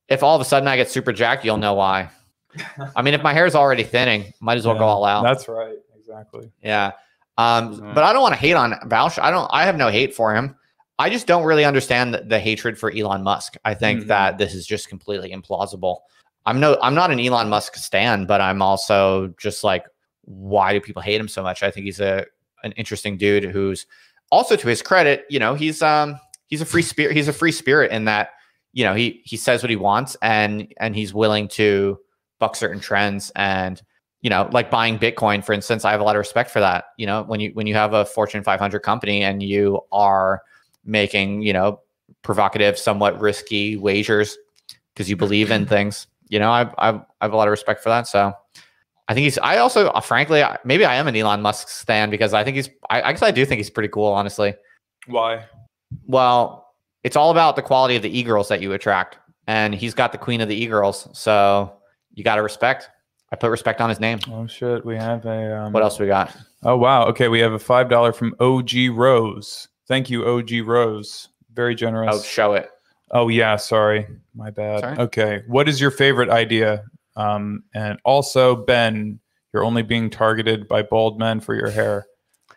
[0.09, 2.11] If all of a sudden I get super jacked, you'll know why.
[2.97, 5.23] I mean, if my hair is already thinning, might as well go all out.
[5.23, 5.77] That's right.
[5.99, 6.51] Exactly.
[6.63, 6.93] Yeah.
[7.39, 7.93] Um, Yeah.
[7.95, 9.19] but I don't want to hate on Vaush.
[9.23, 10.55] I don't I have no hate for him.
[10.99, 13.55] I just don't really understand the, the hatred for Elon Musk.
[13.65, 14.07] I think Mhm.
[14.09, 15.99] that this is just completely implausible.
[16.45, 19.87] I'm no I'm not an Elon Musk stan, but I'm also just like,
[20.25, 21.63] why do people hate him so much?
[21.63, 22.27] I think he's a
[22.65, 23.87] an interesting dude who's
[24.31, 27.53] also to his credit, you know, he's um he's a free spirit, he's a free
[27.53, 28.31] spirit in that,
[28.73, 31.99] you know, he he says what he wants and and he's willing to
[32.43, 33.81] buck certain trends and
[34.21, 36.87] you know, like buying Bitcoin, for instance, I have a lot of respect for that.
[36.97, 40.43] You know, when you when you have a Fortune 500 company and you are
[40.85, 41.81] making, you know,
[42.23, 44.37] provocative, somewhat risky wagers
[44.93, 47.83] because you believe in things, you know, I I I have a lot of respect
[47.83, 48.07] for that.
[48.07, 48.33] So
[49.09, 49.39] I think he's.
[49.39, 52.71] I also, uh, frankly, maybe I am an Elon Musk stan because I think he's.
[52.91, 54.55] I, I guess I do think he's pretty cool, honestly.
[55.07, 55.47] Why?
[56.07, 59.19] Well, it's all about the quality of the e girls that you attract,
[59.49, 61.73] and he's got the queen of the e girls, so
[62.15, 62.89] you got to respect.
[63.33, 64.19] I put respect on his name.
[64.31, 65.59] Oh shit, we have a.
[65.63, 66.37] Um, What else we got?
[66.63, 67.07] Oh wow.
[67.07, 69.69] Okay, we have a five dollar from OG Rose.
[69.89, 71.29] Thank you, OG Rose.
[71.55, 72.15] Very generous.
[72.15, 72.71] Oh, show it.
[73.11, 74.81] Oh yeah, sorry, my bad.
[74.81, 74.99] Sorry.
[74.99, 76.85] Okay, what is your favorite idea?
[77.17, 79.19] Um, and also Ben,
[79.53, 82.07] you're only being targeted by bald men for your hair.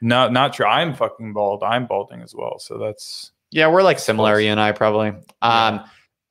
[0.01, 0.66] Not not true.
[0.66, 1.64] I'm fucking bald.
[1.64, 2.60] I'm balding as well.
[2.60, 5.14] So that's Yeah, we're like similar, you and I probably.
[5.41, 5.82] Um,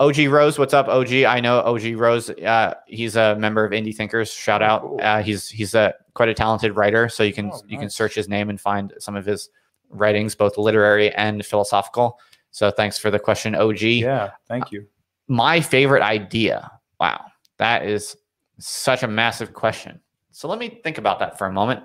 [0.00, 1.12] OG Rose, what's up, OG?
[1.24, 2.28] I know OG Rose.
[2.30, 4.32] Uh, he's a member of Indie Thinkers.
[4.32, 4.82] Shout Oh, out.
[4.82, 5.00] cool.
[5.00, 8.14] Uh, he's he's a quite a talented writer, so you can Oh, you can search
[8.14, 9.50] his name and find some of his
[9.90, 12.18] writings, both literary and philosophical.
[12.50, 13.82] So thanks for the question, OG.
[13.82, 14.30] yeah.
[14.48, 14.86] Thank you.
[15.28, 16.70] My favorite idea.
[16.98, 17.26] Wow,
[17.58, 18.16] that is
[18.58, 20.00] such a massive question.
[20.32, 21.82] So let me think about that for a moment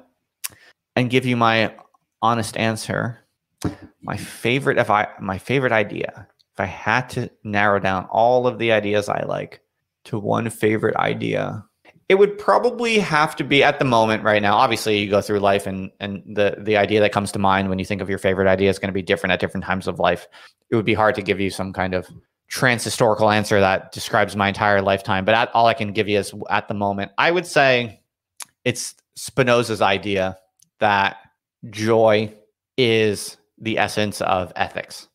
[0.95, 1.75] and give you my
[2.23, 3.19] honest answer.
[4.01, 6.27] My favorite, if I my favorite idea,
[6.59, 9.61] if I had to narrow down all of the ideas I like
[10.05, 11.63] to one favorite idea,
[12.09, 14.57] it would probably have to be at the moment right now.
[14.57, 17.79] Obviously, you go through life and and the the idea that comes to mind when
[17.79, 19.99] you think of your favorite idea is going to be different at different times of
[19.99, 20.27] life.
[20.69, 22.07] It would be hard to give you some kind of
[22.49, 26.33] trans-historical answer that describes my entire lifetime, but at, all I can give you is
[26.49, 27.11] at the moment.
[27.17, 28.01] I would say
[28.65, 30.37] it's Spinoza's idea
[30.79, 31.17] that
[31.69, 32.33] joy
[32.75, 35.08] is the essence of ethics.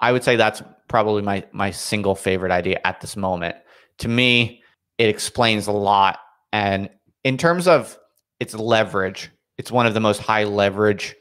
[0.00, 3.56] I would say that's probably my my single favorite idea at this moment.
[3.98, 4.62] To me,
[4.98, 6.18] it explains a lot
[6.52, 6.90] and
[7.24, 7.98] in terms of
[8.38, 11.16] its leverage, it's one of the most high leverage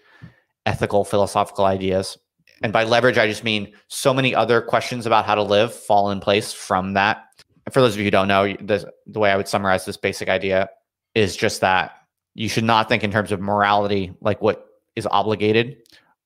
[0.66, 2.18] ethical philosophical ideas.
[2.62, 6.12] And by leverage, I just mean so many other questions about how to live fall
[6.12, 7.24] in place from that.
[7.66, 9.98] And for those of you who don't know, the, the way I would summarize this
[9.98, 10.70] basic idea
[11.16, 11.94] is just that
[12.34, 14.66] you should not think in terms of morality, like what
[14.96, 15.78] is obligated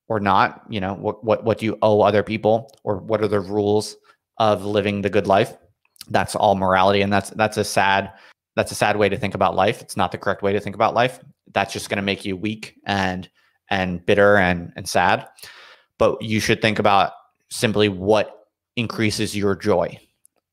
[0.09, 0.63] or not.
[0.69, 3.95] You know, what what what do you owe other people, or what are the rules
[4.37, 5.55] of living the good life?
[6.09, 8.11] That's all morality, and that's that's a sad
[8.55, 9.81] that's a sad way to think about life.
[9.81, 11.19] It's not the correct way to think about life.
[11.53, 13.29] That's just going to make you weak and
[13.69, 15.27] and bitter and and sad.
[15.97, 17.13] But you should think about
[17.49, 19.97] simply what increases your joy,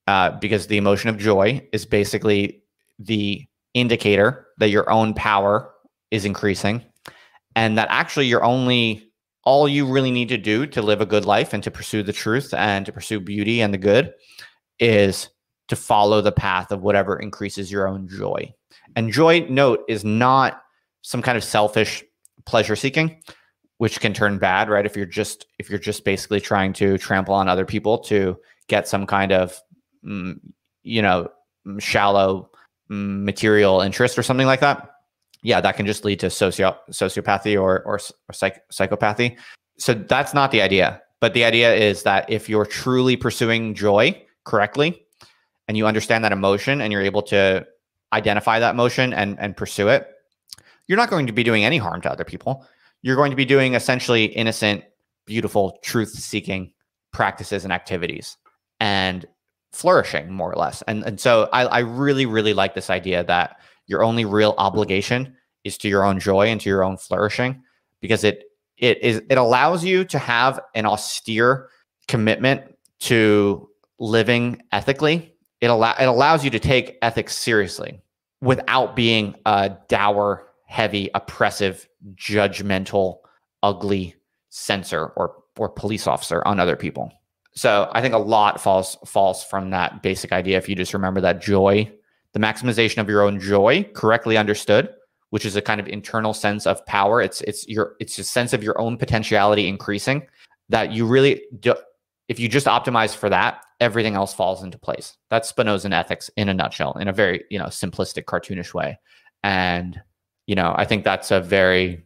[0.07, 2.63] uh, because the emotion of joy is basically
[2.99, 5.71] the indicator that your own power
[6.11, 6.83] is increasing
[7.57, 9.06] and that actually you're only
[9.47, 12.13] all you really need to do to live a good life and to pursue the
[12.13, 14.13] truth and to pursue beauty and the good
[14.81, 15.31] is
[15.69, 18.53] to follow the path of whatever increases your own joy.
[18.97, 20.63] And joy, note, is not
[21.03, 22.03] some kind of selfish
[22.45, 23.23] pleasure seeking,
[23.79, 24.85] which can turn bad, right?
[24.85, 28.37] If you're just if you're just basically trying to trample on other people to
[28.69, 29.57] get some kind of
[30.05, 30.41] mm,
[30.83, 31.29] you know
[31.65, 32.51] mm, shallow
[32.91, 34.91] mm, material interest or something like that
[35.47, 39.39] yeah, that can just lead to socio sociopathy or or, or psych- psychopathy.
[39.79, 41.01] So that's not the idea.
[41.21, 45.07] But the idea is that if you're truly pursuing joy correctly,
[45.69, 47.65] and you understand that emotion, and you're able to
[48.13, 50.09] identify that emotion and and pursue it,
[50.89, 52.67] you're not going to be doing any harm to other people.
[53.03, 54.83] You're going to be doing essentially innocent,
[55.27, 56.73] beautiful, truth-seeking
[57.13, 58.37] practices and activities,
[58.81, 59.25] and
[59.71, 60.83] flourishing more or less.
[60.89, 65.37] And and so I, I really really like this idea that your only real obligation
[65.65, 67.63] is to your own joy and to your own flourishing
[68.01, 68.45] because it
[68.79, 71.69] it is it allows you to have an austere
[72.09, 73.69] commitment to
[73.99, 75.35] living ethically.
[75.61, 78.01] It allow it allows you to take ethics seriously
[78.41, 83.19] without being a dour heavy oppressive judgmental
[83.63, 84.15] ugly
[84.51, 87.11] censor or or police officer on other people.
[87.55, 91.23] So i think a lot falls falls from that basic idea if you just remember
[91.23, 91.91] that joy
[92.37, 94.91] the maximization of your own joy correctly understood
[95.31, 97.21] which is a kind of internal sense of power.
[97.21, 100.27] It's it's your it's a sense of your own potentiality increasing
[100.69, 101.75] that you really do
[102.29, 105.17] if you just optimize for that everything else falls into place.
[105.31, 108.99] That's spinozan ethics in a nutshell in a very you know simplistic cartoonish way.
[109.43, 110.01] And
[110.47, 112.03] you know i think that's a very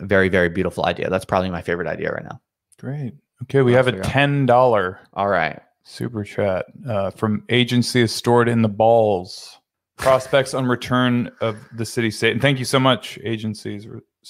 [0.00, 1.10] very very beautiful idea.
[1.10, 2.40] That's probably my favorite idea right now.
[2.78, 3.14] Great.
[3.42, 5.60] Okay, we What have a ten dollar all right.
[5.84, 9.58] super chat uh, from agency is stored in the balls.
[9.96, 12.32] Prospects on return of the city state.
[12.32, 13.86] And thank you so much, agencies.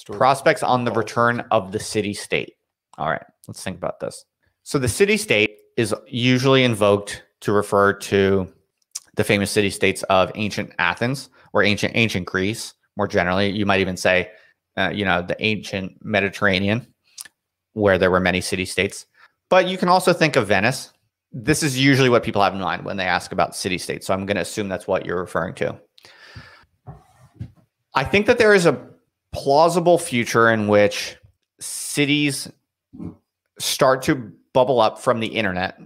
[0.07, 2.55] Prospects on the return of the city state.
[2.99, 4.25] All right, let's think about this.
[4.62, 8.53] So the city state is usually invoked to refer to
[9.17, 12.75] the famous city states of ancient Athens or ancient ancient Greece.
[12.97, 14.31] More generally, you might even say,
[14.77, 16.87] uh, you know, the ancient Mediterranean,
[17.73, 19.07] where there were many city states.
[19.51, 20.93] But you can also think of Venice.
[21.37, 24.07] This is usually what people have in mind when they ask about city states.
[24.07, 25.76] So I'm going to assume that's what you're referring to.
[27.95, 28.80] I think that there is a
[29.32, 31.16] plausible future in which
[31.59, 32.51] cities
[33.59, 35.76] start to bubble up from the internet.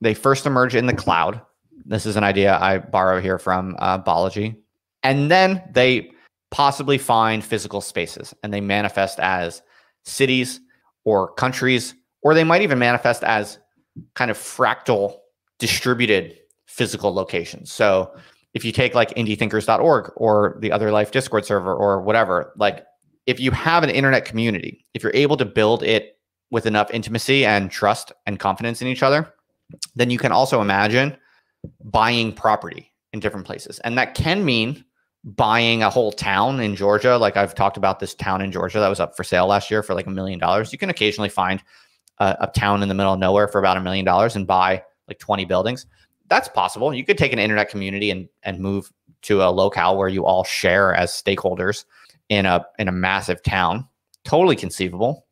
[0.00, 1.40] They first emerge in the cloud.
[1.84, 4.56] This is an idea I borrow here from uh, Balaji.
[5.04, 6.10] And then they
[6.50, 9.62] possibly find physical spaces and they manifest as
[10.04, 10.60] cities
[11.04, 13.60] or countries, or they might even manifest as
[14.14, 15.18] kind of fractal
[15.58, 17.72] distributed physical locations.
[17.72, 18.14] So
[18.56, 22.84] if you take like indiethinkers.org or the other life discord server or whatever like
[23.26, 26.18] if you have an internet community if you're able to build it
[26.50, 29.30] with enough intimacy and trust and confidence in each other
[29.94, 31.14] then you can also imagine
[31.84, 33.78] buying property in different places.
[33.80, 34.84] And that can mean
[35.24, 37.18] buying a whole town in georgia.
[37.18, 39.82] Like i've talked about this town in georgia that was up for sale last year
[39.82, 40.72] for like a million dollars.
[40.72, 41.62] You can occasionally find
[42.18, 45.18] a, town in the middle of nowhere for about a million dollars and buy like
[45.18, 45.86] 20 buildings
[46.28, 46.92] that's possible.
[46.94, 48.92] You could take an internet community and and move
[49.22, 51.84] to a locale where you all share as stakeholders
[52.28, 53.86] in a in a massive town.
[54.24, 55.26] Totally conceivable.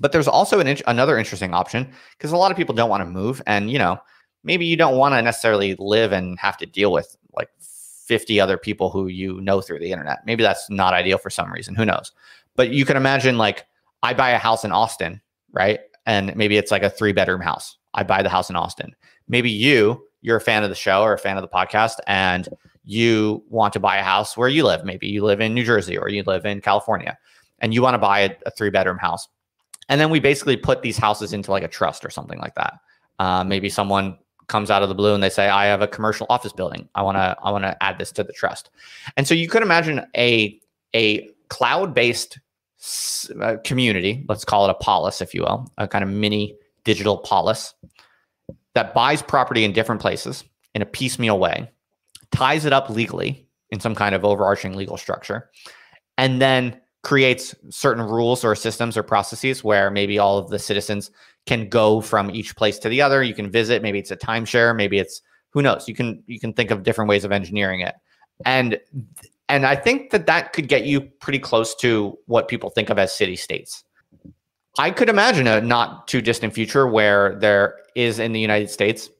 [0.00, 3.10] But there's also an another interesting option because a lot of people don't want to
[3.10, 3.98] move, and you know
[4.42, 8.56] maybe you don't want to necessarily live and have to deal with like 50 other
[8.56, 10.20] people who you know through the internet.
[10.26, 11.74] Maybe that's not ideal for some reason.
[11.74, 12.12] Who knows?
[12.56, 13.66] But you can imagine like
[14.02, 15.20] I buy a house in Austin,
[15.52, 15.80] right?
[16.10, 17.78] And maybe it's like a three bedroom house.
[17.94, 18.96] I buy the house in Austin.
[19.28, 22.48] Maybe you you're a fan of the show or a fan of the podcast and
[22.84, 24.84] you want to buy a house where you live.
[24.84, 27.16] Maybe you live in New Jersey or you live in California
[27.60, 29.28] and you want to buy a, a three bedroom house.
[29.88, 32.74] And then we basically put these houses into like a trust or something like that.
[33.20, 36.26] Uh, maybe someone comes out of the blue and they say, I have a commercial
[36.28, 36.88] office building.
[36.96, 38.70] I want to, I want to add this to the trust.
[39.16, 40.58] And so you could imagine a,
[40.92, 42.40] a cloud based
[43.40, 47.18] Uh, community, let's call it a polis, if you will, a kind of mini digital
[47.18, 47.74] polis
[48.74, 51.70] that buys property in different places in a piecemeal way,
[52.30, 55.50] ties it up legally in some kind of overarching legal structure,
[56.16, 61.10] and then creates certain rules or systems or processes where maybe all of the citizens
[61.46, 63.22] can go from each place to the other.
[63.22, 65.20] You can visit, maybe it's a timeshare, maybe it's
[65.50, 65.86] who knows.
[65.86, 67.94] You can you can think of different ways of engineering it.
[68.46, 68.78] And
[69.50, 72.98] and I think that that could get you pretty close to what people think of
[72.98, 73.82] as city states.
[74.78, 79.10] I could imagine a not too distant future where there is in the United States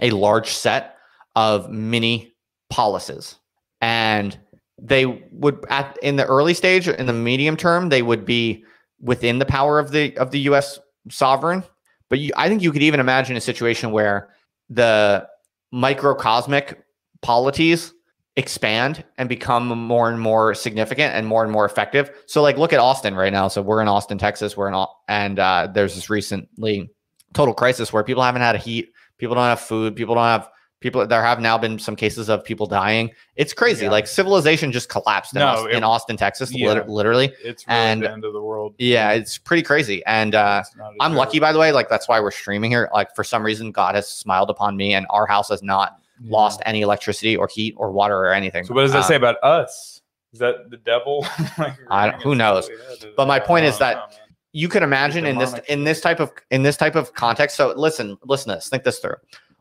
[0.00, 0.96] a large set
[1.34, 2.32] of mini
[2.70, 3.40] polities.
[3.80, 4.38] And
[4.80, 8.64] they would at in the early stage, in the medium term, they would be
[9.00, 10.78] within the power of the of the US
[11.10, 11.64] sovereign.
[12.08, 14.28] But you, I think you could even imagine a situation where
[14.70, 15.26] the
[15.72, 16.78] microcosmic
[17.20, 17.92] polities
[18.36, 22.10] expand and become more and more significant and more and more effective.
[22.26, 23.48] So like look at Austin right now.
[23.48, 24.56] So we're in Austin, Texas.
[24.56, 26.90] We're in all and uh, there's this recently
[27.34, 30.48] total crisis where people haven't had a heat, people don't have food, people don't have
[30.80, 33.10] people there have now been some cases of people dying.
[33.36, 33.84] It's crazy.
[33.84, 33.90] Yeah.
[33.92, 36.72] Like civilization just collapsed in, No, Austin, it- in Austin, Texas, Yeah.
[36.72, 37.32] lit- literally.
[37.44, 38.74] It's really And- the end of the world.
[38.78, 40.02] Yeah, it's pretty crazy.
[40.06, 42.70] And uh It's not a I'm lucky by the way, like that's why we're streaming
[42.70, 42.90] here.
[42.94, 46.32] Like for some reason God has smiled upon me and our house has not Yeah.
[46.32, 48.64] lost any electricity or heat or water or anything.
[48.64, 50.00] So what does that say um, about us?
[50.32, 51.26] Is that the devil?
[51.58, 52.70] Like, I- running who knows?
[53.16, 54.16] But my point don't is that know,
[54.52, 57.56] you can imagine in this in this type of in this type of context.
[57.56, 58.68] So listen, listen to this.
[58.68, 59.16] Think this through.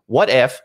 [0.08, 0.62] What if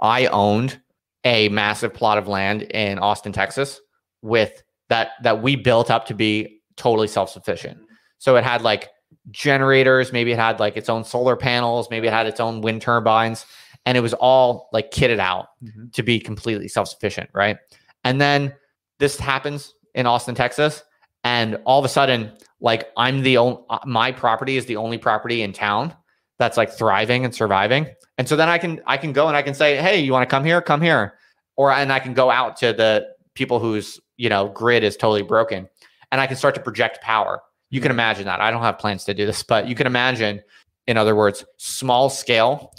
[0.00, 0.80] I owned
[1.24, 3.80] a massive plot of land in Austin, Texas,
[4.22, 7.78] with that that we built up to be totally self-sufficient.
[8.18, 8.90] So it had like
[9.30, 12.82] generators, maybe it had like its own solar panels, maybe it had its own wind
[12.82, 13.44] turbines,
[13.86, 15.92] and it was all like kitted out Mhm.
[15.94, 17.56] to be completely self-sufficient, right?
[18.04, 18.54] And then
[18.98, 20.82] this happens in Austin, Texas,
[21.24, 25.42] and all of a sudden, like I'm the only my property is the only property
[25.42, 25.94] in town
[26.38, 27.86] that's like thriving and surviving.
[28.18, 30.28] And so then I can I can go and I can say, "Hey, you want
[30.28, 30.60] to come here?
[30.60, 31.14] Come here."
[31.56, 35.22] Or and I can go out to the people whose, you know, grid is totally
[35.22, 35.68] broken
[36.12, 37.42] and I can start to project power.
[37.70, 38.40] You can imagine that.
[38.40, 40.42] I don't have plans to do this, but you can imagine
[40.86, 42.72] in other words, small scale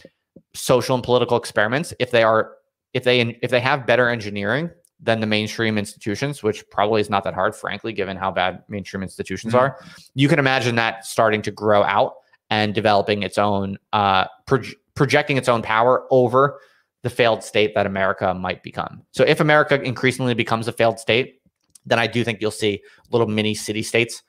[0.53, 2.53] social and political experiments if they are
[2.93, 4.69] if they if they have better engineering
[4.99, 9.03] than the mainstream institutions, which probably is not that hard, frankly, given how bad mainstream
[9.03, 9.59] institutions Mhm.
[9.59, 9.79] are.
[10.15, 12.15] You can imagine that starting to grow out
[12.49, 16.59] and developing its own, uh, proj- projecting its own power over
[17.03, 19.03] the failed state that America might become.
[19.11, 21.41] So, if America increasingly becomes a failed state,
[21.85, 22.81] then I do think you'll see
[23.11, 24.23] little mini city states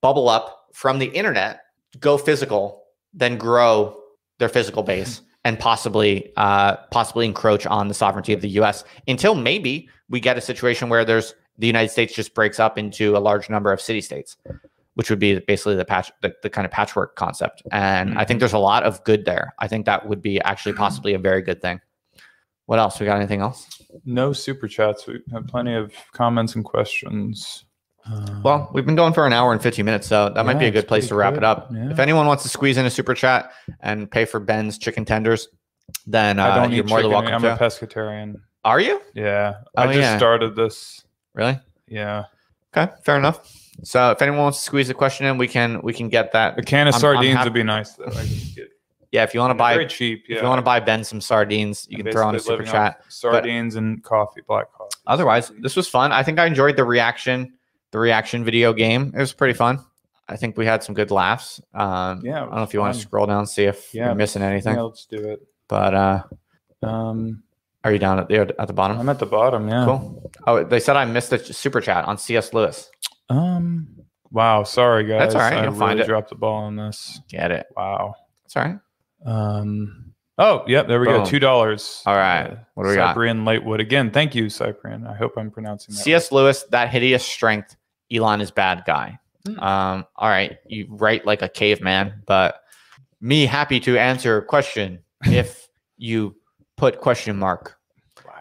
[0.00, 1.60] bubble up from the internet,
[2.00, 2.82] go physical,
[3.12, 3.96] then grow
[4.38, 8.84] their physical base and possibly uh, possibly encroach on the sovereignty of the U.S.
[9.06, 13.16] until maybe we get a situation where there's the United States just breaks up into
[13.16, 14.36] a large number of city states,
[14.94, 17.62] which would be basically the patch the, the kind of patchwork concept.
[17.70, 19.54] And I think there's a lot of good there.
[19.58, 21.80] I think that would be actually possibly a very good thing.
[22.66, 22.98] What else?
[22.98, 23.66] We got anything else?
[24.06, 25.06] No super chats.
[25.06, 27.64] We have plenty of comments and questions.
[28.42, 30.70] Well, we've been going for an hour and 15 minutes, so that might be a
[30.70, 31.38] good place to wrap good.
[31.38, 31.70] it up.
[31.72, 31.90] Yeah.
[31.90, 35.48] If anyone wants to squeeze in a super chat and pay for Ben's chicken tenders,
[36.06, 38.36] then I uh, don't you're eat more than welcome I'm a pescatarian.
[38.64, 39.54] Are you Yeah.
[39.76, 40.16] Oh, I just yeah.
[40.16, 41.04] started this.
[41.34, 41.58] really?
[41.88, 42.24] Yeah.
[42.76, 43.50] Okay, fair enough.
[43.82, 46.58] So if anyone wants to squeeze a question in, we can we can get that.
[46.58, 48.06] A can of I'm- I'm sardines would be nice though.
[48.06, 48.68] I could get
[49.12, 50.24] Yeah, if you want to buy very cheap.
[50.28, 50.36] Yeah.
[50.36, 52.64] if you want to buy Ben some sardines, you I'm can throw on a super
[52.64, 53.00] chat.
[53.08, 54.96] Sardines and coffee, black coffee.
[55.06, 56.12] Otherwise, this was fun.
[56.12, 57.52] I think I enjoyed the reaction,
[57.94, 59.12] the reaction video game.
[59.14, 59.78] It was pretty fun.
[60.28, 61.60] I think we had some good laughs.
[61.72, 64.06] Um, Yeah, I don't know if you want to scroll down and see if Yeah,
[64.06, 64.74] you're missing anything.
[64.74, 65.40] Yeah, let's do it.
[65.68, 66.22] But uh,
[66.82, 67.44] Um,
[67.84, 68.98] are you down at the at the bottom?
[68.98, 69.68] I'm at the bottom.
[69.68, 69.84] Yeah.
[69.84, 70.32] Cool.
[70.44, 72.90] Oh, they said I missed a super chat on CS Lewis.
[73.28, 73.86] Um.
[74.32, 74.64] Wow.
[74.64, 75.20] Sorry, guys.
[75.20, 77.20] That's all right, I you'll really dropped the ball on this.
[77.28, 77.66] Get it?
[77.76, 78.14] Wow.
[78.44, 78.78] It's all right.
[79.24, 80.14] Um.
[80.36, 80.88] Oh, yep.
[80.88, 81.24] There we go.
[81.24, 82.02] Two dollars.
[82.06, 83.10] All right, what do we got?
[83.10, 84.10] Cyprian Lightwood again.
[84.10, 85.06] Thank you, Cyprian.
[85.06, 86.00] I hope I'm pronouncing that.
[86.00, 87.76] CS Lewis, that hideous strength.
[88.12, 89.18] Elon is bad guy.
[89.46, 89.60] Hmm.
[89.60, 92.62] Um, all right, you write like a caveman, but
[93.20, 96.36] me happy to answer question if you
[96.76, 97.76] put question mark.
[98.24, 98.32] Wow.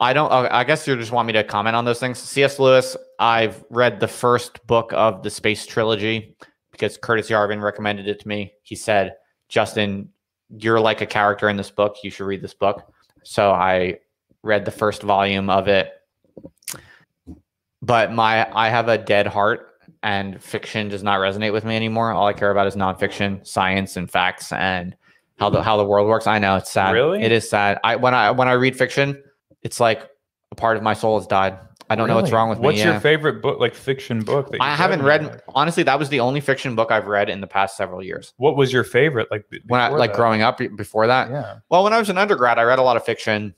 [0.00, 0.30] I don't.
[0.32, 2.18] oh, I guess you just want me to comment on those things.
[2.18, 2.58] C.S.
[2.58, 2.96] Lewis.
[3.18, 6.36] I've read the first book of the Space Trilogy
[6.72, 8.52] because Curtis Yarvin recommended it to me.
[8.62, 9.14] He said,
[9.48, 10.08] "Justin,
[10.50, 11.96] you're like a character in this book.
[12.02, 12.92] You should read this book."
[13.22, 13.98] So I
[14.42, 15.92] read the first volume of it.
[17.84, 19.68] But my I have a dead heart,
[20.02, 22.12] and fiction does not resonate with me anymore.
[22.12, 24.96] All I care about is nonfiction, science, and facts, and
[25.38, 26.26] how the how the world works.
[26.26, 26.92] I know it's sad.
[26.92, 27.22] Really?
[27.22, 27.78] it is sad.
[27.84, 29.22] I when I when I read fiction,
[29.62, 30.08] it's like
[30.50, 31.58] a part of my soul has died.
[31.90, 32.80] I don't know what's wrong with What's me.
[32.80, 32.98] What's your yeah.
[33.00, 34.50] favorite book, like fiction book?
[34.50, 35.26] That I haven't read.
[35.26, 35.40] life?
[35.48, 38.32] Honestly, that was the only fiction book I've read in the past several years.
[38.38, 39.28] What was your favorite?
[39.30, 40.16] Like When I like that?
[40.16, 41.30] growing up before that.
[41.30, 41.58] Yeah.
[41.68, 43.54] Well, when I was an undergrad, I read a lot of fiction.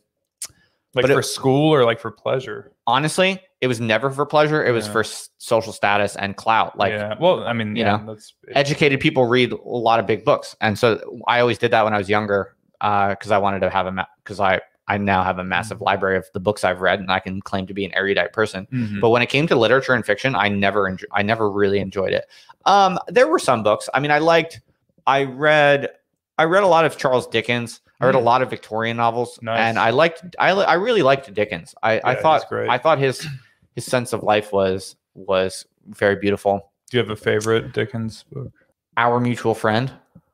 [0.96, 2.72] Like But it- for school or like for pleasure?
[2.86, 4.64] Honestly, it was never for pleasure.
[4.64, 4.92] It was Yeah.
[4.92, 6.78] for s- social status and clout.
[6.78, 7.14] Like yeah.
[7.20, 10.56] Well, I mean, you yeah, know, that's educated people read a lot of big books,
[10.60, 13.86] and so I always did that when I was younger because I wanted to have
[13.86, 17.10] a because I I now have a massive library of the books I've read, and
[17.10, 18.68] I can claim to be an erudite person.
[18.72, 19.00] Mhm.
[19.00, 22.12] But when it came to literature and fiction, I never enjo- I never really enjoyed
[22.12, 22.26] it.
[22.66, 23.88] Um, there were some books.
[23.92, 24.60] I mean, I liked.
[25.06, 25.90] I read.
[26.38, 27.80] I read a lot of Charles Dickens.
[28.00, 28.24] I read a Mm.
[28.24, 29.58] lot of Victorian novels, Nice.
[29.60, 30.36] and I liked.
[30.38, 31.74] I I really liked Dickens.
[31.82, 32.48] I, I thought.
[32.48, 32.68] great.
[32.68, 33.26] I thought his
[33.74, 36.70] his sense of life was was very beautiful.
[36.90, 38.52] Do you have a favorite Dickens book?
[38.96, 39.90] Our mutual friend.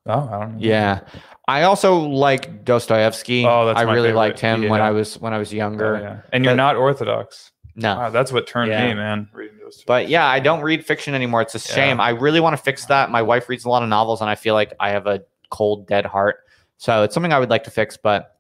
[0.06, 0.58] Oh, I don't know.
[0.58, 1.00] Yeah.
[1.46, 3.44] I also like Dostoevsky.
[3.46, 4.18] Oh, that's I my really favorite.
[4.18, 5.98] liked him when I was when I was Oh, younger.
[6.02, 6.16] yeah.
[6.32, 7.52] And you're But- not Orthodox.
[7.74, 7.96] No.
[7.96, 8.88] Wow, that's what turned Yeah.
[8.88, 9.28] me, man.
[9.32, 9.82] Reading those.
[9.86, 11.40] But yeah, I don't read fiction anymore.
[11.42, 11.74] It's a Yeah.
[11.74, 12.00] shame.
[12.00, 13.10] I really want to fix that.
[13.10, 15.86] My wife reads a lot of novels and I feel like I have a cold
[15.86, 16.40] dead heart.
[16.82, 18.38] So it's something I would like to fix, but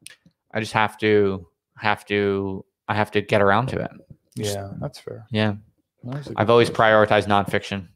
[0.52, 1.46] I just have to
[1.76, 3.90] have to I have to get around to it.
[4.34, 5.26] yeah, that's fair.
[5.30, 5.54] Yeah.
[6.02, 6.76] That was a I've always choice.
[6.76, 7.86] prioritized nonfiction.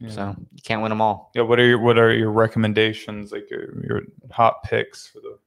[0.00, 0.10] Yeah.
[0.10, 1.30] So you can't win them all.
[1.36, 1.42] yeah.
[1.42, 3.30] What are your What are your recommendations?
[3.30, 4.00] Like your, your
[4.32, 5.38] hot picks for the?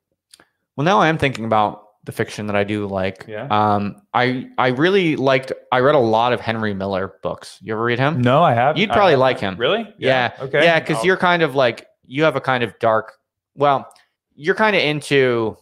[0.77, 3.25] Well, now I am thinking about the fiction that I do like.
[3.27, 3.47] Yeah.
[3.51, 5.51] Um, I I really liked.
[5.73, 7.59] I read a lot of Henry Miller books.
[7.61, 8.21] You ever read him?
[8.21, 8.77] No, I have.
[8.77, 9.57] You'd probably like him.
[9.57, 9.93] Really?
[9.97, 10.31] Yeah.
[10.39, 10.63] Okay.
[10.63, 13.11] Yeah, because you're kind of like you have a kind of dark.
[13.55, 13.91] Well,
[14.35, 15.57] you're kind of into.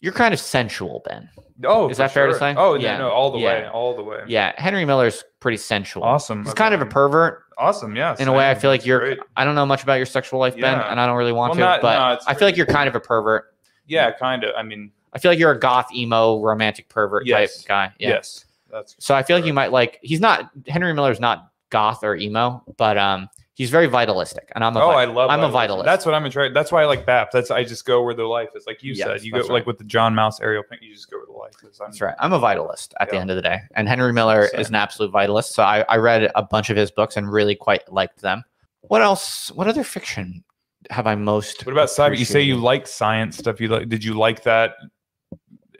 [0.00, 1.28] You're kind of sensual, Ben.
[1.64, 2.54] Oh, is that fair to say?
[2.56, 2.92] Oh, Yeah.
[2.92, 2.98] yeah.
[2.98, 4.20] No, all the way, all the way.
[4.26, 6.04] Yeah, Henry Miller's pretty sensual.
[6.04, 6.44] Awesome.
[6.44, 7.96] He's kind of a pervert Awesome.
[7.96, 8.14] Yeah.
[8.18, 8.50] in a way.
[8.50, 8.98] I feel like you're.
[9.00, 9.18] great.
[9.36, 10.90] I don't know much about your sexual life, Ben, Yeah.
[10.90, 11.60] and I don't really want Well, to.
[11.60, 13.54] not- but no, I feel like you're kind of a pervert.
[13.86, 14.54] Yeah, kind of.
[14.56, 17.62] I mean, I feel like you're a goth, emo, romantic pervert Yes.
[17.62, 17.92] type guy.
[17.98, 18.08] Yeah.
[18.10, 18.44] yes.
[18.70, 19.98] That's So I feel like you might like.
[20.02, 24.76] He's not Henry Miller's not goth or emo, but um, he's very vitalistic, and I'm
[24.76, 24.80] a.
[24.80, 25.30] Oh, I love.
[25.30, 25.84] I'm a vitalist.
[25.84, 26.54] That's what I'm attracted.
[26.54, 27.32] That's why I like BAP.
[27.32, 28.66] That's I just go where the life is.
[28.66, 30.82] Like you Yes, said, you go that's like with the John Maus Ariel Pink.
[30.82, 31.80] You just go where the life is.
[31.80, 32.14] I'm, That's right.
[32.20, 35.12] I'm a vitalist at the end of the day, and Henry Miller is an absolute
[35.12, 35.46] vitalist.
[35.46, 38.44] So I, I read a bunch of his books and really quite liked them.
[38.82, 39.50] What else?
[39.52, 40.44] What other fiction
[40.90, 41.66] have I most?
[41.66, 42.16] What about cyber?
[42.16, 43.60] You say you like science stuff.
[43.60, 43.88] You like?
[43.88, 44.74] Did you like that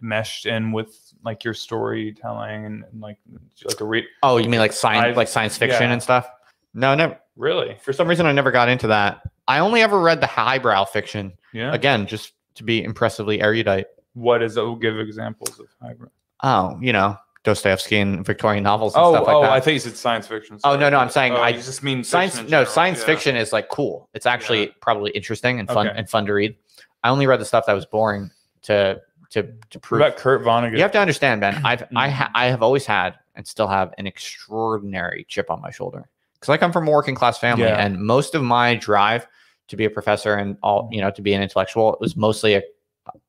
[0.01, 3.19] meshed in with like your storytelling and, and like
[3.65, 4.05] like a read?
[4.23, 5.93] Oh, you mean like science, I've- like science fiction yeah.
[5.93, 6.29] and stuff?
[6.77, 7.19] No, never.
[7.37, 7.77] Really?
[7.83, 9.23] For some reason, I never got into that.
[9.49, 11.33] I only ever read the highbrow fiction.
[11.53, 11.73] Yeah.
[11.73, 13.87] Again, just to be impressively erudite.
[14.15, 14.63] What is it?
[14.63, 16.09] We'll give examples of highbrow.
[16.43, 19.53] Oh, you know, Dostoevsky and Victorian novels and Oh, stuff like oh, that.
[19.53, 20.59] I think you said science fiction.
[20.65, 22.67] Oh, no, no, I'm saying Oh, I- just mean science no general.
[22.67, 23.07] science Yeah.
[23.07, 25.97] fiction is like cool it's actually probably interesting and fun Okay.
[25.99, 26.57] and fun to read
[27.05, 28.31] I only read the stuff that was boring
[28.63, 29.01] to
[29.31, 29.49] to to
[29.79, 30.01] What prove.
[30.01, 30.73] about Kurt Vonnegut?
[30.77, 31.55] You have to understand, Ben.
[31.65, 32.11] I've I Mm.
[32.11, 36.09] ha- I have always had and still have an extraordinary chip on my shoulder
[36.41, 37.77] because I come from a working class family, Yeah.
[37.85, 39.27] and most of my drive
[39.69, 42.55] to be a professor and all you know to be an intellectual it was mostly
[42.55, 42.63] a,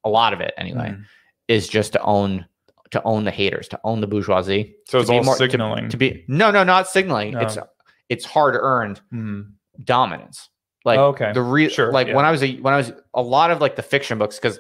[0.03, 1.03] a lot of it anyway Mhm.
[1.47, 2.45] is just to own
[2.91, 4.75] to own the haters, to own the bourgeoisie.
[4.88, 5.89] So it's to all more- to- signaling.
[5.89, 7.31] To be no, no, not signaling.
[7.34, 7.39] No.
[7.41, 7.57] It's
[8.09, 9.51] it's hard earned Mhm.
[9.84, 10.49] dominance.
[10.85, 11.34] Like Okay.
[11.34, 12.15] the real Sure, like yeah.
[12.15, 14.59] when I was a when I was a lot of like the fiction books because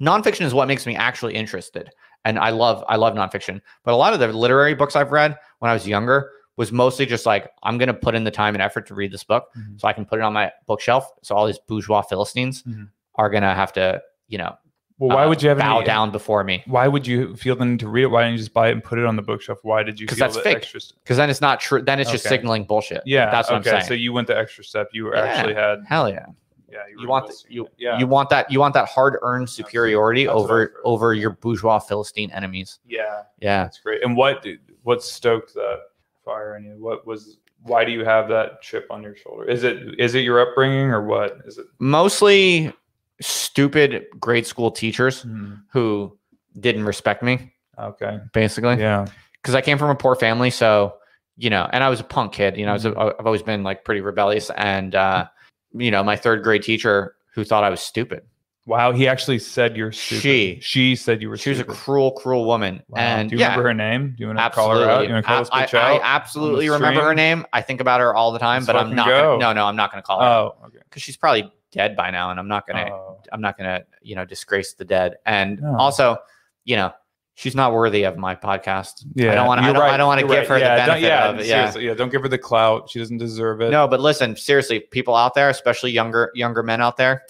[0.00, 1.90] nonfiction is what makes me actually interested,
[2.24, 3.60] and I love I love nonfiction.
[3.84, 7.06] But a lot of the literary books I've read when I was younger was mostly
[7.06, 9.80] just like I'm gonna put in the time and effort to read this book Mhm.
[9.80, 11.10] so I can put it on my bookshelf.
[11.22, 12.88] So all these bourgeois philistines Mhm.
[13.16, 14.56] are gonna have to you know
[14.98, 17.56] Well, why uh, would you have bow any, down before me Why would you feel
[17.56, 18.06] the need to read it?
[18.08, 19.58] Why didn't you just buy it and put it on the bookshelf?
[19.62, 20.06] Why did you?
[20.06, 20.64] Because that's the fake.
[20.64, 21.82] st- because then it's not true.
[21.82, 23.02] Then it's just signaling bullshit.
[23.04, 23.70] Yeah, that's what okay.
[23.70, 23.88] I'm saying.
[23.88, 24.88] So you went the extra step.
[24.92, 25.20] You Yeah.
[25.22, 25.84] actually had.
[25.88, 26.26] Hell yeah.
[26.70, 27.68] Yeah, you were want investing you.
[27.78, 31.78] Yeah, you want that you want that hard earned superiority That's over over your bourgeois
[31.78, 32.80] philistine enemies.
[32.86, 33.62] yeah, Yeah.
[33.64, 34.02] that's great.
[34.02, 34.44] And what
[34.82, 35.80] what stoked that
[36.24, 36.76] fire in you?
[36.78, 37.38] What was?
[37.62, 39.44] Why do you have that chip on your shoulder?
[39.44, 41.38] Is it is it your upbringing or what?
[41.46, 41.66] Is it?
[41.78, 42.72] Mostly
[43.20, 46.18] stupid grade school teachers Hmm, who
[46.58, 48.18] didn't respect me Okay.
[48.32, 49.06] basically Yeah.
[49.40, 50.94] because I came from a poor family so
[51.36, 53.20] you know and I was a punk kid you know I was a, Mm-hmm.
[53.20, 55.26] I've always been like pretty rebellious and uh
[55.72, 58.22] you know my third grade teacher who thought I was stupid
[58.66, 58.92] Wow.
[58.92, 60.22] He actually said you're stupid.
[60.22, 60.58] She.
[60.62, 61.36] She said you were.
[61.36, 63.00] she was a cruel cruel woman Wow.
[63.00, 64.14] and do you yeah remember her name?
[64.16, 65.06] Do you want to call her out?
[65.06, 67.44] You want to call this I, bitch I- I absolutely remember her name.
[67.52, 69.06] I think about her all the time, Let's but I'm not.
[69.06, 69.38] go.
[69.38, 70.78] Gonna, no, no, I'm not going to call her Oh, okay.
[70.88, 72.88] because she's probably dead by now, and I'm not gonna.
[72.90, 73.18] Oh.
[73.32, 75.16] I'm not gonna, you know, disgrace the dead.
[75.26, 75.76] And No.
[75.76, 76.18] also,
[76.64, 76.92] you know,
[77.34, 79.04] she's not worthy of my podcast.
[79.14, 79.60] Yeah, I don't want.
[79.60, 80.46] I you're don't, I right, don't want to give right.
[80.48, 81.46] her yeah, the benefit yeah, of it.
[81.46, 81.76] Yeah.
[81.78, 81.94] yeah.
[81.94, 82.88] Don't give her the clout.
[82.90, 83.70] She doesn't deserve it.
[83.70, 87.24] No, but listen, seriously, people out there, especially younger younger men out there,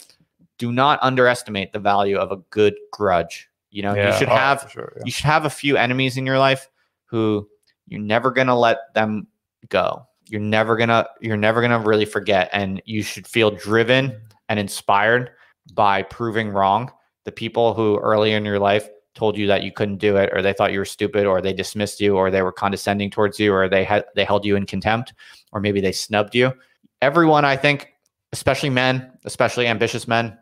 [0.65, 3.51] do not underestimate the value of a good grudge.
[3.71, 5.03] You know, Yeah, you should oh, have sure, yeah.
[5.05, 6.71] you should have a few enemies in your life
[7.05, 7.47] who
[7.87, 9.27] you're never gonna let them
[9.69, 10.07] go.
[10.27, 14.19] You're never gonna you're never gonna really forget, and you should feel driven
[14.49, 15.33] and inspired
[15.75, 16.91] by proving wrong
[17.25, 20.41] the people who early in your life told you that you couldn't do it, or
[20.41, 23.53] they thought you were stupid, or they dismissed you, or they were condescending towards you,
[23.53, 25.13] or they had they held you in contempt,
[25.53, 26.53] or maybe they snubbed you.
[27.03, 27.93] Everyone, I think,
[28.33, 30.39] especially men, especially ambitious men,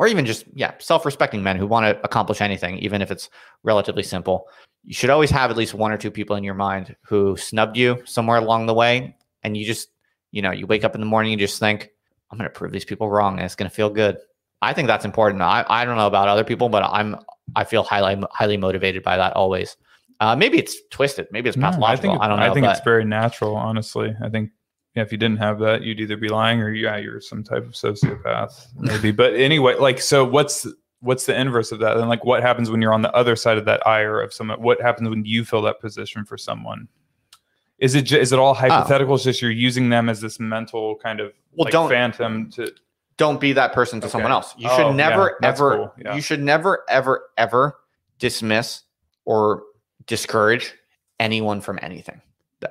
[0.00, 3.28] or even just yeah self-respecting men who want to accomplish anything even if it's
[3.62, 4.48] relatively simple.
[4.82, 7.76] You should always have at least one or two people in your mind who snubbed
[7.76, 9.90] you somewhere along the way and you just
[10.32, 11.90] you know you wake up in the morning and you just think
[12.30, 14.16] i'm going to prove these people wrong and it's going to feel good.
[14.62, 15.42] I think that's important.
[15.42, 17.16] I, I don't know about other people but i'm
[17.54, 19.76] i feel highly highly motivated by that always.
[20.20, 21.26] Uh, maybe it's twisted.
[21.30, 23.56] Maybe it's No, pathological I think i, don't know I think but it's very natural.
[23.56, 24.50] Honestly, I think
[24.94, 27.72] if you didn't have that, you'd either be lying or yeah, you're some type of
[27.72, 29.12] sociopath, maybe.
[29.12, 30.66] but anyway, like, so what's
[31.00, 31.96] what's the inverse of that?
[31.96, 34.60] And like, what happens when you're on the other side of that ire of someone?
[34.60, 36.88] What happens when you fill that position for someone?
[37.78, 38.54] Is it ju- is it all oh.
[38.54, 39.14] hypothetical?
[39.14, 41.56] It's just you're using them as this mental kind of Oh.
[41.56, 42.72] Well, like don't- phantom to
[43.16, 44.12] don't be that person to Okay.
[44.12, 44.54] someone else.
[44.56, 46.14] You Oh, should never that's ever cool, yeah.
[46.14, 47.78] you should never ever ever
[48.18, 48.82] dismiss
[49.24, 49.62] or
[50.06, 50.74] discourage
[51.18, 52.20] anyone from anything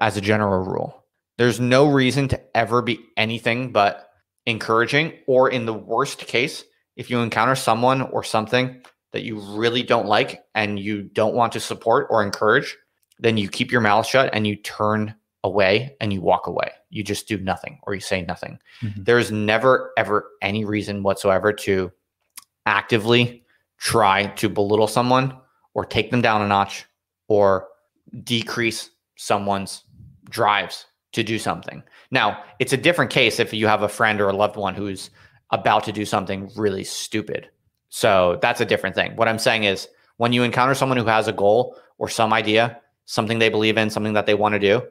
[0.01, 0.98] as a general rule.
[1.39, 4.09] There's no reason to ever be anything but
[4.45, 6.65] encouraging or in the worst case
[6.97, 8.81] if you encounter someone or something
[9.13, 12.77] that you really don't like and you don't want to support or encourage,
[13.19, 16.71] then you keep your mouth shut and you turn away and you walk away.
[16.89, 18.59] You just do nothing or you say nothing.
[18.81, 19.05] Mhm.
[19.05, 21.89] There is never, ever any reason whatsoever to
[22.65, 23.45] actively
[23.77, 25.37] try to belittle someone
[25.73, 26.83] or take them down a notch
[27.29, 27.69] or
[28.25, 29.85] decrease someone's
[30.29, 31.81] drives to do something.
[32.11, 35.09] Now, it's a different case if you have a friend or a loved one who's
[35.51, 37.49] about to do something really stupid.
[37.89, 39.15] So that's a different thing.
[39.15, 39.87] What I'm saying is
[40.17, 43.89] when you encounter someone who has a goal or some idea, something they believe in,
[43.89, 44.83] something that they want to do,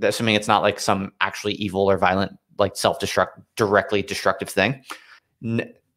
[0.00, 4.82] assuming it's not like some actually evil or violent, like self-destruct, directly destructive thing.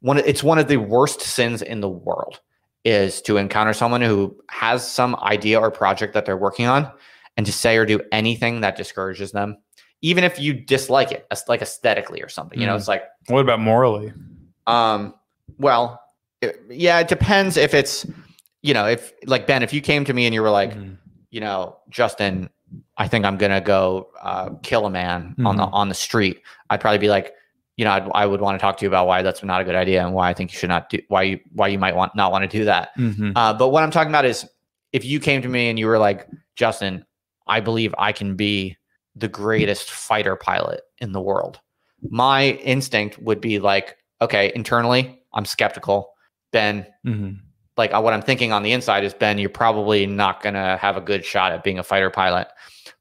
[0.02, 2.42] One, it's one of the worst sins in the world
[2.84, 6.92] is to encounter someone who has some idea or project that they're working on,
[7.38, 9.58] and to say or do anything that discourages them,
[10.02, 12.60] even if you dislike it, as- like aesthetically or something.
[12.60, 12.78] You know, Mm.
[12.80, 14.14] it's like what about morally?
[14.68, 15.14] um,
[15.58, 16.02] well,
[16.42, 18.06] it- yeah, it depends if it's,
[18.62, 20.98] you know, if like Ben, if you came to me and you were like, Mhm.
[21.32, 22.50] you know, Justin,
[22.98, 25.74] I think I'm gonna go uh, kill a man on the Mhm.
[25.74, 26.42] on the street.
[26.70, 27.34] I'd probably be like,
[27.78, 29.64] you know, I'd, I would want to talk to you about why that's not a
[29.64, 31.96] good idea and why I think you should not do why you why you might
[31.96, 32.90] want not want to do that.
[32.98, 33.34] Mhm.
[33.36, 34.48] Uh, but what I'm talking about is
[34.94, 37.06] if you came to me and you were like, Justin,
[37.48, 38.78] I believe I can be
[39.20, 41.60] the greatest fighter pilot in the world.
[42.10, 46.14] My instinct would be like, okay, internally, I'm skeptical.
[46.52, 47.40] Ben, Mhm.
[47.78, 51.02] like what I'm thinking on the inside is Ben, you're probably not gonna have a
[51.02, 52.48] good shot at being a fighter pilot.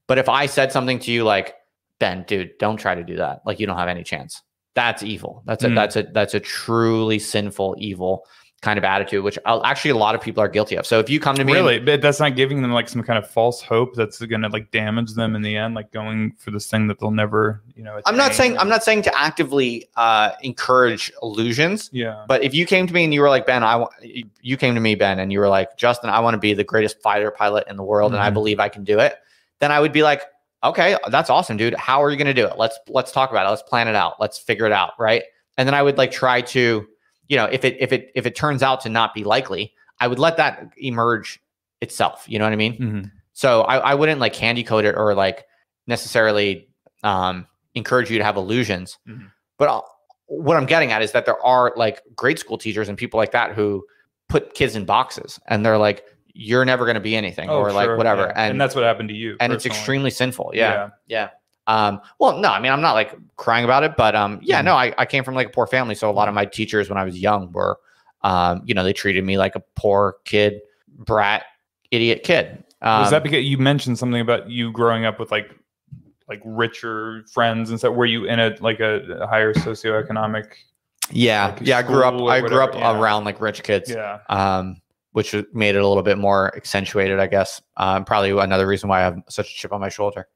[0.06, 1.54] But if I said something to you like,
[1.98, 3.42] Ben, dude, don't try to do that.
[3.44, 4.42] Like you don't have any chance.
[4.74, 5.42] That's evil.
[5.46, 5.74] That's a Mm.
[5.74, 8.24] that's a that's a truly sinful, evil
[8.60, 10.84] kind of attitude, which uh, actually a lot of people are guilty of.
[10.84, 13.04] So if you come to me, and- Really, but that's not giving them like some
[13.04, 16.32] kind of false hope that's going to like damage them in the end, like going
[16.38, 18.00] for this thing that they'll never, you know.
[18.04, 21.88] I'm not saying or- I'm not saying to actively uh, encourage illusions.
[21.92, 22.24] Yeah.
[22.26, 24.74] But if you came to me and you were like Ben, I want you came
[24.74, 27.30] to me Ben, and you were like Justin, I want to be the greatest fighter
[27.30, 28.34] pilot in the world, and I Mhm.
[28.34, 29.14] believe I can do it.
[29.60, 30.22] Then I would be like,
[30.64, 31.74] okay, that's awesome, dude.
[31.74, 32.54] How are you going to do it?
[32.58, 33.50] Let's let's talk about it.
[33.50, 34.14] Let's plan it out.
[34.20, 35.22] Let's figure it out, right?
[35.56, 36.86] And then I would like try to,
[37.28, 40.08] you know, if it if it if it turns out to not be likely, I
[40.08, 41.40] would let that emerge
[41.80, 42.24] itself.
[42.26, 42.76] You know what I mean?
[42.78, 43.10] Mhm.
[43.32, 45.46] So I, I wouldn't like candy coat it or like
[45.86, 46.68] necessarily
[47.02, 48.98] um, encourage you to have illusions.
[49.08, 49.30] Mhm.
[49.58, 49.80] But i
[50.30, 53.32] what I'm getting at is that there are like grade school teachers and people like
[53.32, 53.86] that who
[54.28, 57.72] put kids in boxes and they're like, you're never going to be anything Oh, or
[57.72, 58.24] like whatever.
[58.26, 58.32] yeah.
[58.36, 59.38] And, and that's what happened to you.
[59.40, 60.50] and it's extremely sinful.
[60.52, 60.90] Yeah.
[61.06, 61.30] Yeah.
[61.68, 64.74] Um, well, no, I mean, I'm not like crying about it, but um, yeah, no,
[64.74, 65.94] I, I came from like a poor family.
[65.94, 67.78] So a lot of my teachers when I was young were,
[68.22, 71.44] um, you know, they treated me like a poor kid, brat,
[71.90, 72.64] idiot kid.
[72.80, 75.50] Um, Was that because you mentioned something about you growing up with like
[76.26, 77.94] like richer friends and stuff?
[77.94, 80.52] Were you in a like a, higher socioeconomic?
[81.10, 81.78] Yeah, like, yeah.
[81.78, 82.14] I grew up.
[82.14, 82.98] I grew up yeah.
[82.98, 84.20] around like rich kids, Yeah.
[84.30, 84.80] um,
[85.12, 87.60] which made it a little bit more accentuated, I guess.
[87.76, 90.28] Um, probably another reason why I have such a chip on my shoulder.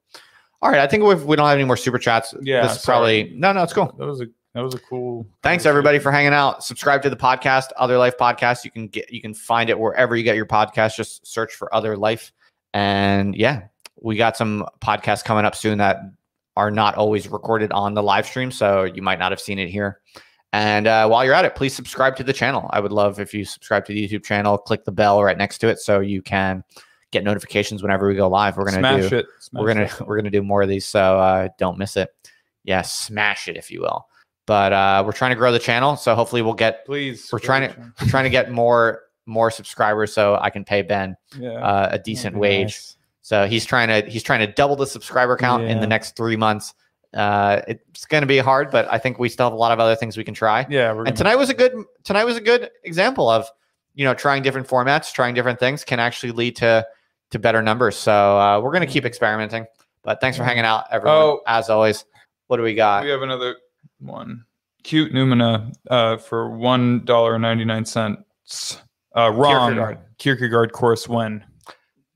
[0.63, 2.83] All right, I think if we don't have any more super chats, Yeah, this is
[2.83, 2.95] sorry.
[3.25, 3.93] probably no, no, it's cool.
[3.99, 5.27] That was a that was a cool.
[5.43, 6.63] Thanks everybody for hanging out.
[6.63, 8.65] Subscribe to the podcast, Other Life Podcast.
[8.65, 10.95] You can get you can find it wherever you get your podcast.
[10.95, 12.33] Just search for Other Life,
[12.75, 13.65] and yeah,
[14.01, 15.99] we got some podcasts coming up soon that
[16.57, 19.69] are not always recorded on the live stream, so you might not have seen it
[19.69, 20.01] here.
[20.53, 22.69] And uh, while you're at it, please subscribe to the channel.
[22.71, 24.59] I would love if you subscribe to the YouTube channel.
[24.59, 26.63] Click the bell right next to it so you can
[27.13, 28.57] get notifications whenever we go live.
[28.57, 29.27] We're gonna Smash do it.
[29.39, 30.01] Smash we're gonna it.
[30.07, 32.11] we're gonna do more of these, so uh, don't miss it.
[32.65, 34.09] Yeah, smash it if you will.
[34.47, 37.29] But uh, we're trying to grow the channel, so hopefully we'll get please.
[37.33, 41.17] we're trying to we're trying to get more more subscribers so I can pay Ben
[41.39, 41.53] Yeah.
[41.53, 42.65] uh, a decent wage.
[42.65, 42.97] nice.
[43.21, 46.37] So he's trying to he's trying to double the subscriber count in the next three
[46.37, 46.75] months.
[47.15, 49.79] Uh, it's going to be hard, but I think we still have a lot of
[49.79, 50.67] other things we can try.
[50.69, 50.93] Yeah.
[50.93, 51.73] We're And tonight was a good
[52.03, 53.47] tonight was a good example of
[53.95, 56.85] you know trying different formats, trying different things can actually lead to
[57.33, 57.97] to better numbers.
[57.97, 59.67] So uh, we're going to keep experimenting.
[60.03, 61.19] But thanks for hanging out, everyone.
[61.19, 61.41] Oh.
[61.47, 62.05] As always,
[62.47, 63.05] what do we got?
[63.05, 63.57] we have another
[63.99, 64.45] one.
[64.83, 68.81] Cute Numina uh, for one dollar ninety nine cents.
[69.17, 69.75] Uh, wrong.
[69.75, 69.99] Kierkegaard.
[70.19, 71.45] Kierkegaard course when?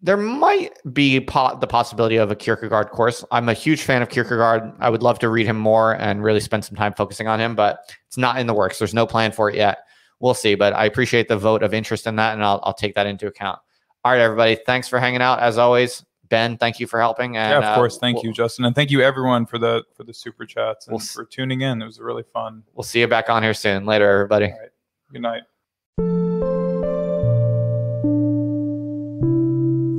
[0.02, 3.24] there might be po- the possibility of a Kierkegaard course.
[3.30, 4.72] I'm a huge fan of Kierkegaard.
[4.78, 7.54] I would love to read him more and really spend some time focusing on him,
[7.54, 8.78] but it's not in the works.
[8.78, 9.78] There's no plan for it yet.
[10.20, 12.94] We'll see, but I appreciate the vote of interest in that, and I'll, I'll take
[12.94, 13.58] that into account.
[14.06, 14.54] All right, everybody.
[14.54, 15.40] Thanks for hanging out.
[15.40, 17.36] As always, Ben, thank you for helping.
[17.36, 17.98] And, yeah, of uh, course.
[17.98, 20.92] Thank we'll- you, Justin, and thank you everyone for the for the super chats and
[20.92, 21.82] We'll for tuning in.
[21.82, 22.62] It was really fun.
[22.72, 23.84] We'll see you back on here soon.
[23.84, 24.44] Later, everybody.
[24.44, 24.70] All right.
[25.10, 25.42] Good night.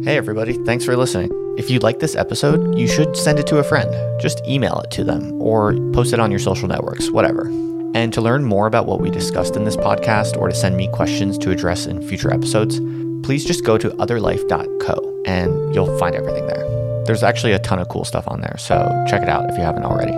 [0.10, 0.54] Hey, everybody.
[0.64, 1.30] Thanks for listening.
[1.58, 3.92] If you like this episode, you should send it to a friend.
[4.22, 7.48] Just email it to them or post it on your social networks, whatever.
[7.94, 10.88] And to learn more about what we discussed in this podcast or to send me
[10.94, 12.80] questions to address in future episodes,
[13.24, 16.64] please just go to otherlife.co and you'll find everything there.
[17.06, 18.76] There's actually a ton of cool stuff on there, so
[19.08, 20.14] check it out if you haven't already.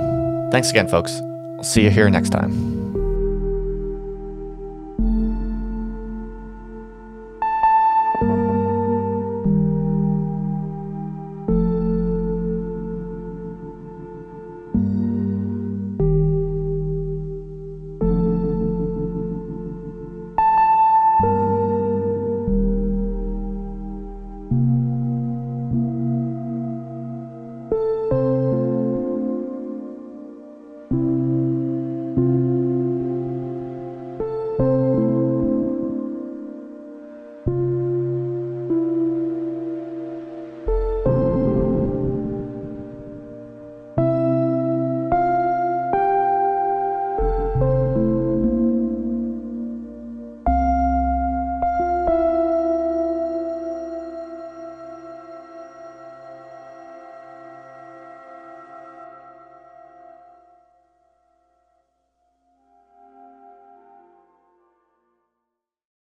[0.52, 1.12] Thanks again, folks.
[1.58, 2.89] I'll see you here next time.